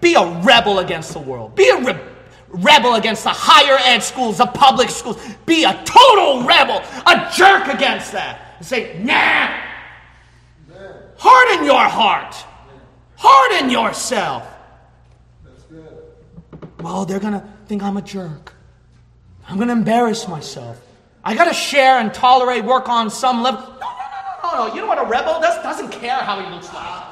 Be 0.00 0.14
a 0.14 0.40
rebel 0.40 0.78
against 0.78 1.12
the 1.12 1.20
world. 1.20 1.54
Be 1.54 1.68
a 1.68 1.80
re- 1.80 2.00
rebel 2.48 2.94
against 2.94 3.24
the 3.24 3.30
higher 3.30 3.78
ed 3.84 4.00
schools, 4.00 4.38
the 4.38 4.46
public 4.46 4.88
schools. 4.88 5.22
Be 5.46 5.64
a 5.64 5.82
total 5.84 6.44
rebel, 6.44 6.82
a 7.06 7.30
jerk 7.36 7.68
against 7.68 8.12
that. 8.12 8.56
And 8.58 8.66
say, 8.66 8.98
nah, 9.02 9.71
Harden 11.24 11.64
your 11.64 11.84
heart. 11.84 12.34
Harden 13.14 13.70
yourself. 13.70 14.44
That's 15.44 15.62
good. 15.62 16.02
Well, 16.80 17.04
they're 17.04 17.20
going 17.20 17.34
to 17.34 17.44
think 17.66 17.80
I'm 17.84 17.96
a 17.96 18.02
jerk. 18.02 18.52
I'm 19.48 19.54
going 19.54 19.68
to 19.68 19.74
embarrass 19.74 20.26
myself. 20.26 20.84
I 21.22 21.36
got 21.36 21.44
to 21.44 21.54
share 21.54 22.00
and 22.00 22.12
tolerate, 22.12 22.64
work 22.64 22.88
on 22.88 23.08
some 23.08 23.40
level. 23.40 23.60
No, 23.60 23.68
no, 23.68 23.78
no, 23.78 23.86
no, 24.42 24.66
no. 24.66 24.74
You 24.74 24.80
know 24.80 24.88
what 24.88 24.98
a 24.98 25.04
rebel 25.04 25.40
does? 25.40 25.62
Doesn't 25.62 25.92
care 25.92 26.16
how 26.16 26.42
he 26.42 26.50
looks 26.52 26.74
like. 26.74 27.10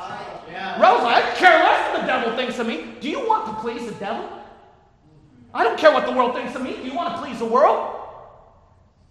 Rosa, 0.80 1.06
I 1.06 1.20
care 1.36 1.58
less 1.62 1.92
what 1.92 2.00
the 2.00 2.06
devil 2.08 2.36
thinks 2.36 2.58
of 2.58 2.66
me. 2.66 2.96
Do 3.00 3.08
you 3.08 3.24
want 3.28 3.46
to 3.46 3.62
please 3.62 3.86
the 3.86 3.94
devil? 4.00 4.28
I 5.54 5.62
don't 5.62 5.78
care 5.78 5.92
what 5.92 6.04
the 6.04 6.12
world 6.12 6.34
thinks 6.34 6.56
of 6.56 6.62
me. 6.62 6.74
Do 6.74 6.82
you 6.82 6.94
want 6.94 7.14
to 7.14 7.22
please 7.22 7.38
the 7.38 7.44
world? 7.44 7.96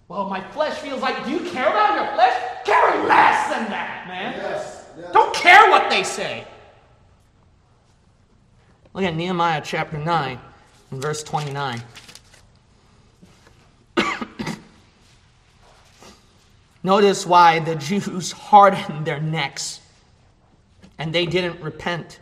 Well, 0.10 0.30
my 0.30 0.42
flesh 0.52 0.78
feels 0.80 1.02
like, 1.02 1.24
do 1.24 1.32
you 1.32 1.50
care 1.52 1.70
about 1.70 1.96
your 1.96 2.14
flesh? 2.16 2.36
Care 2.66 3.08
less 3.08 3.50
than 3.50 3.70
that, 3.70 4.06
man. 4.10 4.34
Yes. 4.34 4.79
Yes. 5.00 5.12
Don't 5.14 5.34
care 5.34 5.70
what 5.70 5.90
they 5.90 6.04
say. 6.04 6.46
Look 8.94 9.04
at 9.04 9.16
Nehemiah 9.16 9.62
chapter 9.64 9.98
9 9.98 10.40
and 10.92 11.02
verse 11.02 11.24
29. 11.24 11.82
Notice 16.84 17.26
why 17.26 17.60
the 17.60 17.76
Jews 17.76 18.32
hardened 18.50 19.06
their 19.06 19.20
necks 19.20 19.80
and 20.98 21.14
they 21.14 21.26
didn't 21.26 21.62
repent. 21.62 22.20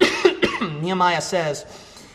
Nehemiah 0.60 1.20
says 1.20 1.66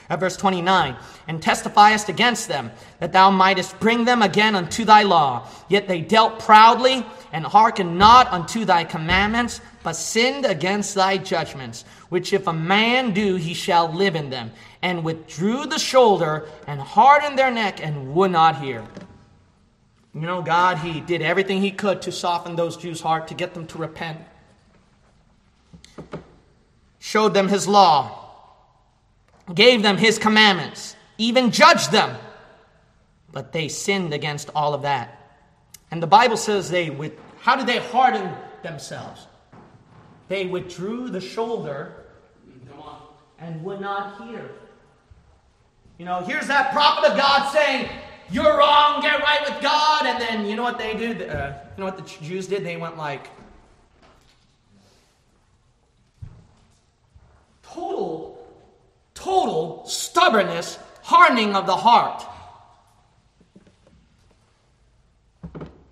at 0.10 0.20
verse 0.20 0.38
29 0.38 0.96
and 1.28 1.42
testifiest 1.42 2.10
against 2.10 2.48
them 2.48 2.72
that 3.00 3.14
thou 3.14 3.30
mightest 3.30 3.80
bring 3.80 4.06
them 4.06 4.22
again 4.22 4.56
unto 4.56 4.86
thy 4.86 5.04
law. 5.04 5.48
Yet 5.70 5.88
they 5.88 6.02
dealt 6.02 6.40
proudly 6.40 7.06
and 7.32 7.46
hearkened 7.46 7.98
not 7.98 8.32
unto 8.32 8.66
thy 8.66 8.84
commandments, 8.84 9.62
but 9.84 9.94
sinned 9.94 10.46
against 10.46 10.96
thy 10.96 11.18
judgments, 11.18 11.84
which 12.10 12.34
if 12.34 12.48
a 12.48 12.54
man 12.54 13.14
do, 13.14 13.36
he 13.36 13.54
shall 13.54 13.92
live 13.92 14.16
in 14.16 14.30
them, 14.30 14.52
and 14.82 15.04
withdrew 15.04 15.66
the 15.66 15.80
shoulder 15.80 16.48
and 16.68 16.80
hardened 16.80 17.38
their 17.38 17.52
neck 17.52 17.84
and 17.84 18.14
would 18.16 18.32
not 18.32 18.62
hear. 18.62 18.84
You 20.20 20.26
know, 20.26 20.42
God, 20.42 20.80
He 20.80 21.00
did 21.00 21.22
everything 21.22 21.62
He 21.62 21.70
could 21.70 22.02
to 22.04 22.12
soften 22.12 22.56
those 22.56 22.76
Jews' 22.76 23.02
heart, 23.02 23.28
to 23.28 23.36
get 23.36 23.54
them 23.54 23.68
to 23.68 23.78
repent. 23.78 24.20
Showed 26.98 27.36
them 27.36 27.50
His 27.50 27.68
law, 27.68 28.27
gave 29.54 29.82
them 29.82 29.98
His 29.98 30.20
commandments, 30.20 30.96
even 31.18 31.52
judged 31.52 31.92
them. 31.92 32.18
But 33.32 33.52
they 33.52 33.68
sinned 33.68 34.14
against 34.14 34.50
all 34.56 34.74
of 34.74 34.82
that. 34.84 35.36
And 35.92 36.02
the 36.02 36.08
Bible 36.08 36.38
says 36.38 36.70
they 36.70 36.90
with 36.90 37.14
how 37.40 37.56
did 37.56 37.68
they 37.68 37.80
harden 37.80 38.32
themselves? 38.64 39.28
They 40.28 40.46
withdrew 40.46 41.10
the 41.10 41.22
shoulder 41.22 42.08
and 43.40 43.64
would 43.64 43.80
not 43.80 44.22
hear. 44.28 44.50
You 45.98 46.06
know, 46.06 46.22
here's 46.22 46.48
that 46.48 46.72
prophet 46.72 47.12
of 47.12 47.18
God 47.18 47.52
saying, 47.52 47.90
You're 48.30 48.58
wrong, 48.58 49.02
get 49.02 49.20
right 49.22 49.42
with 49.50 49.62
God. 49.62 50.06
And 50.06 50.22
then, 50.22 50.46
you 50.46 50.56
know 50.56 50.64
what 50.64 50.78
they 50.78 50.96
do? 50.96 51.26
Uh, 51.26 51.58
you 51.76 51.82
know 51.82 51.86
what 51.86 51.98
the 51.98 52.26
Jews 52.26 52.48
did? 52.48 52.66
They 52.66 52.78
went 52.78 52.98
like, 52.98 53.30
total, 57.64 58.37
total 59.28 59.86
stubbornness, 59.86 60.80
hardening 61.04 61.54
of 61.54 61.66
the 61.66 61.76
heart. 61.76 62.24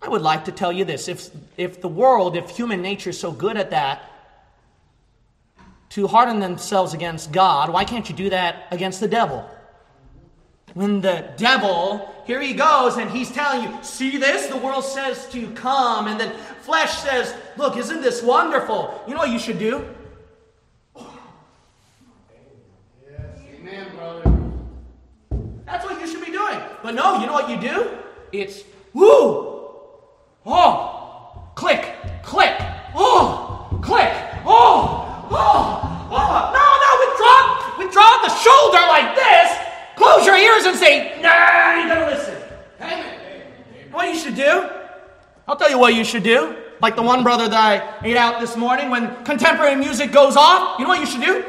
I 0.01 0.07
would 0.07 0.21
like 0.21 0.45
to 0.45 0.53
tell 0.53 0.71
you 0.71 0.85
this 0.85 1.09
if, 1.09 1.31
if 1.57 1.81
the 1.81 1.89
world, 1.89 2.37
if 2.37 2.49
human 2.49 2.81
nature 2.81 3.09
is 3.09 3.19
so 3.19 3.33
good 3.33 3.57
at 3.57 3.71
that, 3.71 4.09
to 5.89 6.07
harden 6.07 6.39
themselves 6.39 6.93
against 6.93 7.33
God, 7.33 7.69
why 7.69 7.83
can't 7.83 8.07
you 8.09 8.15
do 8.15 8.29
that 8.29 8.67
against 8.71 9.01
the 9.01 9.07
devil? 9.07 9.49
When 10.73 11.01
the 11.01 11.27
devil, 11.35 12.15
here 12.25 12.39
he 12.39 12.53
goes, 12.53 12.95
and 12.95 13.11
he's 13.11 13.31
telling 13.31 13.69
you, 13.69 13.83
see 13.83 14.17
this? 14.17 14.47
The 14.47 14.57
world 14.57 14.85
says 14.85 15.27
to 15.29 15.39
you, 15.39 15.49
come, 15.49 16.07
and 16.07 16.17
then 16.17 16.31
flesh 16.61 16.99
says, 16.99 17.35
look, 17.57 17.75
isn't 17.75 18.01
this 18.01 18.23
wonderful? 18.23 19.03
You 19.07 19.13
know 19.13 19.19
what 19.19 19.29
you 19.29 19.39
should 19.39 19.59
do? 19.59 19.85
But 26.85 26.93
no, 26.93 27.19
you 27.19 27.25
know 27.25 27.33
what 27.33 27.49
you 27.49 27.57
do? 27.59 27.89
It's 28.31 28.63
woo, 28.93 29.71
oh, 30.45 31.49
click, 31.55 31.95
click, 32.21 32.53
oh, 32.93 33.79
click, 33.81 34.13
oh, 34.45 35.25
oh, 35.31 36.07
oh. 36.11 36.51
No, 36.53 36.65
no, 36.85 36.89
withdraw, 37.01 37.79
withdraw 37.79 38.21
the 38.21 38.29
shoulder 38.37 38.85
like 38.85 39.15
this. 39.15 39.57
Close 39.95 40.27
your 40.27 40.37
ears 40.37 40.65
and 40.65 40.77
say, 40.77 41.19
Nah, 41.23 41.81
you 41.81 41.87
gotta 41.87 42.05
listen. 42.05 42.35
Amen. 42.79 43.19
What 43.89 44.07
you 44.09 44.19
should 44.19 44.35
do? 44.35 44.69
I'll 45.47 45.55
tell 45.55 45.71
you 45.71 45.79
what 45.79 45.95
you 45.95 46.03
should 46.03 46.21
do. 46.21 46.55
Like 46.83 46.95
the 46.95 47.01
one 47.01 47.23
brother 47.23 47.49
that 47.49 47.81
I 48.03 48.05
ate 48.07 48.15
out 48.15 48.39
this 48.39 48.55
morning, 48.55 48.91
when 48.91 49.23
contemporary 49.23 49.75
music 49.75 50.11
goes 50.11 50.35
off, 50.35 50.77
you 50.77 50.85
know 50.85 50.89
what 50.89 50.99
you 50.99 51.07
should 51.07 51.21
do? 51.21 51.45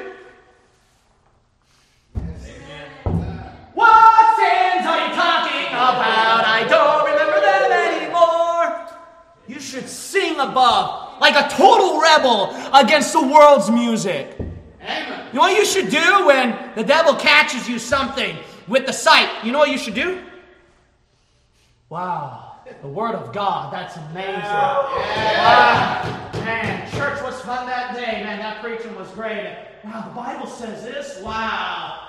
What 3.75 4.36
sins 4.37 4.87
are 4.87 5.01
you 5.09 5.15
talking 5.15 5.67
about? 5.73 6.45
I 6.45 6.65
don't 6.69 7.05
remember 7.05 7.41
them 7.41 7.73
anymore. 7.73 8.89
You 9.49 9.61
should 9.61 9.89
sing 9.89 10.39
above, 10.39 11.21
like 11.21 11.35
a 11.35 11.49
total 11.49 12.01
rebel 12.01 12.55
against 12.75 13.13
the 13.13 13.23
world's 13.23 13.71
music. 13.71 14.37
You 14.39 14.45
know 15.33 15.41
what 15.41 15.59
you 15.59 15.65
should 15.67 15.91
do 15.91 16.27
when 16.27 16.57
the 16.75 16.85
devil 16.85 17.15
catches 17.15 17.69
you 17.69 17.79
something 17.79 18.37
with 18.69 18.87
the 18.87 18.93
sight? 18.93 19.29
You 19.45 19.53
know 19.53 19.59
what 19.59 19.71
you 19.71 19.79
should 19.79 19.95
do? 19.95 20.23
Wow, 21.89 22.61
the 22.83 22.89
Word 22.89 23.15
of 23.15 23.33
God, 23.33 23.73
that's 23.73 23.97
amazing. 23.97 24.43
Wow. 24.43 26.31
Man, 26.35 26.91
church 26.93 27.23
was 27.23 27.41
fun 27.43 27.67
that 27.67 27.95
day. 27.95 28.23
Man, 28.25 28.39
that 28.39 28.63
preaching 28.63 28.95
was 28.97 29.09
great. 29.11 29.57
Wow, 29.85 30.05
the 30.09 30.15
Bible 30.15 30.47
says 30.47 30.83
this. 30.83 31.21
Wow. 31.23 32.06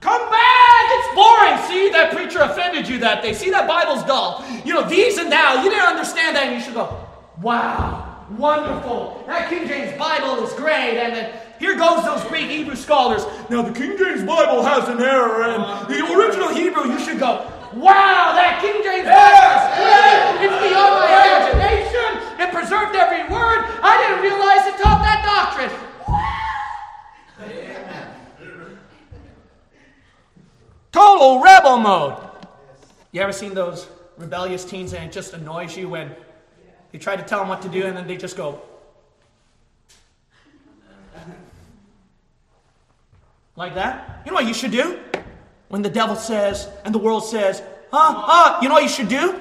Come 0.00 0.30
back! 0.30 0.84
It's 0.90 1.14
boring. 1.14 1.58
See, 1.66 1.90
that 1.90 2.12
preacher 2.14 2.38
offended 2.40 2.88
you 2.88 2.98
that 3.00 3.22
day. 3.22 3.32
See, 3.34 3.50
that 3.50 3.66
Bible's 3.66 4.04
dull. 4.04 4.44
You 4.64 4.74
know, 4.74 4.88
these 4.88 5.18
and 5.18 5.30
thou, 5.30 5.62
you 5.62 5.70
didn't 5.70 5.86
understand 5.86 6.36
that, 6.36 6.46
and 6.46 6.54
you 6.54 6.60
should 6.60 6.74
go, 6.74 7.06
wow, 7.42 8.26
wonderful. 8.38 9.24
That 9.26 9.50
King 9.50 9.66
James 9.66 9.98
Bible 9.98 10.44
is 10.44 10.52
great. 10.54 10.98
And 10.98 11.14
then 11.14 11.40
here 11.58 11.76
goes 11.76 12.04
those 12.04 12.22
Greek 12.30 12.48
Hebrew 12.48 12.76
scholars. 12.76 13.26
Now, 13.50 13.62
the 13.62 13.72
King 13.72 13.98
James 13.98 14.22
Bible 14.22 14.62
has 14.62 14.88
an 14.88 15.02
error, 15.02 15.42
and 15.42 15.88
the 15.90 15.98
original 16.14 16.54
Hebrew, 16.54 16.86
you 16.92 16.98
should 17.00 17.18
go, 17.18 17.50
wow, 17.74 18.38
that 18.38 18.62
King 18.62 18.78
James 18.86 19.02
Bible 19.02 19.50
is 19.50 19.66
great. 19.82 20.46
It's 20.46 20.58
beyond 20.62 20.94
my 20.94 21.10
imagination. 21.10 22.38
It 22.38 22.54
preserved 22.54 22.94
every 22.94 23.26
word. 23.26 23.66
I 23.82 23.98
didn't 23.98 24.22
realize 24.22 24.62
it 24.70 24.78
taught 24.78 25.02
that 25.02 25.26
doctrine. 25.26 25.74
Total 30.98 31.40
rebel 31.40 31.78
mode. 31.78 32.16
You 33.12 33.20
ever 33.20 33.30
seen 33.30 33.54
those 33.54 33.86
rebellious 34.16 34.64
teens 34.64 34.92
and 34.94 35.04
it 35.04 35.12
just 35.12 35.32
annoys 35.32 35.76
you 35.76 35.88
when 35.88 36.12
you 36.90 36.98
try 36.98 37.14
to 37.14 37.22
tell 37.22 37.38
them 37.38 37.46
what 37.46 37.62
to 37.62 37.68
do 37.68 37.84
and 37.84 37.96
then 37.96 38.08
they 38.08 38.16
just 38.16 38.36
go, 38.36 38.60
like 43.54 43.76
that? 43.76 44.22
You 44.24 44.32
know 44.32 44.34
what 44.34 44.46
you 44.46 44.54
should 44.54 44.72
do? 44.72 44.98
When 45.68 45.82
the 45.82 45.88
devil 45.88 46.16
says 46.16 46.68
and 46.84 46.92
the 46.92 46.98
world 46.98 47.24
says, 47.24 47.62
huh, 47.92 48.14
huh, 48.16 48.58
you 48.60 48.66
know 48.66 48.74
what 48.74 48.82
you 48.82 48.88
should 48.88 49.08
do? 49.08 49.40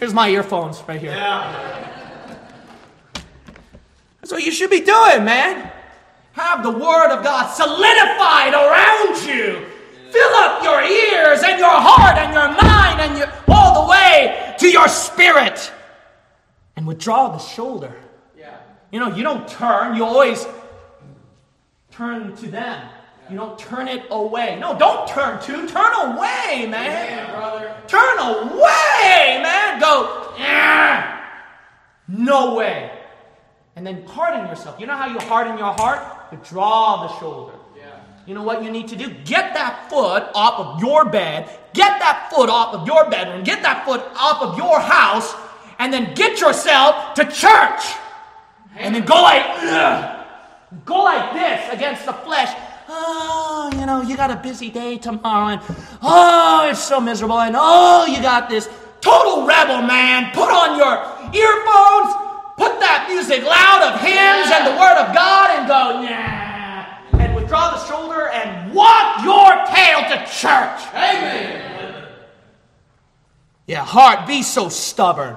Here's 0.00 0.14
my 0.14 0.30
earphones 0.30 0.82
right 0.88 0.98
here. 0.98 1.10
Yeah. 1.10 1.86
That's 4.20 4.32
what 4.32 4.42
you 4.42 4.50
should 4.50 4.70
be 4.70 4.80
doing, 4.80 5.24
man. 5.26 5.70
Have 6.32 6.62
the 6.62 6.70
Word 6.70 7.14
of 7.14 7.22
God 7.22 7.52
solidified 7.52 8.54
around 8.54 9.16
you. 9.28 9.66
Fill 10.10 10.34
up 10.36 10.62
your 10.62 10.80
ears 10.80 11.42
and 11.44 11.58
your 11.58 11.68
heart 11.68 12.16
and 12.16 12.32
your 12.32 12.48
mind 12.48 13.00
and 13.02 13.18
your, 13.18 13.30
all 13.48 13.84
the 13.84 13.90
way 13.90 14.54
to 14.58 14.70
your 14.70 14.88
spirit. 14.88 15.70
And 16.76 16.86
withdraw 16.86 17.28
the 17.28 17.38
shoulder. 17.38 17.94
Yeah. 18.38 18.56
You 18.90 19.00
know, 19.00 19.14
you 19.14 19.22
don't 19.22 19.46
turn, 19.46 19.96
you 19.96 20.04
always 20.06 20.46
turn 21.90 22.34
to 22.36 22.46
them. 22.46 22.88
You 23.30 23.36
don't 23.36 23.58
turn 23.58 23.86
it 23.86 24.06
away. 24.10 24.58
No, 24.58 24.76
don't 24.76 25.06
turn 25.08 25.40
to, 25.40 25.66
turn 25.68 25.92
away, 25.94 26.66
man. 26.66 26.74
Amen, 26.74 27.30
brother. 27.30 27.74
Turn 27.86 28.18
away, 28.18 29.40
man. 29.40 29.78
Go, 29.80 30.34
"Ah, 30.40 31.20
no 32.08 32.54
way. 32.54 32.90
And 33.76 33.86
then 33.86 34.04
harden 34.06 34.46
yourself. 34.48 34.80
You 34.80 34.86
know 34.86 34.96
how 34.96 35.06
you 35.06 35.20
harden 35.20 35.56
your 35.56 35.72
heart? 35.72 36.00
Withdraw 36.32 37.06
the 37.06 37.18
shoulder. 37.20 37.52
Yeah. 37.76 37.84
You 38.26 38.34
know 38.34 38.42
what 38.42 38.64
you 38.64 38.70
need 38.70 38.88
to 38.88 38.96
do? 38.96 39.08
Get 39.24 39.54
that 39.54 39.88
foot 39.88 40.24
off 40.34 40.58
of 40.58 40.80
your 40.82 41.04
bed. 41.04 41.48
Get 41.72 42.00
that 42.00 42.30
foot 42.30 42.50
off 42.50 42.74
of 42.74 42.86
your 42.86 43.08
bedroom. 43.08 43.44
Get 43.44 43.62
that 43.62 43.84
foot 43.84 44.02
off 44.16 44.42
of 44.42 44.58
your 44.58 44.80
house. 44.80 45.32
And 45.78 45.92
then 45.92 46.14
get 46.14 46.40
yourself 46.40 47.14
to 47.14 47.24
church. 47.24 47.94
And 48.76 48.94
then 48.94 49.04
go 49.04 49.22
like, 49.22 49.44
"Ugh." 49.62 50.16
go 50.84 51.02
like 51.02 51.32
this 51.32 51.72
against 51.72 52.06
the 52.06 52.12
flesh. 52.12 52.54
Oh, 52.90 53.70
you 53.78 53.86
know, 53.86 54.02
you 54.02 54.16
got 54.16 54.30
a 54.30 54.36
busy 54.36 54.70
day 54.70 54.98
tomorrow, 54.98 55.48
and 55.48 55.62
oh, 56.02 56.68
it's 56.70 56.82
so 56.82 57.00
miserable, 57.00 57.40
and 57.40 57.54
oh, 57.58 58.06
you 58.06 58.20
got 58.20 58.48
this 58.48 58.68
total 59.00 59.46
rebel, 59.46 59.82
man. 59.82 60.32
Put 60.32 60.50
on 60.50 60.76
your 60.76 60.94
earphones, 61.32 62.10
put 62.56 62.80
that 62.80 63.06
music 63.08 63.42
loud 63.44 63.80
of 63.88 64.00
hymns 64.00 64.50
and 64.52 64.66
the 64.66 64.76
Word 64.78 64.98
of 64.98 65.14
God, 65.14 65.58
and 65.58 65.68
go, 65.68 66.02
nah, 66.02 67.24
and 67.24 67.34
withdraw 67.34 67.70
the 67.70 67.86
shoulder 67.86 68.28
and 68.28 68.74
walk 68.74 69.24
your 69.24 69.64
tail 69.72 70.02
to 70.10 70.16
church. 70.30 70.80
Amen. 70.94 72.08
Yeah, 73.66 73.84
heart, 73.84 74.26
be 74.26 74.42
so 74.42 74.68
stubborn. 74.68 75.36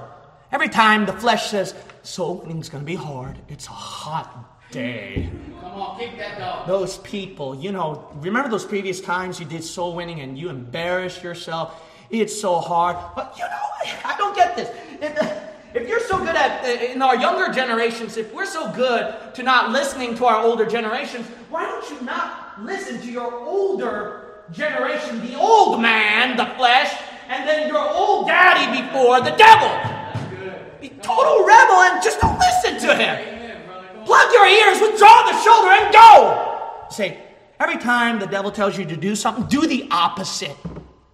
Every 0.50 0.68
time 0.68 1.06
the 1.06 1.12
flesh 1.12 1.50
says, 1.50 1.74
soul 2.02 2.42
winning's 2.44 2.68
gonna 2.68 2.84
be 2.84 2.96
hard, 2.96 3.38
it's 3.48 3.66
a 3.66 3.70
hot 3.70 4.70
day. 4.70 5.30
Come 5.74 5.82
on, 5.82 5.98
kick 5.98 6.16
that 6.18 6.38
dog. 6.38 6.68
Those 6.68 6.98
people, 6.98 7.56
you 7.56 7.72
know, 7.72 8.08
remember 8.20 8.48
those 8.48 8.64
previous 8.64 9.00
times 9.00 9.40
you 9.40 9.46
did 9.46 9.64
soul 9.64 9.96
winning 9.96 10.20
and 10.20 10.38
you 10.38 10.48
embarrassed 10.48 11.24
yourself? 11.24 11.82
It's 12.10 12.40
so 12.40 12.60
hard. 12.60 12.96
But 13.16 13.34
you 13.36 13.42
know, 13.42 13.92
I 14.04 14.16
don't 14.16 14.36
get 14.36 14.54
this. 14.56 14.70
If- 15.00 15.40
If 15.74 15.88
you're 15.88 15.98
so 16.06 16.18
good 16.18 16.36
at, 16.36 16.64
in 16.64 17.02
our 17.02 17.16
younger 17.16 17.52
generations, 17.52 18.16
if 18.16 18.32
we're 18.32 18.46
so 18.46 18.70
good 18.70 19.12
to 19.34 19.42
not 19.42 19.72
listening 19.72 20.14
to 20.18 20.24
our 20.26 20.38
older 20.40 20.64
generations, 20.64 21.26
why 21.50 21.64
don't 21.64 21.90
you 21.90 22.00
not 22.06 22.62
listen 22.62 23.00
to 23.00 23.10
your 23.10 23.34
older 23.34 24.36
generation, 24.52 25.20
the 25.26 25.34
old 25.36 25.82
man, 25.82 26.36
the 26.36 26.46
flesh, 26.54 26.94
and 27.28 27.42
then 27.48 27.66
your 27.66 27.82
old 27.90 28.28
daddy 28.28 28.70
before 28.82 29.20
the 29.20 29.34
devil? 29.34 29.66
That's 29.66 30.30
good. 30.36 30.80
Be 30.80 30.90
total 31.02 31.44
rebel 31.44 31.78
and 31.90 32.00
just 32.04 32.20
don't 32.20 32.38
listen 32.38 32.78
to 32.86 32.94
him. 32.94 33.14
Amen, 33.18 33.66
brother. 33.66 33.86
Come 33.88 33.93
on. 33.93 33.93
Plug 34.04 34.32
your 34.32 34.46
ears, 34.46 34.80
withdraw 34.80 35.22
the 35.26 35.40
shoulder, 35.42 35.70
and 35.70 35.92
go. 35.92 36.86
Say, 36.90 37.18
every 37.58 37.78
time 37.78 38.18
the 38.18 38.26
devil 38.26 38.50
tells 38.50 38.76
you 38.78 38.84
to 38.84 38.96
do 38.96 39.16
something, 39.16 39.44
do 39.46 39.66
the 39.66 39.88
opposite. 39.90 40.56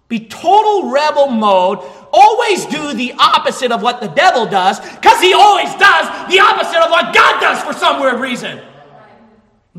Be 0.07 0.27
total 0.27 0.91
rebel 0.91 1.27
mode. 1.27 1.79
Always 2.11 2.65
do 2.65 2.93
the 2.93 3.13
opposite 3.17 3.71
of 3.71 3.81
what 3.81 4.01
the 4.01 4.09
devil 4.09 4.45
does, 4.45 4.79
because 4.79 5.21
he 5.21 5.33
always 5.33 5.73
does 5.75 6.29
the 6.29 6.39
opposite 6.39 6.81
of 6.83 6.89
what 6.91 7.15
God 7.15 7.39
does 7.39 7.63
for 7.63 7.73
some 7.73 8.01
weird 8.01 8.19
reason. 8.19 8.61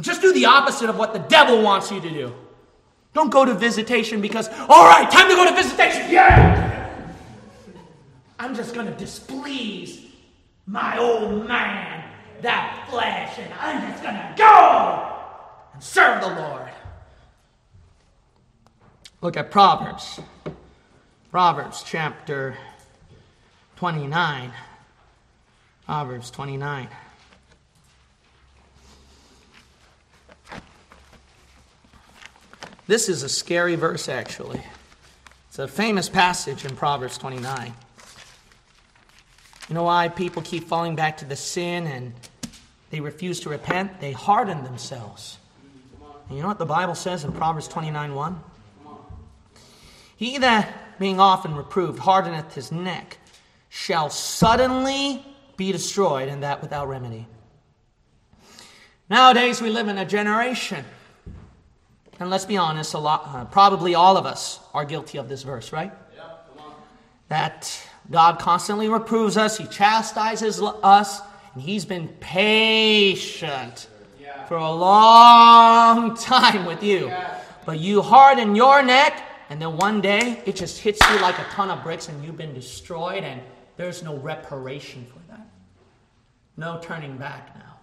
Just 0.01 0.23
do 0.23 0.33
the 0.33 0.47
opposite 0.47 0.89
of 0.89 0.97
what 0.97 1.13
the 1.13 1.19
devil 1.19 1.61
wants 1.63 1.91
you 1.91 2.01
to 2.01 2.09
do. 2.09 2.35
Don't 3.13 3.31
go 3.31 3.45
to 3.45 3.53
visitation 3.53 4.23
because, 4.23 4.49
all 4.71 4.87
right, 4.87 5.11
time 5.11 5.29
to 5.29 5.35
go 5.35 5.45
to 5.47 5.55
visitation. 5.55 6.11
Yeah! 6.11 6.89
I'm 8.39 8.55
just 8.55 8.75
going 8.75 8.87
to 8.87 8.95
displease 8.95 10.07
my 10.67 10.97
old 10.99 11.47
man, 11.47 12.11
that 12.43 12.87
flesh, 12.91 13.39
and 13.39 13.53
I'm 13.55 13.91
just 13.91 14.03
to 14.03 14.35
go 14.37 15.17
and 15.75 15.83
serve 15.83 16.21
the 16.21 16.29
Lord. 16.29 16.69
Look 19.21 19.37
at 19.37 19.51
Proverbs. 19.51 20.21
Proverbs 21.31 21.85
chapter 21.87 22.57
29. 23.77 24.53
Proverbs 25.87 26.31
29. 26.31 26.89
This 32.89 33.09
is 33.09 33.23
a 33.23 33.29
scary 33.29 33.77
verse, 33.77 34.09
actually. 34.09 34.61
It's 35.49 35.59
a 35.59 35.69
famous 35.69 36.09
passage 36.09 36.65
in 36.65 36.75
Proverbs 36.75 37.17
29. 37.17 37.73
You 39.69 39.75
know 39.75 39.85
why 39.85 40.09
people 40.09 40.43
keep 40.43 40.65
falling 40.65 40.97
back 40.97 41.19
to 41.19 41.25
the 41.25 41.37
sin 41.37 41.87
and 41.87 42.13
they 42.93 43.01
refuse 43.01 43.41
to 43.41 43.49
repent? 43.49 44.01
They 44.01 44.13
harden 44.13 44.63
themselves. 44.63 45.39
And 46.29 46.37
you 46.37 46.43
know 46.43 46.49
what 46.49 46.59
the 46.59 46.67
Bible 46.67 46.95
says 46.95 47.25
in 47.25 47.33
Proverbs 47.33 47.67
29 47.67 48.15
1? 48.15 48.41
He 50.17 50.39
that, 50.39 50.99
being 51.01 51.19
often 51.19 51.57
reproved, 51.57 51.99
hardeneth 51.99 52.55
his 52.55 52.71
neck, 52.71 53.17
shall 53.71 54.11
suddenly 54.11 55.25
be 55.57 55.73
destroyed, 55.73 56.29
and 56.29 56.43
that 56.43 56.61
without 56.61 56.87
remedy. 56.87 57.27
Nowadays, 59.09 59.61
we 59.61 59.71
live 59.71 59.89
in 59.89 59.99
a 59.99 60.05
generation, 60.05 60.85
and 62.21 62.31
let's 62.31 62.45
be 62.45 62.59
honest, 62.59 62.95
a 62.95 62.99
lot, 62.99 63.23
uh, 63.27 63.47
probably 63.47 63.95
all 63.95 64.17
of 64.19 64.27
us 64.27 64.61
are 64.75 64.85
guilty 64.85 65.19
of 65.19 65.29
this 65.29 65.43
verse, 65.43 65.73
right? 65.73 65.93
that 67.31 67.83
God 68.11 68.39
constantly 68.39 68.91
reproves 68.91 69.39
us, 69.39 69.57
He 69.57 69.67
chastises 69.67 70.61
us, 70.61 71.23
and 71.55 71.63
He's 71.63 71.85
been 71.85 72.09
patient 72.21 73.89
for 74.49 74.57
a 74.57 74.71
long 74.71 76.17
time 76.17 76.65
with 76.67 76.83
you. 76.83 77.13
But 77.65 77.79
you 77.79 78.03
harden 78.03 78.57
your 78.57 78.83
neck, 78.83 79.23
and 79.49 79.61
then 79.61 79.77
one 79.77 80.01
day 80.01 80.43
it 80.47 80.57
just 80.57 80.81
hits 80.81 81.01
you 81.11 81.21
like 81.21 81.39
a 81.39 81.45
ton 81.45 81.71
of 81.71 81.83
bricks, 81.83 82.09
and 82.09 82.25
you've 82.25 82.37
been 82.37 82.55
destroyed, 82.55 83.23
and 83.23 83.41
there's 83.77 84.03
no 84.03 84.17
reparation 84.17 85.07
for 85.07 85.21
that. 85.31 85.47
No 86.57 86.79
turning 86.83 87.17
back 87.17 87.55
now. 87.57 87.79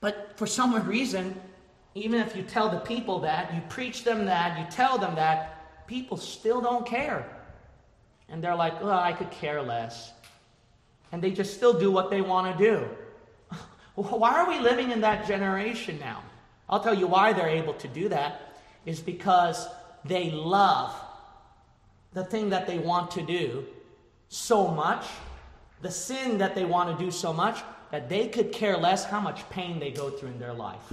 But 0.00 0.32
for 0.36 0.46
some 0.46 0.74
reason, 0.86 1.38
even 1.94 2.20
if 2.20 2.36
you 2.36 2.42
tell 2.42 2.68
the 2.68 2.78
people 2.78 3.18
that, 3.20 3.52
you 3.54 3.60
preach 3.68 4.04
them 4.04 4.24
that, 4.26 4.58
you 4.58 4.66
tell 4.70 4.96
them 4.96 5.14
that, 5.16 5.86
people 5.86 6.16
still 6.16 6.60
don't 6.60 6.86
care. 6.86 7.28
And 8.28 8.44
they're 8.44 8.54
like, 8.54 8.80
well, 8.82 8.98
I 8.98 9.12
could 9.12 9.30
care 9.30 9.60
less. 9.62 10.12
And 11.12 11.22
they 11.22 11.30
just 11.30 11.54
still 11.54 11.78
do 11.78 11.90
what 11.90 12.10
they 12.10 12.20
want 12.20 12.56
to 12.56 12.64
do. 12.64 13.56
why 13.94 14.34
are 14.34 14.48
we 14.48 14.58
living 14.58 14.90
in 14.90 15.00
that 15.00 15.26
generation 15.26 15.98
now? 15.98 16.22
I'll 16.68 16.80
tell 16.80 16.94
you 16.94 17.06
why 17.06 17.32
they're 17.32 17.48
able 17.48 17.74
to 17.74 17.88
do 17.88 18.08
that 18.10 18.58
is 18.84 19.00
because 19.00 19.66
they 20.04 20.30
love 20.30 20.94
the 22.12 22.24
thing 22.24 22.50
that 22.50 22.66
they 22.66 22.78
want 22.78 23.10
to 23.12 23.22
do 23.22 23.64
so 24.28 24.68
much, 24.68 25.06
the 25.82 25.90
sin 25.90 26.38
that 26.38 26.54
they 26.54 26.64
want 26.64 26.96
to 26.96 27.04
do 27.04 27.10
so 27.10 27.32
much, 27.32 27.62
that 27.90 28.08
they 28.08 28.28
could 28.28 28.52
care 28.52 28.76
less 28.76 29.04
how 29.04 29.20
much 29.20 29.48
pain 29.50 29.78
they 29.78 29.90
go 29.90 30.10
through 30.10 30.30
in 30.30 30.38
their 30.38 30.52
life. 30.52 30.92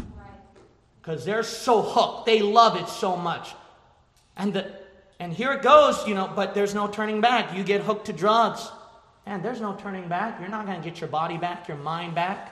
Because 1.01 1.25
they're 1.25 1.43
so 1.43 1.81
hooked. 1.81 2.25
They 2.25 2.41
love 2.41 2.77
it 2.77 2.87
so 2.87 3.15
much. 3.15 3.53
And 4.37 4.53
the, 4.53 4.71
and 5.19 5.33
here 5.33 5.53
it 5.53 5.61
goes, 5.61 6.05
you 6.07 6.15
know, 6.15 6.31
but 6.35 6.53
there's 6.53 6.73
no 6.73 6.87
turning 6.87 7.21
back. 7.21 7.55
You 7.55 7.63
get 7.63 7.81
hooked 7.81 8.05
to 8.07 8.13
drugs. 8.13 8.69
And 9.25 9.43
there's 9.43 9.61
no 9.61 9.75
turning 9.75 10.07
back. 10.07 10.39
You're 10.39 10.49
not 10.49 10.65
going 10.65 10.81
to 10.81 10.87
get 10.87 11.01
your 11.01 11.09
body 11.09 11.37
back, 11.37 11.67
your 11.67 11.77
mind 11.77 12.13
back. 12.13 12.51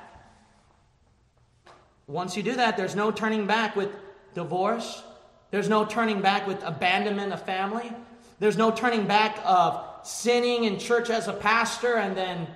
Once 2.08 2.36
you 2.36 2.44
do 2.44 2.56
that, 2.56 2.76
there's 2.78 2.96
no 2.96 3.12
turning 3.12 3.48
back 3.48 3.76
with 3.76 3.90
divorce. 4.34 5.04
There's 5.52 5.70
no 5.70 5.86
turning 5.86 6.22
back 6.22 6.48
with 6.48 6.62
abandonment 6.64 7.32
of 7.32 7.46
family. 7.46 7.92
There's 8.40 8.58
no 8.58 8.72
turning 8.72 9.06
back 9.06 9.40
of 9.46 9.86
sinning 10.04 10.66
in 10.66 10.80
church 10.80 11.10
as 11.10 11.28
a 11.28 11.34
pastor 11.34 11.96
and 11.96 12.18
then, 12.18 12.48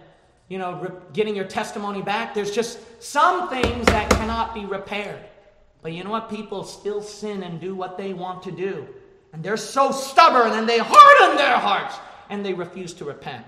you 0.49 0.57
know, 0.57 0.99
getting 1.13 1.35
your 1.35 1.45
testimony 1.45 2.01
back. 2.01 2.33
There's 2.33 2.51
just 2.51 2.79
some 3.01 3.49
things 3.49 3.85
that 3.85 4.09
cannot 4.09 4.53
be 4.53 4.65
repaired. 4.65 5.19
But 5.81 5.93
you 5.93 6.03
know 6.03 6.09
what? 6.09 6.29
People 6.29 6.63
still 6.63 7.01
sin 7.01 7.43
and 7.43 7.61
do 7.61 7.75
what 7.75 7.97
they 7.97 8.13
want 8.13 8.43
to 8.43 8.51
do. 8.51 8.87
And 9.31 9.43
they're 9.43 9.57
so 9.57 9.91
stubborn 9.91 10.57
and 10.57 10.67
they 10.67 10.79
harden 10.79 11.37
their 11.37 11.57
hearts 11.57 11.95
and 12.29 12.43
they 12.43 12.53
refuse 12.53 12.93
to 12.95 13.05
repent. 13.05 13.45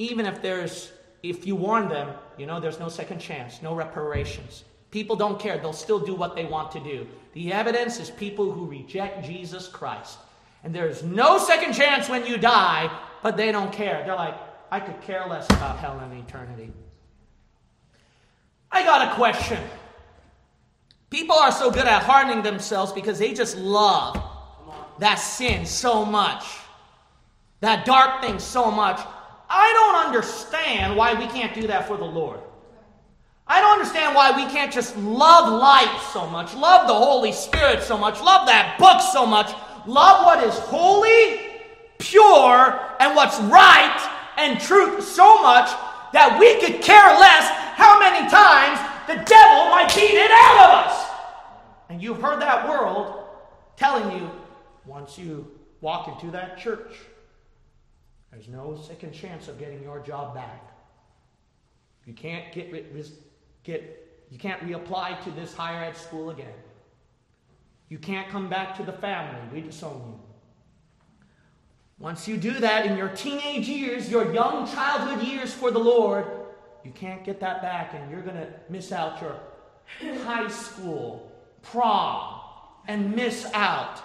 Even 0.00 0.24
if 0.24 0.40
there's, 0.40 0.92
if 1.22 1.46
you 1.46 1.54
warn 1.54 1.90
them, 1.90 2.08
you 2.38 2.46
know, 2.46 2.58
there's 2.58 2.80
no 2.80 2.88
second 2.88 3.18
chance, 3.18 3.60
no 3.60 3.74
reparations. 3.74 4.64
People 4.90 5.14
don't 5.14 5.38
care. 5.38 5.58
They'll 5.58 5.74
still 5.74 5.98
do 5.98 6.14
what 6.14 6.34
they 6.34 6.46
want 6.46 6.70
to 6.70 6.80
do. 6.80 7.06
The 7.34 7.52
evidence 7.52 8.00
is 8.00 8.08
people 8.08 8.50
who 8.50 8.64
reject 8.64 9.26
Jesus 9.26 9.68
Christ. 9.68 10.18
And 10.64 10.74
there's 10.74 11.02
no 11.02 11.36
second 11.36 11.74
chance 11.74 12.08
when 12.08 12.24
you 12.24 12.38
die, 12.38 12.90
but 13.22 13.36
they 13.36 13.52
don't 13.52 13.70
care. 13.74 14.02
They're 14.06 14.14
like, 14.14 14.36
I 14.70 14.80
could 14.80 15.02
care 15.02 15.26
less 15.28 15.44
about 15.50 15.78
hell 15.78 16.00
and 16.00 16.18
eternity. 16.18 16.72
I 18.72 18.82
got 18.82 19.12
a 19.12 19.14
question. 19.16 19.62
People 21.10 21.36
are 21.36 21.52
so 21.52 21.70
good 21.70 21.86
at 21.86 22.04
hardening 22.04 22.42
themselves 22.42 22.90
because 22.90 23.18
they 23.18 23.34
just 23.34 23.58
love 23.58 24.18
that 24.98 25.16
sin 25.16 25.66
so 25.66 26.06
much, 26.06 26.46
that 27.60 27.84
dark 27.84 28.22
thing 28.22 28.38
so 28.38 28.70
much. 28.70 28.98
I 29.52 29.72
don't 29.72 30.06
understand 30.06 30.96
why 30.96 31.14
we 31.14 31.26
can't 31.26 31.52
do 31.52 31.66
that 31.66 31.88
for 31.88 31.96
the 31.96 32.04
Lord. 32.04 32.38
I 33.48 33.60
don't 33.60 33.72
understand 33.72 34.14
why 34.14 34.30
we 34.30 34.50
can't 34.50 34.72
just 34.72 34.96
love 34.96 35.52
light 35.60 36.00
so 36.12 36.24
much, 36.28 36.54
love 36.54 36.86
the 36.86 36.94
Holy 36.94 37.32
Spirit 37.32 37.82
so 37.82 37.98
much, 37.98 38.20
love 38.20 38.46
that 38.46 38.78
book 38.78 39.00
so 39.12 39.26
much, 39.26 39.52
love 39.88 40.24
what 40.24 40.46
is 40.46 40.54
holy, 40.54 41.40
pure, 41.98 42.80
and 43.00 43.16
what's 43.16 43.40
right 43.40 44.34
and 44.36 44.60
truth 44.60 45.02
so 45.02 45.42
much 45.42 45.68
that 46.12 46.38
we 46.38 46.60
could 46.60 46.80
care 46.80 47.10
less 47.18 47.50
how 47.74 47.98
many 47.98 48.30
times 48.30 48.78
the 49.08 49.16
devil 49.28 49.70
might 49.70 49.92
beat 49.96 50.14
it 50.14 50.30
out 50.30 50.70
of 50.70 50.86
us. 50.86 51.10
And 51.88 52.00
you've 52.00 52.20
heard 52.20 52.40
that 52.40 52.68
world 52.68 53.24
telling 53.76 54.16
you 54.16 54.30
once 54.86 55.18
you 55.18 55.50
walk 55.80 56.06
into 56.06 56.30
that 56.30 56.56
church, 56.56 56.94
there's 58.30 58.48
no 58.48 58.76
second 58.76 59.12
chance 59.12 59.48
of 59.48 59.58
getting 59.58 59.82
your 59.82 60.00
job 60.00 60.34
back. 60.34 60.72
You 62.06 62.12
can't 62.14 62.52
get, 62.52 62.72
get 63.64 64.10
you 64.30 64.38
can't 64.38 64.60
reapply 64.62 65.22
to 65.24 65.30
this 65.32 65.52
higher 65.52 65.84
ed 65.84 65.96
school 65.96 66.30
again. 66.30 66.54
You 67.88 67.98
can't 67.98 68.28
come 68.28 68.48
back 68.48 68.76
to 68.76 68.84
the 68.84 68.92
family. 68.92 69.40
We 69.52 69.60
disown 69.62 70.02
you. 70.06 70.20
Once 71.98 72.26
you 72.26 72.36
do 72.36 72.52
that 72.52 72.86
in 72.86 72.96
your 72.96 73.08
teenage 73.08 73.68
years, 73.68 74.08
your 74.08 74.32
young 74.32 74.66
childhood 74.66 75.26
years 75.26 75.52
for 75.52 75.70
the 75.70 75.78
Lord, 75.78 76.24
you 76.84 76.92
can't 76.92 77.24
get 77.24 77.40
that 77.40 77.60
back 77.60 77.92
and 77.94 78.10
you're 78.10 78.22
going 78.22 78.36
to 78.36 78.48
miss 78.70 78.90
out 78.92 79.20
your 79.20 79.38
high 80.24 80.48
school, 80.48 81.30
prom, 81.62 82.40
and 82.86 83.14
miss 83.14 83.44
out. 83.52 84.00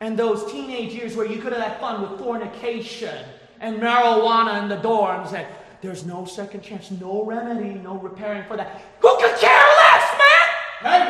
And 0.00 0.16
those 0.16 0.50
teenage 0.52 0.92
years 0.92 1.16
where 1.16 1.26
you 1.26 1.40
could 1.40 1.52
have 1.52 1.62
had 1.62 1.80
fun 1.80 2.02
with 2.02 2.20
fornication 2.20 3.24
and 3.62 3.80
marijuana 3.80 4.60
in 4.60 4.68
the 4.68 4.76
dorms, 4.76 5.32
and 5.32 5.46
there's 5.80 6.04
no 6.04 6.26
second 6.26 6.62
chance, 6.62 6.90
no 6.90 7.24
remedy, 7.24 7.78
no 7.78 7.96
repairing 7.96 8.42
for 8.50 8.56
that. 8.56 8.82
Who 8.98 9.10
could 9.22 9.38
care 9.38 9.66
less, 9.78 10.06
man? 10.18 10.46
Hey! 10.82 11.02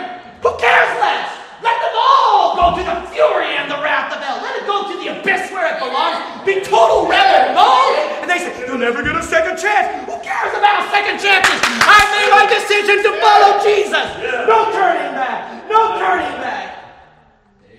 Who 0.45 0.53
cares 0.61 0.93
less? 1.01 1.33
Let 1.65 1.81
them 1.81 1.97
all 1.97 2.55
go 2.55 2.77
to 2.77 2.85
the 2.85 3.09
fury 3.09 3.57
and 3.57 3.73
the 3.73 3.81
wrath 3.81 4.13
of 4.13 4.21
hell. 4.21 4.37
Let 4.45 4.61
it 4.61 4.67
go 4.69 4.85
to 4.85 4.95
the 5.01 5.17
abyss 5.17 5.51
where 5.51 5.65
it 5.73 5.81
belongs. 5.81 6.45
Be 6.45 6.61
total 6.61 7.09
rebel. 7.09 7.57
No! 7.57 7.97
And 8.21 8.29
they 8.29 8.39
say, 8.39 8.53
you'll 8.69 8.77
never 8.77 9.03
get 9.03 9.17
a 9.17 9.23
second 9.23 9.57
chance. 9.57 9.89
Who 10.05 10.21
cares 10.21 10.53
about 10.53 10.93
second 10.93 11.25
chances? 11.25 11.57
I 11.57 12.01
made 12.13 12.31
my 12.37 12.45
decision 12.53 13.01
to 13.01 13.11
follow 13.17 13.65
Jesus. 13.65 14.09
No 14.45 14.69
turning 14.77 15.17
back. 15.17 15.69
No 15.71 15.97
turning 15.97 16.37
back. 16.45 16.69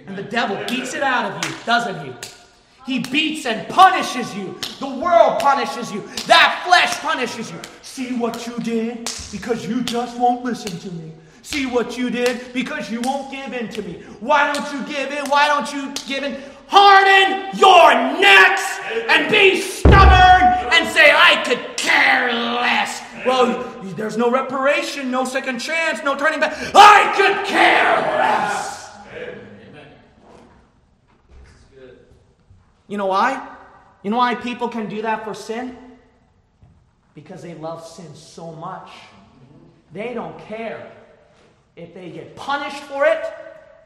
And 0.08 0.18
the 0.18 0.24
devil 0.24 0.58
beats 0.68 0.96
it 0.96 1.04
out 1.04 1.30
of 1.30 1.46
you, 1.46 1.56
doesn't 1.64 2.04
he? 2.04 2.43
He 2.86 3.00
beats 3.00 3.46
and 3.46 3.68
punishes 3.70 4.36
you. 4.36 4.60
The 4.80 4.88
world 4.88 5.40
punishes 5.40 5.92
you. 5.92 6.02
That 6.28 6.64
flesh 6.66 7.00
punishes 7.00 7.50
you. 7.52 7.60
See 7.82 8.14
what 8.18 8.46
you 8.46 8.58
did? 8.60 9.10
Because 9.32 9.66
you 9.66 9.82
just 9.84 10.18
won't 10.20 10.44
listen 10.44 10.78
to 10.80 10.92
me. 10.92 11.12
See 11.44 11.66
what 11.66 11.98
you 11.98 12.10
did? 12.10 12.54
Because 12.54 12.92
you 12.92 13.02
won't 13.02 13.32
give 13.32 13.54
in 13.54 13.70
to 13.70 13.82
me. 13.82 14.02
Why 14.20 14.52
don't 14.54 14.74
you 14.74 14.82
give 14.94 15.12
in? 15.12 15.26
Why 15.30 15.48
don't 15.48 15.72
you 15.74 15.94
give 16.08 16.24
in? 16.24 16.42
Harden 16.68 17.58
your 17.58 17.94
necks 18.20 18.80
and 19.10 19.30
be 19.30 19.62
stubborn 19.62 20.72
and 20.74 20.88
say, 20.90 21.12
I 21.14 21.44
could 21.46 21.78
care 21.78 22.32
less. 22.34 23.02
Well, 23.26 23.64
there's 23.96 24.18
no 24.18 24.32
reparation, 24.32 25.12
no 25.12 25.24
second 25.24 25.60
chance, 25.60 26.04
no 26.04 26.16
turning 26.16 26.40
back. 26.40 26.54
I 26.74 27.14
could 27.16 27.46
care 27.46 27.96
less. 28.18 28.53
You 32.94 32.98
know 32.98 33.08
why? 33.08 33.50
You 34.04 34.12
know 34.12 34.18
why 34.18 34.36
people 34.36 34.70
can 34.70 34.88
do 34.88 35.02
that 35.02 35.24
for 35.24 35.34
sin? 35.34 35.76
Because 37.16 37.42
they 37.42 37.56
love 37.56 37.84
sin 37.84 38.14
so 38.14 38.52
much. 38.52 38.92
They 39.92 40.14
don't 40.14 40.38
care 40.46 40.92
if 41.76 41.96
they 41.96 42.12
get 42.12 42.36
punished 42.36 42.84
for 42.84 43.08
it 43.08 43.26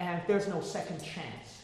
and 0.02 0.20
if 0.20 0.28
there's 0.28 0.50
no 0.50 0.60
second 0.60 1.02
chance. 1.02 1.64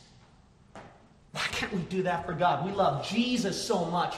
Why 1.33 1.41
can't 1.51 1.73
we 1.73 1.81
do 1.81 2.03
that 2.03 2.25
for 2.25 2.31
God? 2.31 2.65
We 2.65 2.71
love 2.71 3.05
Jesus 3.05 3.61
so 3.61 3.83
much. 3.91 4.15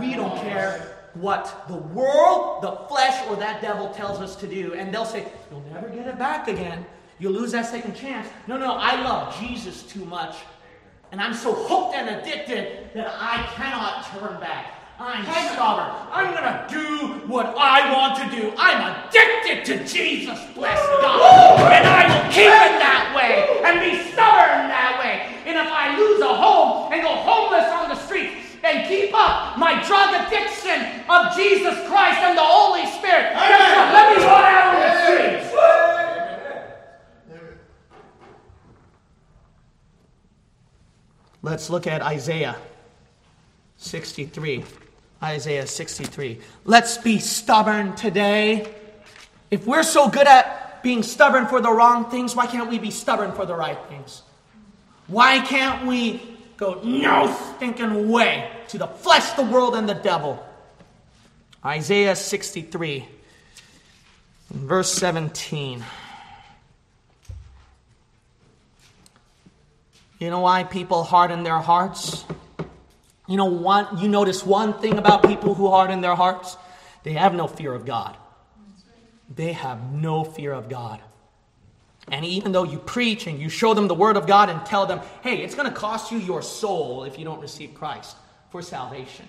we 0.00 0.14
don't 0.14 0.40
care 0.40 0.96
what 1.12 1.66
the 1.68 1.76
world, 1.76 2.62
the 2.62 2.74
flesh, 2.88 3.22
or 3.28 3.36
that 3.36 3.60
devil 3.60 3.90
tells 3.90 4.18
us 4.18 4.34
to 4.36 4.46
do. 4.46 4.72
And 4.72 4.94
they'll 4.94 5.04
say, 5.04 5.30
You'll 5.50 5.60
never 5.74 5.90
get 5.90 6.06
it 6.06 6.18
back 6.18 6.48
again. 6.48 6.86
You'll 7.18 7.34
lose 7.34 7.52
that 7.52 7.66
second 7.66 7.96
chance. 7.96 8.28
No, 8.46 8.56
no, 8.56 8.76
I 8.76 9.02
love 9.02 9.38
Jesus 9.38 9.82
too 9.82 10.06
much. 10.06 10.36
And 11.12 11.20
I'm 11.20 11.34
so 11.34 11.52
hooked 11.52 11.96
and 11.96 12.08
addicted 12.08 12.94
that 12.94 13.10
I 13.18 13.42
cannot 13.54 14.06
turn 14.14 14.38
back. 14.40 14.80
I'm 15.00 15.24
stubborn. 15.24 15.88
I'm 16.12 16.30
going 16.36 16.44
to 16.44 16.60
do 16.68 17.26
what 17.26 17.56
I 17.56 17.90
want 17.90 18.20
to 18.20 18.26
do. 18.36 18.52
I'm 18.58 18.78
addicted 18.84 19.64
to 19.64 19.84
Jesus, 19.88 20.38
bless 20.54 20.78
God. 21.00 21.72
And 21.72 21.88
I 21.88 22.04
will 22.04 22.28
keep 22.30 22.52
it 22.52 22.74
that 22.78 23.16
way 23.16 23.48
and 23.64 23.80
be 23.80 23.96
stubborn 24.12 24.68
that 24.68 25.00
way. 25.00 25.34
And 25.48 25.56
if 25.56 25.72
I 25.72 25.96
lose 25.96 26.20
a 26.20 26.30
home 26.36 26.92
and 26.92 27.00
go 27.02 27.16
homeless 27.16 27.66
on 27.72 27.88
the 27.88 27.96
street 27.96 28.44
and 28.62 28.86
keep 28.86 29.10
up 29.16 29.56
my 29.56 29.82
drug 29.88 30.12
addiction 30.14 31.02
of 31.08 31.34
Jesus 31.34 31.74
Christ 31.88 32.20
and 32.20 32.36
the 32.36 32.44
Holy 32.44 32.84
Spirit, 33.00 33.32
guess 33.34 33.56
what? 33.72 33.88
Let 33.96 34.04
me 34.14 34.16
run 34.20 34.46
out 34.46 34.68
on 34.68 34.84
the 34.84 34.92
streets. 35.00 35.89
Let's 41.42 41.70
look 41.70 41.86
at 41.86 42.02
Isaiah 42.02 42.56
63. 43.78 44.64
Isaiah 45.22 45.66
63. 45.66 46.38
Let's 46.64 46.98
be 46.98 47.18
stubborn 47.18 47.94
today. 47.96 48.74
If 49.50 49.66
we're 49.66 49.82
so 49.82 50.08
good 50.08 50.26
at 50.26 50.82
being 50.82 51.02
stubborn 51.02 51.46
for 51.46 51.60
the 51.60 51.72
wrong 51.72 52.10
things, 52.10 52.36
why 52.36 52.46
can't 52.46 52.68
we 52.68 52.78
be 52.78 52.90
stubborn 52.90 53.32
for 53.32 53.46
the 53.46 53.54
right 53.54 53.78
things? 53.88 54.22
Why 55.06 55.40
can't 55.40 55.86
we 55.86 56.22
go, 56.56 56.80
no 56.84 57.34
stinking 57.56 58.10
way, 58.10 58.50
to 58.68 58.78
the 58.78 58.86
flesh, 58.86 59.32
the 59.32 59.42
world, 59.42 59.74
and 59.74 59.88
the 59.88 59.94
devil? 59.94 60.46
Isaiah 61.64 62.16
63, 62.16 63.06
verse 64.50 64.92
17. 64.92 65.84
You 70.20 70.28
know 70.28 70.40
why 70.40 70.64
people 70.64 71.02
harden 71.02 71.42
their 71.42 71.58
hearts? 71.58 72.24
You 73.26 73.36
know 73.38 73.46
one 73.46 73.98
you 73.98 74.08
notice 74.08 74.44
one 74.44 74.74
thing 74.74 74.98
about 74.98 75.26
people 75.26 75.54
who 75.54 75.70
harden 75.70 76.02
their 76.02 76.14
hearts? 76.14 76.56
They 77.02 77.14
have 77.14 77.34
no 77.34 77.46
fear 77.46 77.72
of 77.72 77.86
God. 77.86 78.16
They 79.34 79.52
have 79.52 79.92
no 79.92 80.24
fear 80.24 80.52
of 80.52 80.68
God. 80.68 81.00
And 82.10 82.24
even 82.24 82.52
though 82.52 82.64
you 82.64 82.78
preach 82.78 83.26
and 83.26 83.38
you 83.38 83.48
show 83.48 83.72
them 83.72 83.88
the 83.88 83.94
word 83.94 84.16
of 84.16 84.26
God 84.26 84.50
and 84.50 84.64
tell 84.66 84.84
them, 84.84 85.00
hey, 85.22 85.38
it's 85.38 85.54
going 85.54 85.68
to 85.68 85.74
cost 85.74 86.12
you 86.12 86.18
your 86.18 86.42
soul 86.42 87.04
if 87.04 87.18
you 87.18 87.24
don't 87.24 87.40
receive 87.40 87.72
Christ 87.72 88.16
for 88.50 88.60
salvation. 88.60 89.26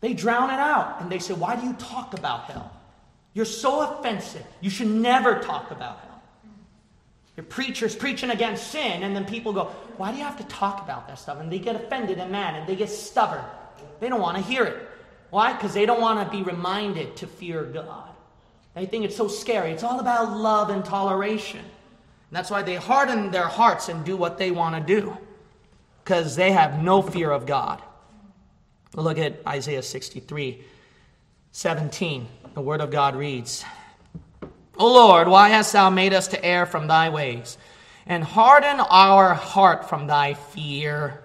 They 0.00 0.12
drown 0.12 0.50
it 0.50 0.60
out 0.60 1.00
and 1.00 1.10
they 1.10 1.20
say, 1.20 1.32
why 1.32 1.56
do 1.56 1.64
you 1.64 1.72
talk 1.74 2.12
about 2.12 2.44
hell? 2.50 2.70
You're 3.32 3.46
so 3.46 3.80
offensive. 3.80 4.44
You 4.60 4.68
should 4.68 4.88
never 4.88 5.38
talk 5.38 5.70
about 5.70 6.00
hell. 6.00 6.13
Your 7.36 7.44
preacher's 7.44 7.96
preaching 7.96 8.30
against 8.30 8.70
sin, 8.70 9.02
and 9.02 9.14
then 9.14 9.24
people 9.24 9.52
go, 9.52 9.64
Why 9.96 10.12
do 10.12 10.18
you 10.18 10.24
have 10.24 10.36
to 10.38 10.44
talk 10.44 10.82
about 10.82 11.08
that 11.08 11.18
stuff? 11.18 11.40
And 11.40 11.50
they 11.50 11.58
get 11.58 11.74
offended 11.74 12.18
and 12.18 12.30
mad, 12.30 12.54
and 12.54 12.68
they 12.68 12.76
get 12.76 12.90
stubborn. 12.90 13.44
They 14.00 14.08
don't 14.08 14.20
want 14.20 14.36
to 14.36 14.42
hear 14.42 14.64
it. 14.64 14.88
Why? 15.30 15.52
Because 15.52 15.74
they 15.74 15.84
don't 15.84 16.00
want 16.00 16.24
to 16.24 16.36
be 16.36 16.44
reminded 16.44 17.16
to 17.16 17.26
fear 17.26 17.64
God. 17.64 18.10
They 18.74 18.86
think 18.86 19.04
it's 19.04 19.16
so 19.16 19.28
scary. 19.28 19.72
It's 19.72 19.82
all 19.82 20.00
about 20.00 20.36
love 20.36 20.70
and 20.70 20.84
toleration. 20.84 21.60
And 21.60 22.30
that's 22.30 22.50
why 22.50 22.62
they 22.62 22.76
harden 22.76 23.30
their 23.30 23.46
hearts 23.46 23.88
and 23.88 24.04
do 24.04 24.16
what 24.16 24.38
they 24.38 24.50
want 24.50 24.76
to 24.76 25.00
do, 25.00 25.16
because 26.04 26.36
they 26.36 26.52
have 26.52 26.82
no 26.82 27.02
fear 27.02 27.30
of 27.30 27.46
God. 27.46 27.82
Look 28.94 29.18
at 29.18 29.40
Isaiah 29.46 29.82
63 29.82 30.62
17. 31.50 32.28
The 32.54 32.60
Word 32.60 32.80
of 32.80 32.90
God 32.90 33.16
reads, 33.16 33.64
O 34.76 34.92
Lord, 34.92 35.28
why 35.28 35.50
hast 35.50 35.72
thou 35.72 35.90
made 35.90 36.12
us 36.12 36.28
to 36.28 36.44
err 36.44 36.66
from 36.66 36.86
thy 36.86 37.08
ways, 37.08 37.58
and 38.06 38.24
harden 38.24 38.80
our 38.80 39.34
heart 39.34 39.88
from 39.88 40.06
thy 40.06 40.34
fear? 40.34 41.22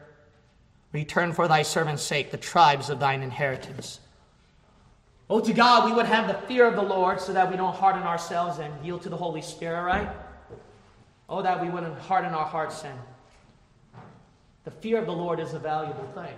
Return 0.91 1.33
for 1.33 1.47
thy 1.47 1.63
servant's 1.63 2.03
sake 2.03 2.31
the 2.31 2.37
tribes 2.37 2.89
of 2.89 2.99
thine 2.99 3.21
inheritance. 3.21 3.99
Oh, 5.29 5.39
to 5.39 5.53
God, 5.53 5.85
we 5.85 5.95
would 5.95 6.07
have 6.07 6.27
the 6.27 6.47
fear 6.47 6.65
of 6.65 6.75
the 6.75 6.81
Lord 6.81 7.21
so 7.21 7.33
that 7.33 7.49
we 7.51 7.57
don't 7.57 7.75
harden 7.75 8.01
ourselves 8.03 8.57
and 8.57 8.73
yield 8.83 9.03
to 9.03 9.09
the 9.09 9.17
Holy 9.17 9.41
Spirit, 9.41 9.83
right? 9.83 10.09
Oh, 11.27 11.43
that 11.43 11.61
we 11.61 11.69
wouldn't 11.69 11.97
harden 11.99 12.33
our 12.33 12.45
hearts 12.45 12.83
and 12.83 12.97
the 14.63 14.71
fear 14.71 14.97
of 14.97 15.05
the 15.05 15.13
Lord 15.13 15.39
is 15.39 15.53
a 15.53 15.59
valuable 15.59 16.07
thing. 16.13 16.33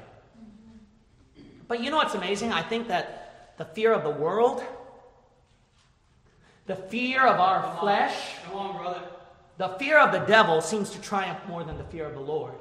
But 1.67 1.81
you 1.81 1.89
know 1.89 1.97
what's 1.97 2.15
amazing? 2.15 2.51
I 2.51 2.61
think 2.61 2.87
that 2.89 3.53
the 3.57 3.65
fear 3.65 3.93
of 3.93 4.03
the 4.03 4.09
world 4.09 4.63
the 6.65 6.75
fear 6.75 7.25
of 7.25 7.39
our 7.39 7.77
flesh, 7.79 8.15
Come 8.45 8.55
on, 8.55 8.77
brother. 8.77 9.01
the 9.57 9.69
fear 9.79 9.97
of 9.99 10.11
the 10.11 10.19
devil 10.19 10.61
seems 10.61 10.89
to 10.91 11.01
triumph 11.01 11.39
more 11.47 11.63
than 11.63 11.77
the 11.77 11.83
fear 11.85 12.05
of 12.05 12.13
the 12.13 12.19
Lord. 12.19 12.53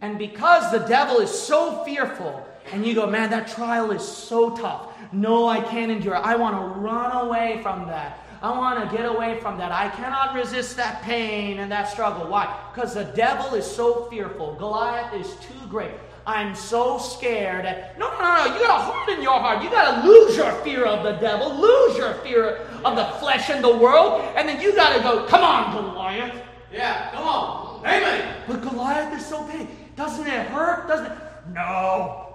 And 0.00 0.18
because 0.18 0.70
the 0.70 0.86
devil 0.86 1.18
is 1.18 1.30
so 1.30 1.84
fearful, 1.84 2.46
and 2.72 2.84
you 2.86 2.94
go, 2.94 3.06
man, 3.06 3.30
that 3.30 3.48
trial 3.48 3.90
is 3.92 4.06
so 4.06 4.54
tough. 4.56 4.92
No, 5.12 5.46
I 5.48 5.60
can't 5.60 5.90
endure. 5.90 6.16
I 6.16 6.36
want 6.36 6.56
to 6.56 6.80
run 6.80 7.26
away 7.26 7.60
from 7.62 7.86
that. 7.86 8.18
I 8.42 8.50
want 8.50 8.90
to 8.90 8.96
get 8.96 9.06
away 9.06 9.40
from 9.40 9.56
that. 9.58 9.72
I 9.72 9.88
cannot 9.88 10.34
resist 10.34 10.76
that 10.76 11.00
pain 11.02 11.60
and 11.60 11.72
that 11.72 11.88
struggle. 11.88 12.28
Why? 12.28 12.54
Because 12.74 12.94
the 12.94 13.04
devil 13.04 13.54
is 13.54 13.64
so 13.64 14.06
fearful. 14.10 14.54
Goliath 14.56 15.14
is 15.14 15.34
too 15.36 15.66
great. 15.68 15.92
I'm 16.26 16.56
so 16.56 16.98
scared. 16.98 17.64
No, 17.98 18.10
no, 18.10 18.18
no, 18.18 18.34
no. 18.34 18.54
You 18.54 18.60
got 18.60 18.78
to 18.78 18.92
harden 18.92 19.22
your 19.22 19.38
heart. 19.38 19.62
You 19.62 19.70
got 19.70 20.02
to 20.02 20.08
lose 20.08 20.36
your 20.36 20.52
fear 20.64 20.84
of 20.84 21.04
the 21.04 21.12
devil, 21.12 21.54
lose 21.54 21.96
your 21.96 22.14
fear 22.14 22.66
of 22.84 22.96
the 22.96 23.04
flesh 23.20 23.48
and 23.48 23.62
the 23.62 23.76
world, 23.76 24.22
and 24.36 24.48
then 24.48 24.60
you 24.60 24.74
got 24.74 24.96
to 24.96 25.02
go, 25.02 25.24
come 25.26 25.44
on, 25.44 25.72
Goliath. 25.72 26.42
Yeah, 26.72 27.12
come 27.12 27.22
on. 27.22 27.86
Amen. 27.86 28.42
But 28.48 28.60
Goliath 28.60 29.16
is 29.16 29.24
so 29.24 29.44
big. 29.44 29.68
Doesn't 29.94 30.26
it 30.26 30.48
hurt? 30.48 30.88
Doesn't 30.88 31.06
it? 31.06 31.18
No. 31.52 32.34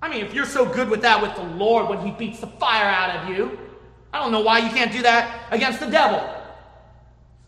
I 0.00 0.08
mean, 0.08 0.24
if 0.24 0.32
you're 0.32 0.46
so 0.46 0.64
good 0.64 0.88
with 0.88 1.02
that 1.02 1.20
with 1.20 1.34
the 1.34 1.42
Lord 1.42 1.88
when 1.88 1.98
he 2.06 2.12
beats 2.12 2.40
the 2.40 2.46
fire 2.46 2.86
out 2.86 3.16
of 3.16 3.36
you, 3.36 3.58
I 4.12 4.20
don't 4.20 4.30
know 4.30 4.40
why 4.40 4.58
you 4.58 4.70
can't 4.70 4.92
do 4.92 5.02
that 5.02 5.48
against 5.50 5.80
the 5.80 5.86
devil. 5.86 6.18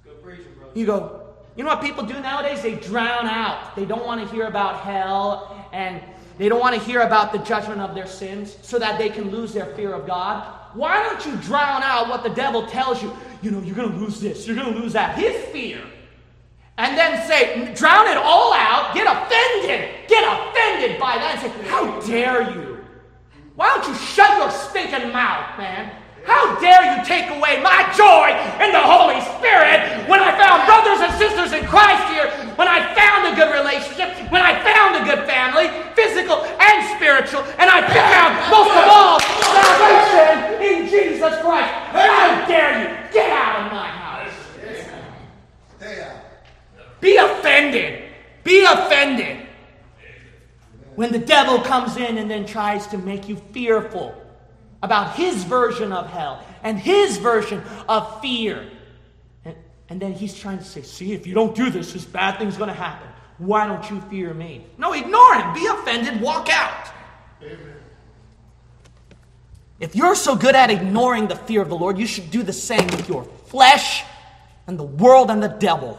Let's 0.05 0.21
preaching, 0.21 0.53
brother. 0.59 0.79
You 0.79 0.87
go, 0.87 1.23
you 1.57 1.65
know 1.65 1.71
what 1.71 1.83
people 1.83 2.05
do 2.05 2.15
nowadays? 2.15 2.63
They 2.63 2.75
drown 2.75 3.27
out. 3.27 3.77
They 3.77 3.85
don't 3.85 4.07
want 4.07 4.27
to 4.27 4.35
hear 4.35 4.47
about 4.47 4.81
hell 4.81 5.52
and 5.73 6.01
they 6.39 6.49
don't 6.49 6.61
want 6.61 6.75
to 6.75 6.81
hear 6.81 7.01
about 7.01 7.33
the 7.33 7.39
judgment 7.39 7.81
of 7.81 7.95
their 7.95 8.07
sins 8.07 8.57
so 8.63 8.79
that 8.79 8.99
they 8.99 9.09
can 9.09 9.31
lose 9.31 9.53
their 9.53 9.67
fear 9.75 9.93
of 9.95 10.07
God. 10.07 10.47
Why 10.75 11.03
don't 11.03 11.25
you 11.27 11.37
drown 11.43 11.83
out 11.83 12.09
what 12.09 12.23
the 12.23 12.31
devil 12.31 12.67
tells 12.67 13.03
you? 13.03 13.15
You 13.43 13.51
know, 13.51 13.61
you're 13.61 13.77
going 13.77 13.93
to 13.93 13.99
lose 13.99 14.21
this, 14.21 14.47
you're 14.47 14.57
going 14.57 14.73
to 14.73 14.79
lose 14.79 14.95
that. 14.95 15.19
His 15.19 15.45
fear. 15.49 15.81
And 16.79 16.97
then 16.97 17.27
say, 17.29 17.75
drown 17.75 18.09
it 18.09 18.17
all 18.17 18.55
out, 18.55 18.95
get 18.95 19.07
offended, 19.07 20.09
get 20.09 20.25
offended 20.25 20.99
by 20.99 21.17
that, 21.17 21.39
and 21.39 21.53
say, 21.53 21.69
How 21.69 22.01
dare 22.01 22.51
you? 22.51 22.79
Why 23.57 23.69
don't 23.69 23.87
you 23.87 23.95
shut 23.95 24.39
your 24.39 24.51
stinking 24.51 25.13
mouth, 25.13 25.59
man? 25.59 25.93
How 26.25 26.59
dare 26.61 26.97
you 26.97 27.05
take 27.05 27.29
away 27.31 27.61
my 27.63 27.83
joy 27.99 28.31
in 28.63 28.71
the 28.71 28.81
Holy 28.81 29.19
Spirit 29.37 30.07
when 30.07 30.23
I 30.23 30.31
found 30.39 30.65
brothers 30.71 31.03
and 31.03 31.13
sisters 31.19 31.51
in 31.53 31.67
Christ 31.67 32.07
here, 32.15 32.31
when 32.55 32.69
I 32.69 32.95
found 32.95 33.27
a 33.27 33.35
good 33.35 33.51
relationship, 33.51 34.31
when 34.31 34.41
I 34.41 34.55
found 34.63 35.03
a 35.03 35.05
good 35.05 35.27
family, 35.27 35.67
physical 35.99 36.47
and 36.47 36.79
spiritual, 36.95 37.43
and 37.59 37.67
I 37.67 37.83
found, 37.91 38.39
most 38.55 38.71
of 38.71 38.87
all, 38.87 39.19
salvation 39.51 40.63
in 40.63 40.89
Jesus 40.89 41.35
Christ. 41.43 41.73
How 41.91 42.47
dare 42.47 42.81
you? 42.81 43.13
Get 43.13 43.31
out 43.31 43.67
of 43.67 43.73
my 43.73 43.89
house. 43.89 44.33
Stay 45.79 46.03
out. 46.03 46.23
Be 47.01 47.17
offended. 47.17 48.05
Be 48.45 48.65
offended. 48.65 49.49
When 50.95 51.11
the 51.11 51.19
devil 51.19 51.59
comes 51.59 51.92
in 52.09 52.19
and 52.19 52.31
then 52.31 52.47
tries 52.47 52.87
to 52.89 52.99
make 52.99 53.29
you 53.29 53.37
fearful 53.53 54.15
about 54.83 55.15
his 55.17 55.45
version 55.45 55.93
of 55.93 56.09
hell 56.09 56.45
and 56.63 56.79
his 56.79 57.19
version 57.19 57.63
of 57.89 58.21
fear. 58.21 58.69
And, 59.45 59.55
and 59.89 60.01
then 60.01 60.13
he's 60.13 60.39
trying 60.39 60.59
to 60.59 60.65
say, 60.65 60.83
see, 60.83 61.13
if 61.13 61.27
you 61.27 61.35
don't 61.35 61.55
do 61.55 61.71
this, 61.71 61.93
this 61.93 62.05
bad 62.05 62.39
thing's 62.39 62.57
going 62.57 62.69
to 62.69 62.75
happen. 62.75 63.09
Why 63.39 63.67
don't 63.67 63.89
you 63.91 64.01
fear 64.03 64.35
me? 64.35 64.65
No, 64.79 64.93
ignore 64.93 65.35
him. 65.35 65.55
Be 65.55 65.67
offended. 65.67 66.21
Walk 66.21 66.49
out. 66.51 66.89
If 69.81 69.97
you're 69.97 70.15
so 70.15 70.37
good 70.37 70.55
at 70.55 70.71
ignoring 70.71 71.27
the 71.27 71.35
fear 71.35 71.61
of 71.61 71.69
the 71.69 71.77
Lord, 71.77 71.99
you 71.99 72.07
should 72.07 72.31
do 72.31 72.43
the 72.43 72.53
same 72.53 72.87
with 72.87 73.09
your 73.09 73.25
flesh 73.47 74.05
and 74.67 74.79
the 74.79 74.85
world 74.85 75.31
and 75.31 75.43
the 75.43 75.49
devil. 75.49 75.99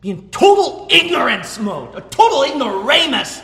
Be 0.00 0.10
in 0.10 0.28
total 0.30 0.86
ignorance 0.90 1.58
mode, 1.58 1.96
a 1.96 2.00
total 2.00 2.44
ignoramus 2.44 3.40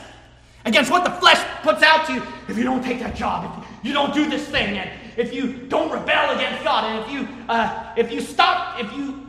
against 0.65 0.91
what 0.91 1.05
the 1.05 1.11
flesh 1.11 1.45
puts 1.63 1.83
out 1.83 2.07
to 2.07 2.15
you. 2.15 2.23
If 2.49 2.57
you 2.57 2.65
don't 2.65 2.83
take 2.83 3.01
that 3.01 3.15
job, 3.15 3.65
if 3.81 3.85
you 3.85 3.93
don't 3.93 4.13
do 4.13 4.29
this 4.29 4.47
thing, 4.49 4.79
and 4.79 4.91
if 5.17 5.33
you 5.33 5.55
don't 5.69 5.91
rebel 5.91 6.37
against 6.37 6.65
God, 6.65 6.85
and 6.85 7.05
if 7.05 7.11
you 7.11 7.29
uh, 7.49 7.93
if 7.97 8.13
you 8.13 8.21
stop, 8.21 8.81
if 8.81 8.93
you 8.93 9.29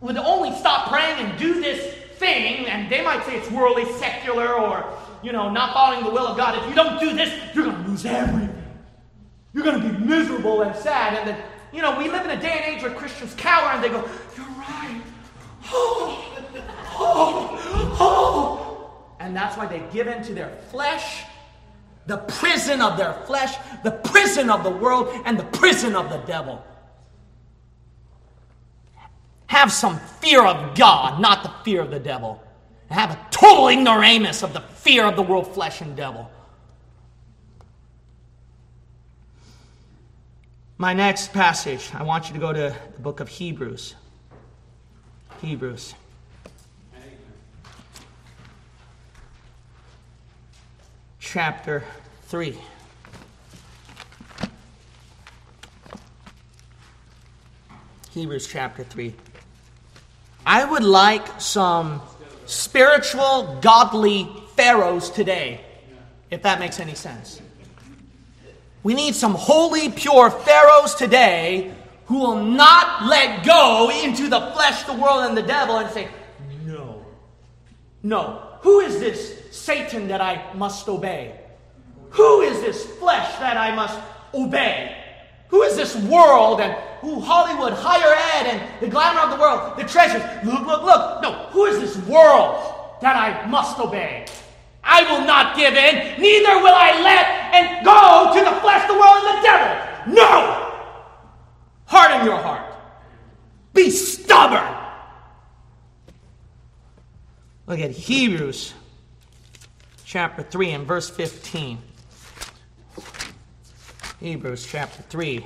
would 0.00 0.16
only 0.16 0.52
stop 0.56 0.88
praying 0.88 1.24
and 1.24 1.38
do 1.38 1.60
this 1.60 1.94
thing, 2.18 2.66
and 2.66 2.90
they 2.90 3.02
might 3.02 3.24
say 3.24 3.36
it's 3.36 3.50
worldly, 3.50 3.84
secular, 3.94 4.54
or 4.54 4.84
you 5.22 5.32
know, 5.32 5.50
not 5.50 5.72
following 5.72 6.04
the 6.04 6.10
will 6.10 6.26
of 6.26 6.36
God. 6.36 6.62
If 6.62 6.68
you 6.68 6.74
don't 6.74 7.00
do 7.00 7.14
this, 7.14 7.32
you're 7.54 7.64
going 7.64 7.82
to 7.82 7.90
lose 7.90 8.04
everything. 8.04 8.62
You're 9.54 9.64
going 9.64 9.80
to 9.80 9.88
be 9.88 10.04
miserable 10.04 10.62
and 10.62 10.76
sad. 10.76 11.14
And 11.16 11.28
then, 11.28 11.42
you 11.72 11.80
know, 11.80 11.96
we 11.96 12.10
live 12.10 12.24
in 12.24 12.30
a 12.30 12.40
day 12.40 12.60
and 12.62 12.76
age 12.76 12.82
where 12.82 12.92
Christians 12.92 13.34
cower 13.36 13.70
and 13.70 13.82
they 13.82 13.88
go, 13.88 14.06
You're 14.36 14.46
right. 14.46 15.00
Oh, 15.72 16.44
oh, 16.96 17.96
oh. 17.98 18.63
And 19.24 19.34
that's 19.34 19.56
why 19.56 19.64
they 19.64 19.82
give 19.90 20.06
in 20.06 20.22
to 20.24 20.34
their 20.34 20.50
flesh, 20.70 21.24
the 22.06 22.18
prison 22.18 22.82
of 22.82 22.98
their 22.98 23.14
flesh, 23.24 23.56
the 23.82 23.90
prison 23.90 24.50
of 24.50 24.62
the 24.62 24.70
world, 24.70 25.08
and 25.24 25.38
the 25.38 25.44
prison 25.44 25.96
of 25.96 26.10
the 26.10 26.18
devil. 26.18 26.62
Have 29.46 29.72
some 29.72 29.98
fear 30.20 30.44
of 30.44 30.76
God, 30.76 31.22
not 31.22 31.42
the 31.42 31.48
fear 31.64 31.80
of 31.80 31.90
the 31.90 31.98
devil. 31.98 32.42
Have 32.90 33.12
a 33.12 33.18
total 33.30 33.68
ignoramus 33.68 34.42
of 34.42 34.52
the 34.52 34.60
fear 34.60 35.06
of 35.06 35.16
the 35.16 35.22
world, 35.22 35.54
flesh, 35.54 35.80
and 35.80 35.96
devil. 35.96 36.30
My 40.76 40.92
next 40.92 41.32
passage, 41.32 41.90
I 41.94 42.02
want 42.02 42.28
you 42.28 42.34
to 42.34 42.40
go 42.40 42.52
to 42.52 42.76
the 42.94 43.00
book 43.00 43.20
of 43.20 43.28
Hebrews. 43.28 43.94
Hebrews. 45.40 45.94
Chapter 51.26 51.82
3. 52.26 52.56
Hebrews 58.12 58.46
chapter 58.46 58.84
3. 58.84 59.14
I 60.46 60.64
would 60.64 60.84
like 60.84 61.40
some 61.40 62.02
spiritual, 62.44 63.58
godly 63.62 64.28
pharaohs 64.54 65.10
today, 65.10 65.62
if 66.30 66.42
that 66.42 66.60
makes 66.60 66.78
any 66.78 66.94
sense. 66.94 67.40
We 68.82 68.92
need 68.92 69.14
some 69.14 69.34
holy, 69.34 69.90
pure 69.90 70.30
pharaohs 70.30 70.94
today 70.94 71.74
who 72.04 72.18
will 72.18 72.44
not 72.44 73.06
let 73.06 73.44
go 73.44 73.90
into 73.90 74.28
the 74.28 74.52
flesh, 74.52 74.82
the 74.84 74.92
world, 74.92 75.24
and 75.24 75.36
the 75.36 75.42
devil 75.42 75.78
and 75.78 75.90
say, 75.90 76.06
No. 76.64 77.04
No. 78.02 78.42
Who 78.60 78.80
is 78.80 79.00
this 79.00 79.43
Satan 79.54 80.08
that 80.08 80.20
I 80.20 80.52
must 80.54 80.88
obey? 80.88 81.38
Who 82.10 82.40
is 82.40 82.60
this 82.60 82.84
flesh 82.98 83.38
that 83.38 83.56
I 83.56 83.74
must 83.74 83.98
obey? 84.34 84.96
Who 85.48 85.62
is 85.62 85.76
this 85.76 85.94
world 85.94 86.60
and 86.60 86.72
who 87.00 87.20
Hollywood, 87.20 87.72
higher 87.72 88.14
ed, 88.34 88.46
and 88.50 88.80
the 88.80 88.88
glamour 88.88 89.20
of 89.20 89.30
the 89.30 89.36
world, 89.40 89.78
the 89.78 89.84
treasures? 89.84 90.22
Look, 90.44 90.66
look, 90.66 90.82
look. 90.82 91.22
No, 91.22 91.32
who 91.50 91.66
is 91.66 91.78
this 91.78 91.96
world 92.08 92.98
that 93.00 93.14
I 93.14 93.46
must 93.46 93.78
obey? 93.78 94.26
I 94.82 95.02
will 95.04 95.24
not 95.24 95.56
give 95.56 95.74
in, 95.74 96.20
neither 96.20 96.56
will 96.58 96.74
I 96.74 97.00
let 97.00 97.26
and 97.54 97.84
go 97.84 98.34
to 98.34 98.44
the 98.44 98.60
flesh, 98.60 98.86
the 98.88 98.94
world, 98.94 99.22
and 99.24 99.38
the 99.38 99.42
devil. 99.42 100.14
No! 100.14 100.72
Harden 101.86 102.26
your 102.26 102.36
heart. 102.36 102.74
Be 103.72 103.90
stubborn. 103.90 104.76
Look 107.66 107.78
at 107.78 107.92
Hebrews 107.92 108.74
chapter 110.14 110.44
3 110.44 110.70
and 110.70 110.86
verse 110.86 111.10
15. 111.10 111.76
Hebrews 114.20 114.64
chapter 114.64 115.02
3 115.02 115.44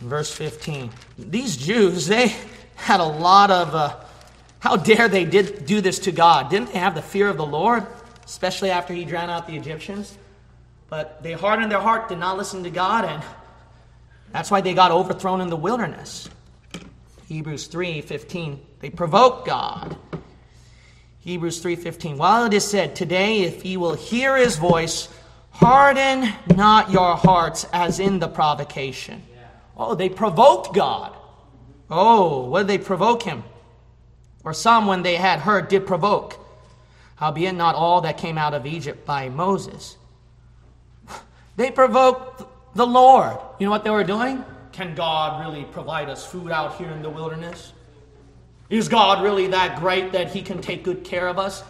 verse 0.00 0.34
15. 0.34 0.90
These 1.16 1.56
Jews, 1.56 2.08
they 2.08 2.34
had 2.74 2.98
a 2.98 3.04
lot 3.04 3.52
of. 3.52 3.76
Uh, 3.76 3.96
how 4.58 4.74
dare 4.74 5.06
they 5.06 5.24
did 5.24 5.66
do 5.66 5.80
this 5.80 6.00
to 6.00 6.10
God? 6.10 6.50
Didn't 6.50 6.72
they 6.72 6.80
have 6.80 6.96
the 6.96 7.00
fear 7.00 7.28
of 7.28 7.36
the 7.36 7.46
Lord, 7.46 7.86
especially 8.24 8.72
after 8.72 8.92
he 8.92 9.04
drowned 9.04 9.30
out 9.30 9.46
the 9.46 9.54
Egyptians? 9.54 10.18
But 10.88 11.22
they 11.22 11.34
hardened 11.34 11.70
their 11.70 11.80
heart, 11.80 12.08
did 12.08 12.18
not 12.18 12.36
listen 12.36 12.64
to 12.64 12.70
God, 12.70 13.04
and 13.04 13.22
that's 14.32 14.50
why 14.50 14.62
they 14.62 14.74
got 14.74 14.90
overthrown 14.90 15.40
in 15.40 15.48
the 15.48 15.54
wilderness. 15.56 16.28
Hebrews 17.28 17.68
3:15. 17.68 18.58
They 18.80 18.90
provoked 18.90 19.46
God. 19.46 19.96
Hebrews 21.26 21.58
3:15. 21.58 22.18
While 22.18 22.44
it 22.44 22.54
is 22.54 22.64
said, 22.64 22.94
"Today 22.94 23.40
if 23.40 23.64
ye 23.64 23.76
will 23.76 23.94
hear 23.94 24.36
his 24.36 24.58
voice, 24.58 25.08
harden 25.50 26.32
not 26.54 26.92
your 26.92 27.16
hearts 27.16 27.66
as 27.72 27.98
in 27.98 28.20
the 28.20 28.28
provocation." 28.28 29.26
Oh, 29.76 29.96
they 29.96 30.08
provoked 30.08 30.72
God. 30.72 31.12
Oh, 31.90 32.42
what 32.42 32.60
did 32.60 32.68
they 32.68 32.78
provoke 32.78 33.24
him? 33.24 33.42
Or 34.44 34.54
some, 34.54 34.86
when 34.86 35.02
they 35.02 35.16
had 35.16 35.40
heard, 35.40 35.66
did 35.66 35.84
provoke. 35.84 36.38
Howbeit 37.16 37.56
not 37.56 37.74
all 37.74 38.02
that 38.02 38.18
came 38.18 38.38
out 38.38 38.54
of 38.54 38.64
Egypt 38.64 39.04
by 39.04 39.28
Moses. 39.28 39.96
They 41.56 41.72
provoked 41.72 42.44
the 42.76 42.86
Lord. 42.86 43.36
You 43.58 43.66
know 43.66 43.72
what 43.72 43.82
they 43.82 43.90
were 43.90 44.04
doing? 44.04 44.44
Can 44.70 44.94
God 44.94 45.44
really 45.44 45.64
provide 45.64 46.08
us 46.08 46.24
food 46.24 46.52
out 46.52 46.76
here 46.76 46.90
in 46.90 47.02
the 47.02 47.10
wilderness? 47.10 47.72
Is 48.68 48.88
God 48.88 49.22
really 49.22 49.46
that 49.48 49.78
great 49.78 50.12
that 50.12 50.32
He 50.32 50.42
can 50.42 50.60
take 50.60 50.82
good 50.82 51.04
care 51.04 51.28
of 51.28 51.38
us? 51.38 51.62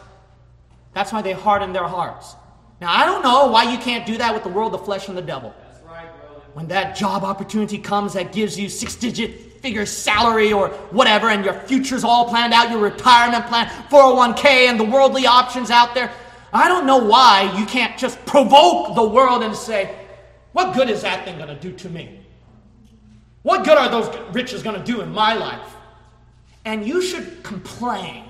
That's 0.94 1.12
why 1.12 1.22
they 1.22 1.32
harden 1.32 1.72
their 1.72 1.84
hearts. 1.84 2.34
Now, 2.80 2.92
I 2.92 3.04
don't 3.04 3.22
know 3.22 3.46
why 3.46 3.70
you 3.70 3.78
can't 3.78 4.06
do 4.06 4.18
that 4.18 4.32
with 4.34 4.42
the 4.42 4.48
world, 4.48 4.72
the 4.72 4.78
flesh, 4.78 5.08
and 5.08 5.16
the 5.16 5.22
devil. 5.22 5.54
That's 5.62 5.82
right. 5.84 6.08
When 6.54 6.68
that 6.68 6.96
job 6.96 7.22
opportunity 7.24 7.78
comes 7.78 8.14
that 8.14 8.32
gives 8.32 8.58
you 8.58 8.68
six 8.68 8.94
digit 8.94 9.60
figure 9.60 9.84
salary 9.84 10.52
or 10.52 10.68
whatever, 10.90 11.28
and 11.28 11.44
your 11.44 11.54
future's 11.54 12.04
all 12.04 12.28
planned 12.28 12.54
out, 12.54 12.70
your 12.70 12.80
retirement 12.80 13.46
plan, 13.46 13.66
401k, 13.90 14.44
and 14.68 14.80
the 14.80 14.84
worldly 14.84 15.26
options 15.26 15.70
out 15.70 15.94
there, 15.94 16.10
I 16.52 16.68
don't 16.68 16.86
know 16.86 16.98
why 16.98 17.52
you 17.58 17.66
can't 17.66 17.98
just 17.98 18.24
provoke 18.24 18.94
the 18.94 19.04
world 19.06 19.42
and 19.42 19.54
say, 19.54 19.94
What 20.52 20.74
good 20.74 20.88
is 20.88 21.02
that 21.02 21.24
thing 21.24 21.36
going 21.36 21.48
to 21.48 21.60
do 21.60 21.72
to 21.72 21.90
me? 21.90 22.20
What 23.42 23.64
good 23.64 23.76
are 23.76 23.88
those 23.90 24.14
riches 24.34 24.62
going 24.62 24.76
to 24.78 24.84
do 24.84 25.02
in 25.02 25.12
my 25.12 25.34
life? 25.34 25.76
And 26.66 26.84
you 26.84 27.00
should 27.00 27.44
complain. 27.44 28.24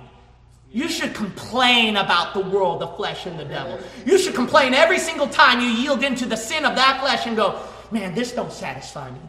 You 0.70 0.88
should 0.88 1.14
complain 1.14 1.96
about 1.96 2.34
the 2.34 2.40
world, 2.40 2.82
the 2.82 2.86
flesh, 2.86 3.24
and 3.24 3.38
the 3.38 3.46
devil. 3.46 3.80
You 4.04 4.18
should 4.18 4.34
complain 4.34 4.74
every 4.74 4.98
single 4.98 5.26
time 5.26 5.58
you 5.60 5.68
yield 5.68 6.04
into 6.04 6.26
the 6.26 6.36
sin 6.36 6.66
of 6.66 6.76
that 6.76 7.00
flesh 7.00 7.26
and 7.26 7.34
go, 7.34 7.58
man, 7.90 8.14
this 8.14 8.32
don't 8.32 8.52
satisfy 8.52 9.10
me. 9.10 9.20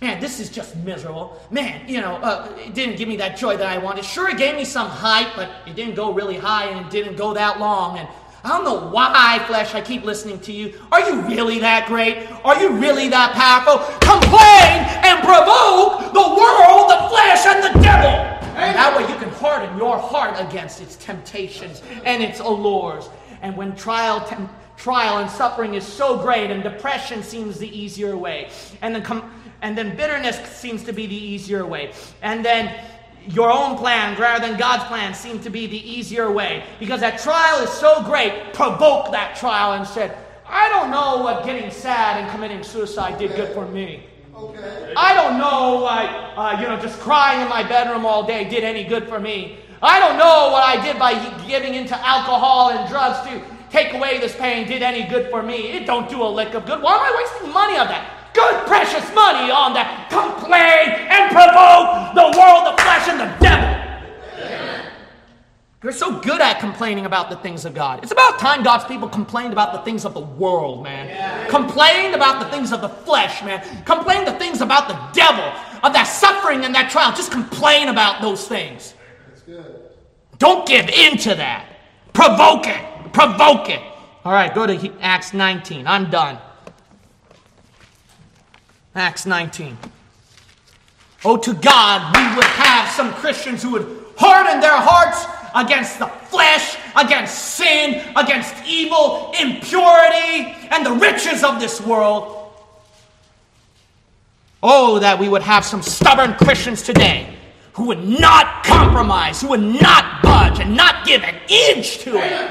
Man, 0.00 0.20
this 0.20 0.40
is 0.40 0.50
just 0.50 0.74
miserable. 0.78 1.40
Man, 1.52 1.88
you 1.88 2.00
know, 2.00 2.16
uh, 2.16 2.52
it 2.58 2.74
didn't 2.74 2.96
give 2.96 3.08
me 3.08 3.16
that 3.18 3.38
joy 3.38 3.56
that 3.56 3.68
I 3.68 3.78
wanted. 3.78 4.04
Sure, 4.04 4.28
it 4.28 4.36
gave 4.36 4.56
me 4.56 4.64
some 4.64 4.88
hype, 4.88 5.36
but 5.36 5.48
it 5.64 5.76
didn't 5.76 5.94
go 5.94 6.12
really 6.12 6.36
high 6.36 6.66
and 6.66 6.84
it 6.84 6.90
didn't 6.90 7.16
go 7.16 7.32
that 7.34 7.60
long. 7.60 7.98
And 7.98 8.08
I 8.42 8.48
don't 8.48 8.64
know 8.64 8.90
why, 8.90 9.42
flesh, 9.46 9.74
I 9.76 9.80
keep 9.80 10.02
listening 10.02 10.40
to 10.40 10.52
you. 10.52 10.74
Are 10.90 11.08
you 11.08 11.20
really 11.22 11.60
that 11.60 11.86
great? 11.86 12.28
Are 12.44 12.60
you 12.60 12.72
really 12.72 13.08
that 13.10 13.32
powerful? 13.32 13.78
Complain 14.00 14.84
and 15.06 15.22
provoke 15.22 16.12
the 16.12 16.34
world, 16.34 16.90
the 16.90 17.08
flesh, 17.08 17.46
and 17.46 17.62
the 17.62 17.80
devil. 17.80 18.35
That 18.56 18.96
way 18.96 19.02
you 19.12 19.18
can 19.18 19.28
harden 19.30 19.76
your 19.76 19.98
heart 19.98 20.34
against 20.38 20.80
its 20.80 20.96
temptations 20.96 21.82
and 22.04 22.22
its 22.22 22.40
allures. 22.40 23.08
And 23.42 23.56
when 23.56 23.76
trial, 23.76 24.26
tem- 24.26 24.48
trial 24.76 25.18
and 25.18 25.30
suffering 25.30 25.74
is 25.74 25.84
so 25.84 26.18
great 26.18 26.50
and 26.50 26.62
depression 26.62 27.22
seems 27.22 27.58
the 27.58 27.68
easier 27.68 28.16
way, 28.16 28.50
and 28.82 28.94
then 28.94 29.02
come 29.02 29.32
and 29.62 29.76
then 29.76 29.96
bitterness 29.96 30.38
seems 30.50 30.84
to 30.84 30.92
be 30.92 31.06
the 31.06 31.16
easier 31.16 31.64
way. 31.64 31.92
And 32.22 32.44
then 32.44 32.78
your 33.28 33.50
own 33.50 33.76
plan 33.76 34.18
rather 34.18 34.46
than 34.46 34.58
God's 34.58 34.84
plan 34.84 35.14
seem 35.14 35.40
to 35.40 35.50
be 35.50 35.66
the 35.66 35.90
easier 35.90 36.30
way. 36.30 36.64
Because 36.78 37.00
that 37.00 37.18
trial 37.18 37.62
is 37.62 37.70
so 37.70 38.02
great, 38.04 38.52
provoke 38.52 39.12
that 39.12 39.36
trial 39.36 39.72
and 39.72 39.86
said, 39.86 40.16
I 40.46 40.68
don't 40.68 40.90
know 40.90 41.22
what 41.22 41.44
getting 41.44 41.70
sad 41.70 42.22
and 42.22 42.30
committing 42.30 42.62
suicide 42.62 43.18
did 43.18 43.34
good 43.34 43.52
for 43.54 43.66
me. 43.66 44.04
I 44.96 45.14
don't 45.14 45.38
know 45.38 45.80
what, 45.82 46.06
uh, 46.36 46.60
you 46.60 46.68
know, 46.68 46.80
just 46.80 47.00
crying 47.00 47.40
in 47.40 47.48
my 47.48 47.62
bedroom 47.62 48.04
all 48.04 48.26
day 48.26 48.48
did 48.48 48.64
any 48.64 48.84
good 48.84 49.08
for 49.08 49.18
me. 49.18 49.58
I 49.82 49.98
don't 49.98 50.18
know 50.18 50.50
what 50.52 50.62
I 50.62 50.82
did 50.84 50.98
by 50.98 51.14
giving 51.46 51.74
into 51.74 51.96
alcohol 51.96 52.70
and 52.70 52.88
drugs 52.88 53.26
to 53.28 53.42
take 53.70 53.94
away 53.94 54.18
this 54.18 54.34
pain 54.36 54.66
did 54.66 54.82
any 54.82 55.04
good 55.08 55.30
for 55.30 55.42
me. 55.42 55.72
It 55.72 55.86
don't 55.86 56.08
do 56.08 56.22
a 56.22 56.28
lick 56.28 56.54
of 56.54 56.66
good. 56.66 56.82
Why 56.82 56.96
am 56.96 57.00
I 57.00 57.12
wasting 57.16 57.52
money 57.52 57.76
on 57.78 57.88
that? 57.88 58.16
good 58.36 58.66
precious 58.66 59.08
money 59.14 59.50
on 59.50 59.72
that. 59.72 60.12
Complain 60.12 61.08
and 61.08 61.32
provoke 61.32 62.12
the 62.12 62.28
world, 62.36 62.68
the 62.68 62.76
flesh, 62.84 63.08
and 63.08 63.18
the 63.24 63.30
devil. 63.40 63.72
We're 65.86 65.92
so 65.92 66.18
good 66.18 66.40
at 66.40 66.58
complaining 66.58 67.06
about 67.06 67.30
the 67.30 67.36
things 67.36 67.64
of 67.64 67.72
God. 67.72 68.02
It's 68.02 68.10
about 68.10 68.40
time 68.40 68.64
God's 68.64 68.84
people 68.86 69.08
complained 69.08 69.52
about 69.52 69.72
the 69.72 69.78
things 69.82 70.04
of 70.04 70.14
the 70.14 70.20
world, 70.20 70.82
man. 70.82 71.06
Yeah. 71.06 71.46
Complained 71.46 72.12
about 72.12 72.42
the 72.42 72.50
things 72.50 72.72
of 72.72 72.80
the 72.80 72.88
flesh, 72.88 73.40
man. 73.44 73.62
Complain 73.84 74.24
the 74.24 74.32
things 74.32 74.62
about 74.62 74.88
the 74.88 74.98
devil, 75.12 75.44
of 75.84 75.92
that 75.92 76.08
suffering 76.08 76.64
and 76.64 76.74
that 76.74 76.90
trial. 76.90 77.14
Just 77.14 77.30
complain 77.30 77.86
about 77.86 78.20
those 78.20 78.48
things. 78.48 78.94
That's 79.28 79.42
good. 79.42 79.80
Don't 80.38 80.66
give 80.66 80.88
in 80.88 81.18
to 81.18 81.36
that. 81.36 81.68
Provoke 82.12 82.66
it. 82.66 83.12
Provoke 83.12 83.70
it. 83.70 83.80
All 84.24 84.32
right, 84.32 84.52
go 84.52 84.66
to 84.66 84.92
Acts 85.00 85.34
19. 85.34 85.86
I'm 85.86 86.10
done. 86.10 86.36
Acts 88.96 89.24
19. 89.24 89.78
Oh, 91.24 91.36
to 91.36 91.54
God, 91.54 92.16
we 92.16 92.34
would 92.34 92.44
have 92.44 92.88
some 92.88 93.12
Christians 93.12 93.62
who 93.62 93.70
would 93.70 94.06
harden 94.16 94.60
their 94.60 94.76
hearts 94.76 95.35
against 95.56 95.98
the 95.98 96.06
flesh, 96.06 96.76
against 96.94 97.56
sin, 97.56 98.02
against 98.14 98.54
evil, 98.66 99.32
impurity, 99.40 100.54
and 100.70 100.84
the 100.84 100.92
riches 100.92 101.42
of 101.42 101.58
this 101.58 101.80
world. 101.80 102.52
Oh, 104.62 104.98
that 104.98 105.18
we 105.18 105.28
would 105.28 105.42
have 105.42 105.64
some 105.64 105.82
stubborn 105.82 106.34
Christians 106.34 106.82
today 106.82 107.34
who 107.72 107.86
would 107.86 108.06
not 108.06 108.64
compromise, 108.64 109.40
who 109.40 109.48
would 109.48 109.60
not 109.60 110.22
budge, 110.22 110.60
and 110.60 110.76
not 110.76 111.06
give 111.06 111.22
an 111.22 111.36
inch 111.48 111.98
to 111.98 112.16
it. 112.16 112.50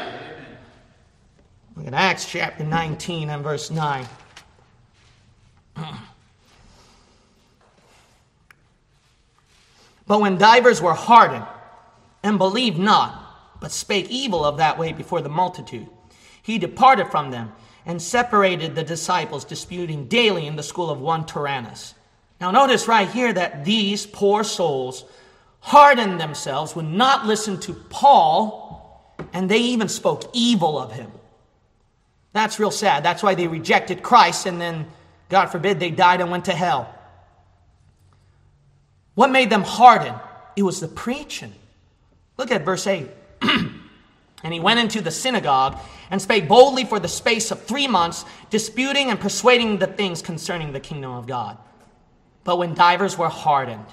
Look 1.75 1.87
at 1.87 1.93
Acts 1.93 2.25
chapter 2.25 2.63
19 2.63 3.29
and 3.29 3.43
verse 3.43 3.69
9. 3.69 4.05
But 10.07 10.21
when 10.21 10.37
divers 10.37 10.83
were 10.83 10.93
hardened 10.93 11.47
and 12.25 12.39
believed 12.39 12.79
not, 12.79 13.59
but 13.61 13.71
spake 13.71 14.09
evil 14.09 14.43
of 14.43 14.57
that 14.57 14.79
way 14.79 14.91
before 14.91 15.21
the 15.21 15.29
multitude, 15.29 15.87
he 16.41 16.57
departed 16.57 17.07
from 17.11 17.29
them 17.29 17.51
and 17.85 18.01
separated 18.01 18.73
the 18.73 18.83
disciples, 18.83 19.45
disputing 19.45 20.07
daily 20.07 20.47
in 20.47 20.55
the 20.55 20.63
school 20.63 20.89
of 20.89 20.99
one 20.99 21.23
Tyrannus. 21.27 21.93
Now, 22.41 22.49
notice 22.49 22.87
right 22.87 23.07
here 23.07 23.31
that 23.31 23.63
these 23.63 24.07
poor 24.07 24.43
souls 24.43 25.05
hardened 25.59 26.19
themselves, 26.19 26.75
would 26.75 26.85
not 26.85 27.27
listen 27.27 27.59
to 27.59 27.73
Paul, 27.73 29.15
and 29.31 29.49
they 29.49 29.59
even 29.59 29.87
spoke 29.87 30.23
evil 30.33 30.79
of 30.79 30.91
him. 30.91 31.11
That's 32.33 32.59
real 32.59 32.71
sad. 32.71 33.03
That's 33.03 33.21
why 33.21 33.35
they 33.35 33.47
rejected 33.47 34.01
Christ, 34.01 34.47
and 34.47 34.59
then, 34.59 34.87
God 35.29 35.47
forbid, 35.47 35.79
they 35.79 35.91
died 35.91 36.21
and 36.21 36.31
went 36.31 36.45
to 36.45 36.53
hell. 36.53 36.93
What 39.13 39.29
made 39.29 39.51
them 39.51 39.63
harden? 39.63 40.15
It 40.55 40.63
was 40.63 40.79
the 40.79 40.87
preaching. 40.87 41.53
Look 42.37 42.51
at 42.51 42.65
verse 42.65 42.87
8. 42.87 43.09
and 43.41 44.53
he 44.53 44.59
went 44.59 44.79
into 44.79 45.01
the 45.01 45.11
synagogue 45.11 45.77
and 46.11 46.21
spake 46.21 46.47
boldly 46.47 46.85
for 46.85 46.99
the 46.99 47.07
space 47.07 47.51
of 47.51 47.63
three 47.63 47.87
months, 47.87 48.25
disputing 48.49 49.09
and 49.09 49.19
persuading 49.19 49.77
the 49.77 49.87
things 49.87 50.21
concerning 50.21 50.71
the 50.71 50.79
kingdom 50.79 51.11
of 51.11 51.27
God. 51.27 51.57
But 52.43 52.57
when 52.57 52.75
divers 52.75 53.17
were 53.17 53.29
hardened, 53.29 53.87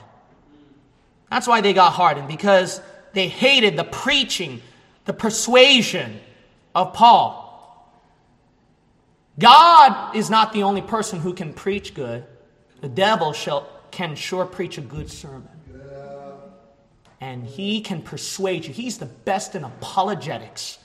that's 1.30 1.46
why 1.46 1.62
they 1.62 1.72
got 1.72 1.94
hardened, 1.94 2.28
because 2.28 2.82
they 3.14 3.28
hated 3.28 3.76
the 3.76 3.84
preaching, 3.84 4.60
the 5.06 5.14
persuasion 5.14 6.20
of 6.74 6.92
Paul. 6.92 7.40
God 9.38 10.14
is 10.14 10.28
not 10.28 10.52
the 10.52 10.64
only 10.64 10.82
person 10.82 11.20
who 11.20 11.32
can 11.32 11.54
preach 11.54 11.94
good. 11.94 12.26
The 12.82 12.88
devil 12.88 13.32
shall 13.32 13.66
can 13.90 14.14
sure 14.14 14.44
preach 14.44 14.76
a 14.76 14.82
good 14.82 15.10
sermon. 15.10 15.48
And 17.22 17.46
he 17.46 17.82
can 17.82 18.02
persuade 18.02 18.64
you. 18.64 18.72
He's 18.72 18.98
the 18.98 19.06
best 19.06 19.54
in 19.54 19.62
apologetics. 19.62 20.78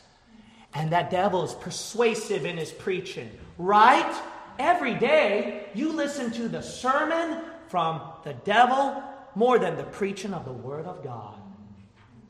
And 0.71 0.91
that 0.91 1.09
devil 1.09 1.43
is 1.43 1.55
persuasive 1.55 2.45
in 2.45 2.57
his 2.57 2.71
preaching. 2.71 3.31
Right? 3.57 4.15
Every 4.59 4.93
day, 4.93 5.65
you 5.73 5.91
listen 5.91 6.29
to 6.33 6.47
the 6.47 6.61
sermon 6.61 7.41
from 7.69 8.01
the 8.23 8.33
devil 8.33 9.01
more 9.33 9.57
than 9.57 9.77
the 9.77 9.83
preaching 9.83 10.31
of 10.31 10.45
the 10.45 10.53
Word 10.53 10.85
of 10.85 11.03
God. 11.03 11.33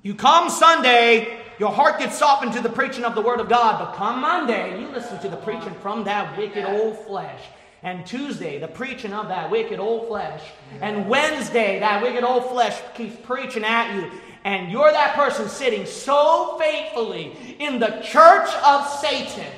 You 0.03 0.15
come 0.15 0.49
Sunday, 0.49 1.41
your 1.59 1.73
heart 1.73 1.99
gets 1.99 2.17
softened 2.17 2.53
to 2.53 2.61
the 2.61 2.69
preaching 2.69 3.03
of 3.03 3.13
the 3.13 3.21
Word 3.21 3.41
of 3.41 3.49
God, 3.49 3.77
but 3.77 3.95
come 3.95 4.21
Monday, 4.21 4.79
you 4.79 4.87
listen 4.87 5.19
to 5.19 5.27
the 5.27 5.35
preaching 5.35 5.73
from 5.81 6.05
that 6.05 6.37
wicked 6.37 6.63
old 6.63 6.97
flesh. 6.99 7.41
And 7.83 8.05
Tuesday, 8.05 8.59
the 8.59 8.67
preaching 8.67 9.13
of 9.13 9.27
that 9.27 9.51
wicked 9.51 9.79
old 9.79 10.07
flesh. 10.07 10.41
And 10.81 11.07
Wednesday, 11.07 11.79
that 11.79 12.01
wicked 12.01 12.23
old 12.23 12.49
flesh 12.49 12.79
keeps 12.95 13.15
preaching 13.23 13.63
at 13.63 13.95
you. 13.95 14.11
And 14.43 14.71
you're 14.71 14.91
that 14.91 15.15
person 15.15 15.47
sitting 15.47 15.85
so 15.85 16.57
faithfully 16.57 17.55
in 17.59 17.79
the 17.79 17.99
church 18.03 18.49
of 18.63 18.87
Satan. 18.87 19.51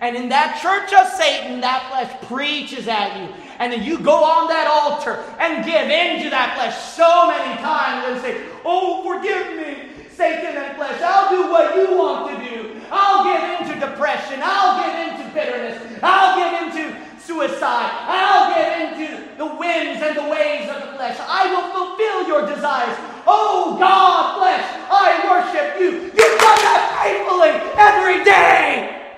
And 0.00 0.16
in 0.16 0.28
that 0.28 0.60
church 0.60 0.92
of 0.92 1.08
Satan, 1.14 1.60
that 1.62 1.88
flesh 1.88 2.28
preaches 2.28 2.88
at 2.88 3.16
you. 3.16 3.34
And 3.58 3.72
then 3.72 3.82
you 3.82 3.98
go 3.98 4.24
on 4.24 4.48
that 4.48 4.66
altar 4.66 5.24
and 5.38 5.64
give 5.64 5.88
in 5.88 6.22
to 6.24 6.30
that 6.30 6.56
flesh 6.56 6.76
so 6.94 7.28
many 7.28 7.60
times 7.62 8.04
and 8.08 8.20
say, 8.20 8.44
Oh, 8.64 9.02
forgive 9.04 9.56
me, 9.56 9.94
Satan 10.10 10.56
and 10.56 10.76
flesh. 10.76 11.00
I'll 11.00 11.30
do 11.30 11.50
what 11.50 11.76
you 11.76 11.96
want 11.96 12.36
to 12.36 12.50
do. 12.50 12.80
I'll 12.90 13.24
give 13.24 13.68
into 13.68 13.86
depression. 13.86 14.40
I'll 14.42 14.82
give 14.82 15.20
into 15.20 15.34
bitterness. 15.34 16.00
I'll 16.02 16.36
give 16.36 16.74
into 16.74 17.03
suicide. 17.26 17.90
I'll 18.06 18.54
get 18.54 18.98
into 18.98 19.36
the 19.36 19.46
winds 19.46 20.02
and 20.02 20.16
the 20.16 20.28
waves 20.28 20.70
of 20.70 20.80
the 20.82 20.96
flesh. 20.96 21.18
I 21.20 21.52
will 21.52 21.68
fulfill 21.72 22.28
your 22.28 22.46
desires. 22.46 22.96
Oh 23.26 23.76
God, 23.78 24.38
flesh, 24.38 24.64
I 24.90 25.24
worship 25.28 25.80
you. 25.80 26.02
You've 26.02 26.38
done 26.38 26.60
that 26.62 27.00
faithfully 27.02 27.50
every 27.76 28.24
day. 28.24 29.12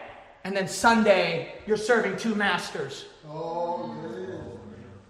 And 0.44 0.56
then 0.56 0.68
Sunday, 0.68 1.54
you're 1.66 1.76
serving 1.76 2.16
two 2.16 2.34
masters. 2.34 3.06
Oh, 3.28 3.94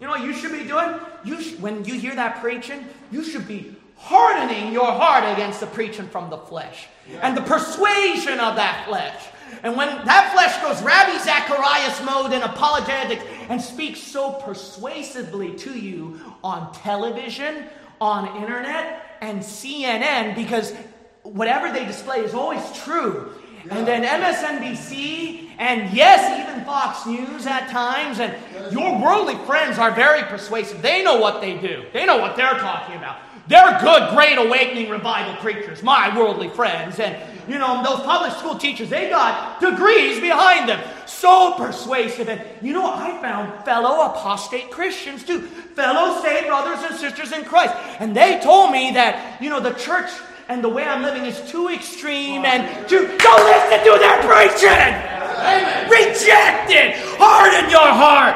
you 0.01 0.07
know 0.07 0.13
what 0.13 0.23
you 0.23 0.33
should 0.33 0.53
be 0.53 0.65
doing? 0.65 0.99
You 1.25 1.41
sh- 1.41 1.59
when 1.59 1.85
you 1.85 1.95
hear 1.95 2.15
that 2.15 2.41
preaching, 2.41 2.87
you 3.11 3.25
should 3.25 3.47
be 3.47 3.77
hardening 3.97 4.73
your 4.73 4.93
heart 4.93 5.25
against 5.33 5.61
the 5.61 5.67
preaching 5.67 6.09
from 6.09 6.31
the 6.31 6.39
flesh 6.39 6.87
yeah. 7.11 7.21
and 7.23 7.37
the 7.37 7.43
persuasion 7.43 8.39
of 8.41 8.57
that 8.57 8.85
flesh. 8.87 9.27
And 9.63 9.77
when 9.77 9.89
that 9.89 10.33
flesh 10.33 10.61
goes 10.63 10.83
Ravi 10.83 11.19
Zacharias 11.19 12.03
mode 12.05 12.33
and 12.33 12.45
apologetics 12.45 13.25
and 13.49 13.61
speaks 13.61 14.01
so 14.01 14.33
persuasively 14.33 15.55
to 15.57 15.79
you 15.79 16.21
on 16.45 16.73
television, 16.73 17.67
on 18.01 18.43
internet, 18.43 19.19
and 19.21 19.41
CNN, 19.41 20.35
because 20.35 20.75
whatever 21.23 21.73
they 21.73 21.85
display 21.85 22.19
is 22.19 22.35
always 22.35 22.63
true. 22.85 23.33
And 23.71 23.87
then 23.87 24.05
MSNBC, 24.05 25.51
and 25.59 25.93
yes, 25.93 26.49
even 26.49 26.65
Fox 26.65 27.05
News 27.07 27.47
at 27.47 27.69
times, 27.69 28.21
and 28.21 28.35
your 28.73 29.01
worldly 29.01 29.35
friends 29.45 29.79
are 29.79 29.91
very 29.91 30.23
persuasive. 30.25 30.83
They 30.83 31.03
know 31.03 31.19
what 31.19 31.41
they 31.41 31.59
do, 31.59 31.85
they 31.93 32.07
know 32.07 32.19
what 32.19 32.37
they're 32.37 32.59
talking 32.59 32.97
about. 32.97 33.19
They're 33.49 33.79
good, 33.81 34.11
great 34.15 34.39
awakening 34.39 34.91
revival 34.91 35.37
preachers, 35.37 35.83
my 35.83 36.17
worldly 36.17 36.49
friends. 36.49 36.99
And, 36.99 37.17
you 37.49 37.59
know, 37.59 37.83
those 37.83 38.01
public 38.05 38.33
school 38.33 38.57
teachers, 38.57 38.91
they 38.91 39.09
got 39.09 39.61
degrees 39.61 40.21
behind 40.21 40.69
them. 40.69 40.81
so 41.07 41.55
persuasive. 41.57 42.29
And 42.29 42.43
you 42.61 42.73
know, 42.73 42.83
what? 42.83 42.99
I 42.99 43.21
found 43.21 43.65
fellow 43.65 44.07
apostate 44.07 44.71
Christians 44.71 45.25
too, 45.25 45.41
fellow 45.41 46.21
saved 46.23 46.47
brothers 46.47 46.85
and 46.89 46.97
sisters 46.97 47.33
in 47.33 47.45
Christ. 47.45 47.75
And 48.01 48.15
they 48.17 48.41
told 48.41 48.73
me 48.73 48.93
that, 48.93 49.41
you 49.41 49.51
know, 49.51 49.61
the 49.61 49.73
church 49.75 50.11
and 50.49 50.63
the 50.63 50.69
way 50.69 50.85
I'm 50.85 51.03
living 51.03 51.25
is 51.25 51.41
too 51.51 51.69
extreme 51.69 52.45
and 52.45 52.89
too. 52.89 53.07
Don't 53.19 53.45
listen 53.45 53.79
to 53.85 53.99
their 53.99 54.23
preaching! 54.23 54.93
Amen. 55.37 55.91
Reject 55.91 56.71
it! 56.71 56.97
Harden 57.19 57.71
your 57.71 57.81
heart! 57.81 58.35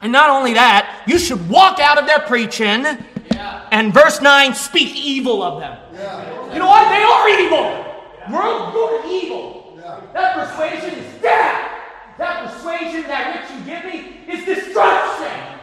And 0.00 0.12
not 0.12 0.28
only 0.28 0.52
that, 0.54 1.04
you 1.06 1.18
should 1.18 1.48
walk 1.48 1.80
out 1.80 1.98
of 1.98 2.06
their 2.06 2.20
preaching 2.20 2.84
and 3.74 3.92
verse 3.92 4.20
9, 4.20 4.54
speak 4.54 4.94
evil 4.94 5.42
of 5.42 5.60
them. 5.60 5.78
You 6.54 6.60
know 6.60 6.68
what? 6.68 6.88
They 6.88 7.02
are 7.02 7.28
evil. 7.42 7.84
We're, 8.30 8.72
we're 8.72 9.06
evil. 9.10 9.76
That 10.12 10.38
persuasion 10.38 10.98
is 10.98 11.20
death. 11.20 11.68
That 12.16 12.46
persuasion 12.46 13.02
that 13.08 13.34
which 13.34 13.50
you 13.50 13.64
give 13.66 13.84
me 13.84 14.22
is 14.32 14.44
destruction. 14.46 15.58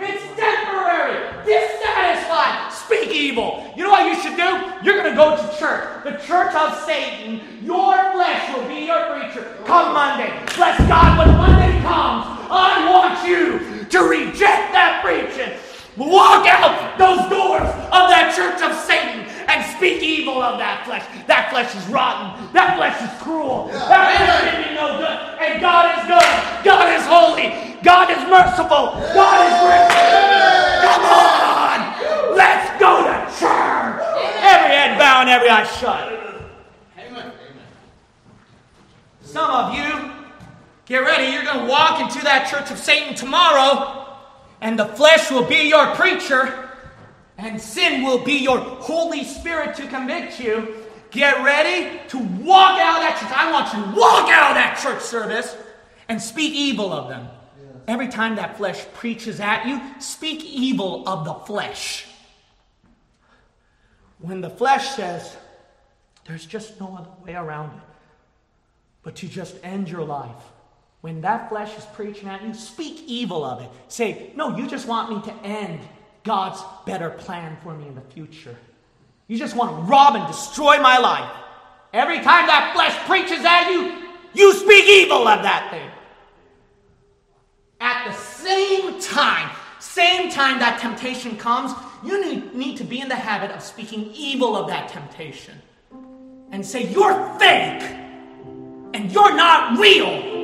It's 0.00 0.24
temporary, 0.34 1.30
dissatisfied. 1.46 2.72
Speak 2.72 3.10
evil. 3.10 3.72
You 3.76 3.84
know 3.84 3.90
what 3.90 4.06
you 4.06 4.20
should 4.20 4.36
do? 4.36 4.82
You're 4.82 4.98
going 5.00 5.10
to 5.10 5.16
go 5.16 5.36
to 5.36 5.58
church, 5.58 6.02
the 6.02 6.18
church 6.26 6.52
of 6.56 6.76
Satan. 6.84 7.40
Your 7.62 7.94
flesh 8.10 8.52
will 8.52 8.66
be 8.66 8.86
your 8.86 9.14
preacher. 9.14 9.46
Come 9.64 9.94
Monday. 9.94 10.32
Bless 10.56 10.76
God 10.88 11.18
when 11.18 11.36
Monday 11.36 11.80
comes. 11.82 12.26
I 12.50 12.90
want 12.90 13.28
you 13.28 13.84
to 13.84 13.98
reject 14.00 14.72
that 14.74 15.02
preaching. 15.04 15.56
Walk 15.96 16.46
out 16.48 16.96
those 16.96 17.28
doors 17.28 17.68
of 17.92 18.08
that 18.08 18.32
church 18.32 18.64
of 18.64 18.72
Satan 18.88 19.28
and 19.44 19.60
speak 19.76 20.02
evil 20.02 20.40
of 20.40 20.56
that 20.56 20.88
flesh. 20.88 21.04
That 21.28 21.52
flesh 21.52 21.68
is 21.76 21.84
rotten. 21.92 22.32
That 22.56 22.80
flesh 22.80 22.96
is 22.96 23.12
cruel. 23.20 23.68
That 23.68 24.16
flesh 24.16 24.40
can 24.40 24.56
be 24.64 24.72
no 24.72 24.96
good. 24.96 25.18
And 25.36 25.60
God 25.60 25.92
is 25.92 26.08
good. 26.08 26.32
God 26.64 26.88
is 26.96 27.04
holy. 27.04 27.76
God 27.84 28.08
is 28.08 28.24
merciful. 28.24 28.96
God 29.12 29.38
is 29.44 29.56
great. 29.68 29.92
Come 30.80 31.04
on. 31.12 31.78
Let's 32.40 32.72
go 32.80 33.04
to 33.04 33.16
church. 33.36 34.00
Every 34.40 34.72
head 34.72 34.96
bowed, 34.96 35.28
and 35.28 35.30
every 35.30 35.50
eye 35.50 35.68
shut. 35.76 36.08
Amen. 36.96 37.32
Some 39.20 39.50
of 39.50 39.74
you, 39.74 40.10
get 40.86 41.04
ready. 41.04 41.32
You're 41.32 41.44
going 41.44 41.66
to 41.66 41.70
walk 41.70 42.00
into 42.00 42.24
that 42.24 42.48
church 42.48 42.70
of 42.70 42.78
Satan 42.78 43.14
tomorrow 43.14 44.01
and 44.62 44.78
the 44.78 44.86
flesh 44.86 45.30
will 45.30 45.44
be 45.44 45.68
your 45.68 45.94
preacher, 45.94 46.70
and 47.36 47.60
sin 47.60 48.02
will 48.02 48.24
be 48.24 48.34
your 48.34 48.58
Holy 48.58 49.24
Spirit 49.24 49.76
to 49.76 49.86
convict 49.88 50.40
you. 50.40 50.76
Get 51.10 51.44
ready 51.44 52.00
to 52.08 52.18
walk 52.18 52.80
out 52.80 52.96
of 52.96 53.02
that 53.02 53.18
church. 53.20 53.32
I 53.36 53.52
want 53.52 53.74
you 53.74 53.82
to 53.82 54.00
walk 54.00 54.30
out 54.30 54.52
of 54.52 54.54
that 54.54 54.80
church 54.82 55.02
service 55.02 55.54
and 56.08 56.22
speak 56.22 56.54
evil 56.54 56.92
of 56.92 57.10
them. 57.10 57.28
Yes. 57.60 57.76
Every 57.88 58.08
time 58.08 58.36
that 58.36 58.56
flesh 58.56 58.86
preaches 58.94 59.40
at 59.40 59.66
you, 59.66 59.80
speak 60.00 60.42
evil 60.44 61.06
of 61.06 61.26
the 61.26 61.34
flesh. 61.34 62.06
When 64.20 64.40
the 64.40 64.50
flesh 64.50 64.94
says, 64.94 65.36
there's 66.24 66.46
just 66.46 66.80
no 66.80 66.96
other 66.96 67.10
way 67.26 67.34
around 67.34 67.76
it 67.76 67.82
but 69.02 69.16
to 69.16 69.28
just 69.28 69.56
end 69.62 69.88
your 69.88 70.04
life 70.04 70.52
when 71.02 71.20
that 71.20 71.48
flesh 71.48 71.76
is 71.76 71.84
preaching 71.86 72.28
at 72.28 72.42
you, 72.42 72.54
speak 72.54 73.04
evil 73.06 73.44
of 73.44 73.60
it. 73.60 73.68
Say, 73.88 74.32
No, 74.34 74.56
you 74.56 74.66
just 74.66 74.88
want 74.88 75.10
me 75.10 75.20
to 75.30 75.46
end 75.46 75.80
God's 76.24 76.62
better 76.86 77.10
plan 77.10 77.58
for 77.62 77.74
me 77.74 77.88
in 77.88 77.94
the 77.94 78.00
future. 78.00 78.56
You 79.26 79.36
just 79.36 79.56
want 79.56 79.70
to 79.70 79.82
rob 79.82 80.14
and 80.14 80.26
destroy 80.28 80.80
my 80.80 80.98
life. 80.98 81.30
Every 81.92 82.18
time 82.18 82.46
that 82.46 82.72
flesh 82.74 82.96
preaches 83.06 83.44
at 83.44 83.68
you, 83.70 84.08
you 84.32 84.52
speak 84.54 84.86
evil 84.88 85.26
of 85.26 85.42
that 85.42 85.70
thing. 85.70 85.90
At 87.80 88.06
the 88.08 88.16
same 88.16 89.00
time, 89.00 89.50
same 89.80 90.30
time 90.30 90.60
that 90.60 90.78
temptation 90.80 91.36
comes, 91.36 91.72
you 92.04 92.24
need, 92.24 92.54
need 92.54 92.76
to 92.76 92.84
be 92.84 93.00
in 93.00 93.08
the 93.08 93.16
habit 93.16 93.50
of 93.50 93.60
speaking 93.60 94.12
evil 94.14 94.56
of 94.56 94.68
that 94.68 94.88
temptation. 94.88 95.60
And 96.52 96.64
say, 96.64 96.86
You're 96.88 97.36
fake, 97.40 97.82
and 98.94 99.10
you're 99.10 99.34
not 99.34 99.78
real 99.80 100.41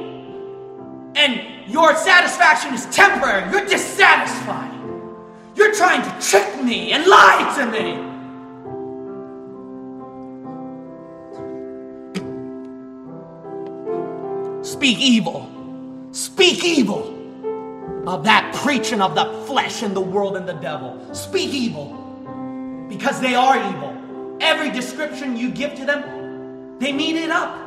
and 1.18 1.68
your 1.68 1.96
satisfaction 1.96 2.72
is 2.72 2.86
temporary. 2.86 3.50
You're 3.50 3.66
dissatisfied. 3.66 4.72
You're 5.56 5.74
trying 5.74 6.02
to 6.02 6.26
trick 6.26 6.62
me 6.62 6.92
and 6.92 7.04
lie 7.06 7.52
to 7.58 7.66
me. 7.66 8.04
Speak 14.62 14.98
evil. 15.00 15.50
Speak 16.12 16.64
evil 16.64 17.14
of 18.06 18.22
that 18.24 18.54
preaching 18.62 19.02
of 19.02 19.16
the 19.16 19.44
flesh 19.46 19.82
and 19.82 19.96
the 19.96 20.00
world 20.00 20.36
and 20.36 20.48
the 20.48 20.54
devil. 20.54 21.12
Speak 21.12 21.52
evil 21.52 22.86
because 22.88 23.20
they 23.20 23.34
are 23.34 23.58
evil. 23.74 24.36
Every 24.40 24.70
description 24.70 25.36
you 25.36 25.50
give 25.50 25.74
to 25.74 25.84
them, 25.84 26.78
they 26.78 26.92
mean 26.92 27.16
it 27.16 27.30
up. 27.30 27.58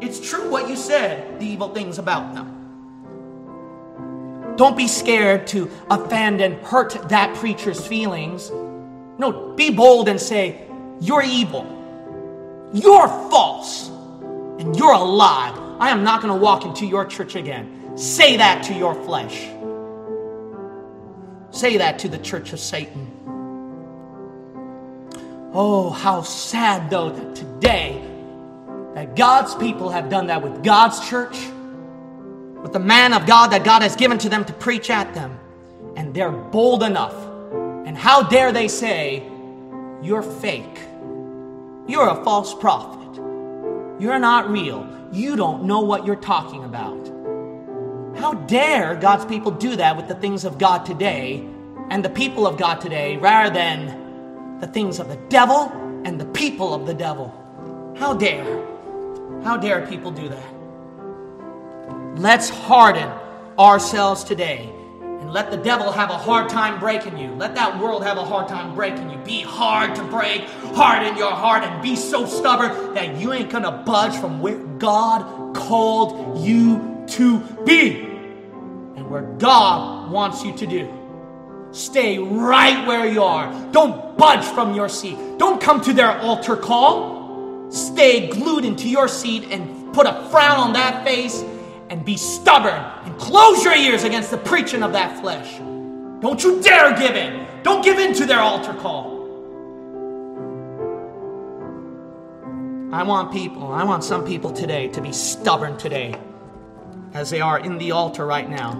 It's 0.00 0.20
true 0.30 0.48
what 0.48 0.68
you 0.68 0.76
said, 0.76 1.40
the 1.40 1.46
evil 1.46 1.74
things 1.74 1.98
about 1.98 2.32
them. 2.32 2.55
Don't 4.56 4.76
be 4.76 4.88
scared 4.88 5.46
to 5.48 5.70
offend 5.90 6.40
and 6.40 6.54
hurt 6.64 7.08
that 7.08 7.36
preacher's 7.36 7.86
feelings. 7.86 8.50
No, 9.18 9.52
be 9.54 9.70
bold 9.70 10.08
and 10.08 10.20
say, 10.20 10.66
You're 11.00 11.22
evil. 11.22 11.72
You're 12.72 13.08
false. 13.08 13.88
And 14.58 14.74
you're 14.76 14.92
a 14.92 15.02
lie. 15.02 15.76
I 15.78 15.90
am 15.90 16.02
not 16.02 16.22
going 16.22 16.32
to 16.32 16.40
walk 16.40 16.64
into 16.64 16.86
your 16.86 17.04
church 17.04 17.34
again. 17.36 17.96
Say 17.98 18.38
that 18.38 18.64
to 18.64 18.74
your 18.74 18.94
flesh. 19.04 19.46
Say 21.50 21.76
that 21.78 21.98
to 22.00 22.08
the 22.08 22.18
church 22.18 22.52
of 22.52 22.60
Satan. 22.60 23.12
Oh, 25.52 25.90
how 25.90 26.22
sad 26.22 26.90
though 26.90 27.10
that 27.10 27.34
today 27.34 28.02
that 28.94 29.16
God's 29.16 29.54
people 29.54 29.90
have 29.90 30.08
done 30.08 30.26
that 30.26 30.42
with 30.42 30.62
God's 30.64 31.06
church 31.08 31.36
with 32.62 32.72
the 32.72 32.80
man 32.80 33.12
of 33.12 33.26
God 33.26 33.48
that 33.48 33.64
God 33.64 33.82
has 33.82 33.96
given 33.96 34.18
to 34.18 34.28
them 34.28 34.44
to 34.44 34.52
preach 34.52 34.90
at 34.90 35.14
them. 35.14 35.38
And 35.96 36.14
they're 36.14 36.30
bold 36.30 36.82
enough. 36.82 37.14
And 37.86 37.96
how 37.96 38.22
dare 38.22 38.52
they 38.52 38.68
say, 38.68 39.22
You're 40.02 40.22
fake. 40.22 40.78
You're 41.86 42.08
a 42.08 42.24
false 42.24 42.54
prophet. 42.54 43.16
You're 44.00 44.18
not 44.18 44.50
real. 44.50 44.88
You 45.12 45.36
don't 45.36 45.64
know 45.64 45.80
what 45.80 46.04
you're 46.04 46.16
talking 46.16 46.64
about. 46.64 47.06
How 48.18 48.34
dare 48.34 48.96
God's 48.96 49.24
people 49.24 49.52
do 49.52 49.76
that 49.76 49.96
with 49.96 50.08
the 50.08 50.14
things 50.14 50.44
of 50.44 50.58
God 50.58 50.84
today 50.84 51.46
and 51.90 52.04
the 52.04 52.10
people 52.10 52.46
of 52.46 52.56
God 52.56 52.80
today 52.80 53.16
rather 53.16 53.54
than 53.54 54.58
the 54.60 54.66
things 54.66 54.98
of 54.98 55.08
the 55.08 55.16
devil 55.28 55.70
and 56.04 56.20
the 56.20 56.24
people 56.26 56.74
of 56.74 56.86
the 56.86 56.94
devil? 56.94 57.32
How 57.98 58.14
dare? 58.14 58.44
How 59.44 59.56
dare 59.56 59.86
people 59.86 60.10
do 60.10 60.28
that? 60.28 60.55
Let's 62.16 62.48
harden 62.48 63.10
ourselves 63.58 64.24
today 64.24 64.72
and 65.02 65.30
let 65.34 65.50
the 65.50 65.58
devil 65.58 65.92
have 65.92 66.08
a 66.08 66.16
hard 66.16 66.48
time 66.48 66.80
breaking 66.80 67.18
you. 67.18 67.30
Let 67.34 67.54
that 67.56 67.78
world 67.78 68.02
have 68.04 68.16
a 68.16 68.24
hard 68.24 68.48
time 68.48 68.74
breaking 68.74 69.10
you. 69.10 69.18
Be 69.18 69.42
hard 69.42 69.94
to 69.96 70.02
break, 70.04 70.40
harden 70.74 71.18
your 71.18 71.32
heart, 71.32 71.62
and 71.62 71.82
be 71.82 71.94
so 71.94 72.24
stubborn 72.24 72.94
that 72.94 73.18
you 73.18 73.34
ain't 73.34 73.50
gonna 73.50 73.82
budge 73.84 74.18
from 74.18 74.40
where 74.40 74.56
God 74.56 75.54
called 75.54 76.42
you 76.42 77.04
to 77.08 77.38
be 77.66 78.00
and 78.00 79.10
where 79.10 79.24
God 79.36 80.10
wants 80.10 80.42
you 80.42 80.56
to 80.56 80.66
do. 80.66 80.90
Stay 81.70 82.18
right 82.18 82.86
where 82.86 83.06
you 83.06 83.22
are. 83.22 83.52
Don't 83.72 84.16
budge 84.16 84.44
from 84.54 84.74
your 84.74 84.88
seat. 84.88 85.18
Don't 85.36 85.60
come 85.60 85.82
to 85.82 85.92
their 85.92 86.18
altar 86.20 86.56
call. 86.56 87.70
Stay 87.70 88.28
glued 88.28 88.64
into 88.64 88.88
your 88.88 89.06
seat 89.06 89.48
and 89.50 89.92
put 89.92 90.06
a 90.06 90.26
frown 90.30 90.56
on 90.56 90.72
that 90.72 91.04
face 91.04 91.44
and 91.90 92.04
be 92.04 92.16
stubborn 92.16 92.82
and 93.04 93.18
close 93.18 93.62
your 93.62 93.74
ears 93.74 94.04
against 94.04 94.30
the 94.30 94.38
preaching 94.38 94.82
of 94.82 94.92
that 94.92 95.20
flesh. 95.20 95.58
Don't 96.20 96.42
you 96.42 96.60
dare 96.62 96.96
give 96.98 97.14
in. 97.14 97.46
Don't 97.62 97.84
give 97.84 97.98
in 97.98 98.14
to 98.14 98.26
their 98.26 98.40
altar 98.40 98.74
call. 98.74 99.16
I 102.92 103.02
want 103.02 103.32
people, 103.32 103.72
I 103.72 103.84
want 103.84 104.04
some 104.04 104.24
people 104.24 104.52
today 104.52 104.88
to 104.88 105.00
be 105.00 105.12
stubborn 105.12 105.76
today 105.76 106.18
as 107.14 107.30
they 107.30 107.40
are 107.40 107.58
in 107.58 107.78
the 107.78 107.90
altar 107.90 108.24
right 108.24 108.48
now, 108.48 108.72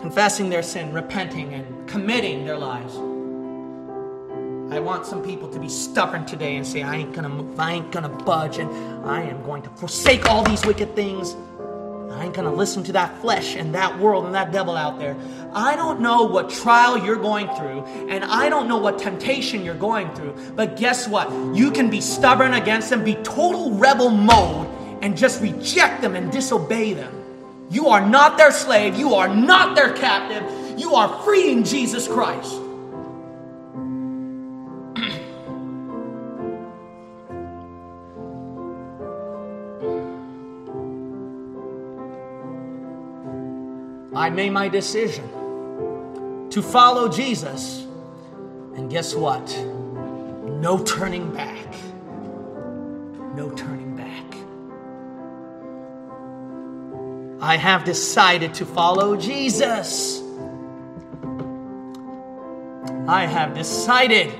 confessing 0.00 0.48
their 0.48 0.62
sin, 0.62 0.92
repenting, 0.92 1.52
and 1.54 1.88
committing 1.88 2.44
their 2.44 2.58
lives. 2.58 2.96
I 4.74 4.80
want 4.80 5.06
some 5.06 5.22
people 5.22 5.48
to 5.50 5.60
be 5.60 5.68
stubborn 5.68 6.26
today 6.26 6.56
and 6.56 6.66
say, 6.66 6.82
I 6.82 6.96
ain't 6.96 7.14
gonna 7.14 7.28
move, 7.28 7.60
I 7.60 7.72
ain't 7.72 7.92
gonna 7.92 8.08
budge, 8.08 8.58
and 8.58 8.70
I 9.06 9.22
am 9.22 9.42
going 9.44 9.62
to 9.62 9.70
forsake 9.70 10.26
all 10.26 10.42
these 10.42 10.66
wicked 10.66 10.96
things 10.96 11.36
I 12.16 12.24
ain't 12.24 12.34
to 12.34 12.50
listen 12.50 12.82
to 12.84 12.92
that 12.92 13.20
flesh 13.20 13.54
and 13.54 13.74
that 13.74 13.98
world 13.98 14.24
and 14.24 14.34
that 14.34 14.50
devil 14.50 14.76
out 14.76 14.98
there. 14.98 15.14
I 15.52 15.76
don't 15.76 16.00
know 16.00 16.22
what 16.24 16.48
trial 16.48 17.04
you're 17.04 17.16
going 17.16 17.46
through, 17.56 17.82
and 18.08 18.24
I 18.24 18.48
don't 18.48 18.68
know 18.68 18.78
what 18.78 18.98
temptation 18.98 19.64
you're 19.64 19.74
going 19.74 20.12
through, 20.14 20.34
but 20.54 20.76
guess 20.76 21.06
what? 21.06 21.30
You 21.54 21.70
can 21.70 21.90
be 21.90 22.00
stubborn 22.00 22.54
against 22.54 22.90
them, 22.90 23.04
be 23.04 23.14
total 23.16 23.72
rebel 23.72 24.10
mode, 24.10 24.66
and 25.02 25.16
just 25.16 25.42
reject 25.42 26.00
them 26.00 26.16
and 26.16 26.32
disobey 26.32 26.94
them. 26.94 27.12
You 27.70 27.88
are 27.88 28.06
not 28.06 28.38
their 28.38 28.52
slave. 28.52 28.96
You 28.96 29.14
are 29.14 29.28
not 29.28 29.76
their 29.76 29.92
captive. 29.92 30.78
You 30.78 30.94
are 30.94 31.22
free 31.22 31.50
in 31.50 31.64
Jesus 31.64 32.06
Christ. 32.08 32.60
I 44.26 44.30
made 44.30 44.50
my 44.50 44.68
decision 44.68 45.24
to 46.50 46.60
follow 46.60 47.08
Jesus. 47.08 47.86
And 48.74 48.90
guess 48.90 49.14
what? 49.14 49.46
No 50.66 50.82
turning 50.82 51.32
back. 51.32 51.68
No 53.36 53.50
turning 53.50 53.94
back. 53.94 54.24
I 57.40 57.56
have 57.56 57.84
decided 57.84 58.52
to 58.54 58.66
follow 58.66 59.16
Jesus. 59.16 60.20
I 63.06 63.26
have 63.26 63.54
decided 63.54 64.34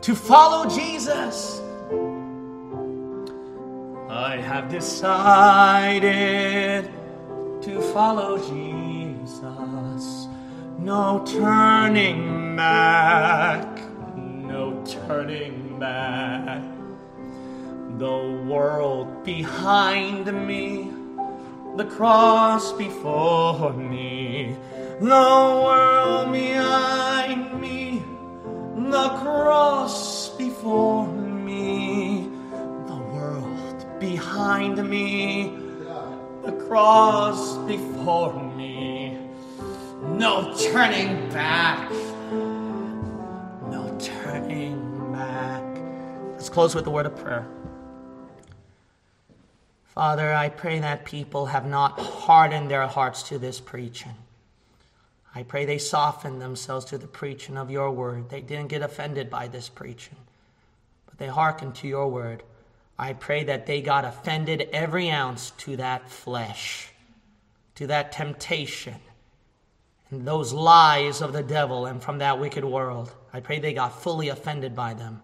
to 0.00 0.14
follow 0.14 0.70
Jesus. 0.70 1.60
I 4.08 4.38
have 4.38 4.70
decided 4.70 6.10
to 7.60 7.80
follow 7.92 8.38
No 9.42 11.24
turning 11.26 12.54
back, 12.54 13.66
no 14.16 14.84
turning 14.86 15.80
back. 15.80 16.62
The 17.98 18.44
world 18.46 19.24
behind 19.24 20.26
me, 20.46 20.92
the 21.76 21.86
cross 21.86 22.72
before 22.74 23.72
me, 23.72 24.56
the 25.00 25.06
world 25.08 26.30
behind 26.30 27.60
me, 27.60 28.00
the 28.76 29.08
cross 29.24 30.28
before 30.36 31.08
me, 31.08 32.30
the 32.86 32.96
world 33.12 33.86
behind 33.98 34.88
me, 34.88 35.58
the 36.44 36.52
cross 36.68 37.56
before 37.66 38.34
me. 38.34 38.51
No 40.18 40.54
turning 40.56 41.28
back. 41.30 41.90
No 43.70 43.96
turning 43.98 45.12
back. 45.12 45.62
Let's 46.32 46.48
close 46.48 46.74
with 46.74 46.86
a 46.86 46.90
word 46.90 47.06
of 47.06 47.16
prayer. 47.16 47.46
Father, 49.86 50.32
I 50.32 50.48
pray 50.48 50.78
that 50.78 51.04
people 51.04 51.46
have 51.46 51.66
not 51.66 51.98
hardened 51.98 52.70
their 52.70 52.86
hearts 52.86 53.24
to 53.24 53.38
this 53.38 53.60
preaching. 53.60 54.14
I 55.34 55.42
pray 55.42 55.64
they 55.64 55.78
soften 55.78 56.38
themselves 56.38 56.84
to 56.86 56.98
the 56.98 57.06
preaching 57.06 57.56
of 57.56 57.70
your 57.70 57.90
word. 57.90 58.28
They 58.28 58.40
didn't 58.40 58.68
get 58.68 58.82
offended 58.82 59.30
by 59.30 59.48
this 59.48 59.68
preaching, 59.68 60.16
but 61.06 61.18
they 61.18 61.26
hearkened 61.26 61.74
to 61.76 61.88
your 61.88 62.08
word. 62.08 62.42
I 62.98 63.14
pray 63.14 63.44
that 63.44 63.66
they 63.66 63.80
got 63.80 64.04
offended 64.04 64.68
every 64.72 65.10
ounce 65.10 65.50
to 65.58 65.76
that 65.76 66.10
flesh, 66.10 66.90
to 67.76 67.86
that 67.88 68.12
temptation, 68.12 68.96
those 70.20 70.52
lies 70.52 71.22
of 71.22 71.32
the 71.32 71.42
devil 71.42 71.86
and 71.86 72.02
from 72.02 72.18
that 72.18 72.38
wicked 72.38 72.64
world. 72.64 73.12
I 73.32 73.40
pray 73.40 73.58
they 73.58 73.72
got 73.72 74.02
fully 74.02 74.28
offended 74.28 74.76
by 74.76 74.94
them 74.94 75.22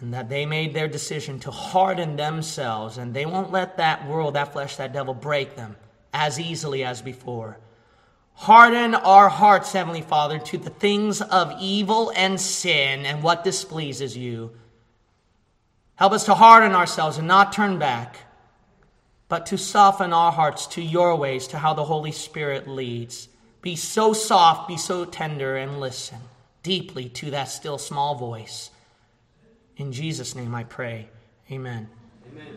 and 0.00 0.14
that 0.14 0.28
they 0.28 0.46
made 0.46 0.74
their 0.74 0.88
decision 0.88 1.40
to 1.40 1.50
harden 1.50 2.16
themselves 2.16 2.98
and 2.98 3.12
they 3.12 3.26
won't 3.26 3.50
let 3.50 3.76
that 3.78 4.06
world, 4.06 4.34
that 4.34 4.52
flesh, 4.52 4.76
that 4.76 4.92
devil 4.92 5.14
break 5.14 5.56
them 5.56 5.76
as 6.12 6.38
easily 6.38 6.84
as 6.84 7.02
before. 7.02 7.58
Harden 8.34 8.94
our 8.94 9.28
hearts, 9.28 9.72
Heavenly 9.72 10.02
Father, 10.02 10.38
to 10.38 10.58
the 10.58 10.70
things 10.70 11.20
of 11.20 11.52
evil 11.60 12.12
and 12.14 12.40
sin 12.40 13.04
and 13.04 13.22
what 13.22 13.42
displeases 13.42 14.16
you. 14.16 14.52
Help 15.96 16.12
us 16.12 16.24
to 16.26 16.34
harden 16.34 16.72
ourselves 16.76 17.18
and 17.18 17.26
not 17.26 17.52
turn 17.52 17.80
back, 17.80 18.18
but 19.28 19.46
to 19.46 19.58
soften 19.58 20.12
our 20.12 20.32
hearts 20.32 20.66
to 20.68 20.82
your 20.82 21.16
ways, 21.16 21.46
to 21.48 21.58
how 21.58 21.74
the 21.74 21.84
Holy 21.84 22.12
Spirit 22.12 22.66
leads. 22.66 23.28
Be 23.60 23.76
so 23.76 24.12
soft, 24.12 24.68
be 24.68 24.76
so 24.76 25.04
tender, 25.04 25.56
and 25.56 25.80
listen 25.80 26.18
deeply 26.62 27.08
to 27.08 27.30
that 27.30 27.44
still 27.44 27.78
small 27.78 28.14
voice. 28.14 28.70
In 29.76 29.92
Jesus' 29.92 30.34
name 30.34 30.54
I 30.54 30.64
pray. 30.64 31.08
Amen. 31.50 31.88
Amen. 32.32 32.54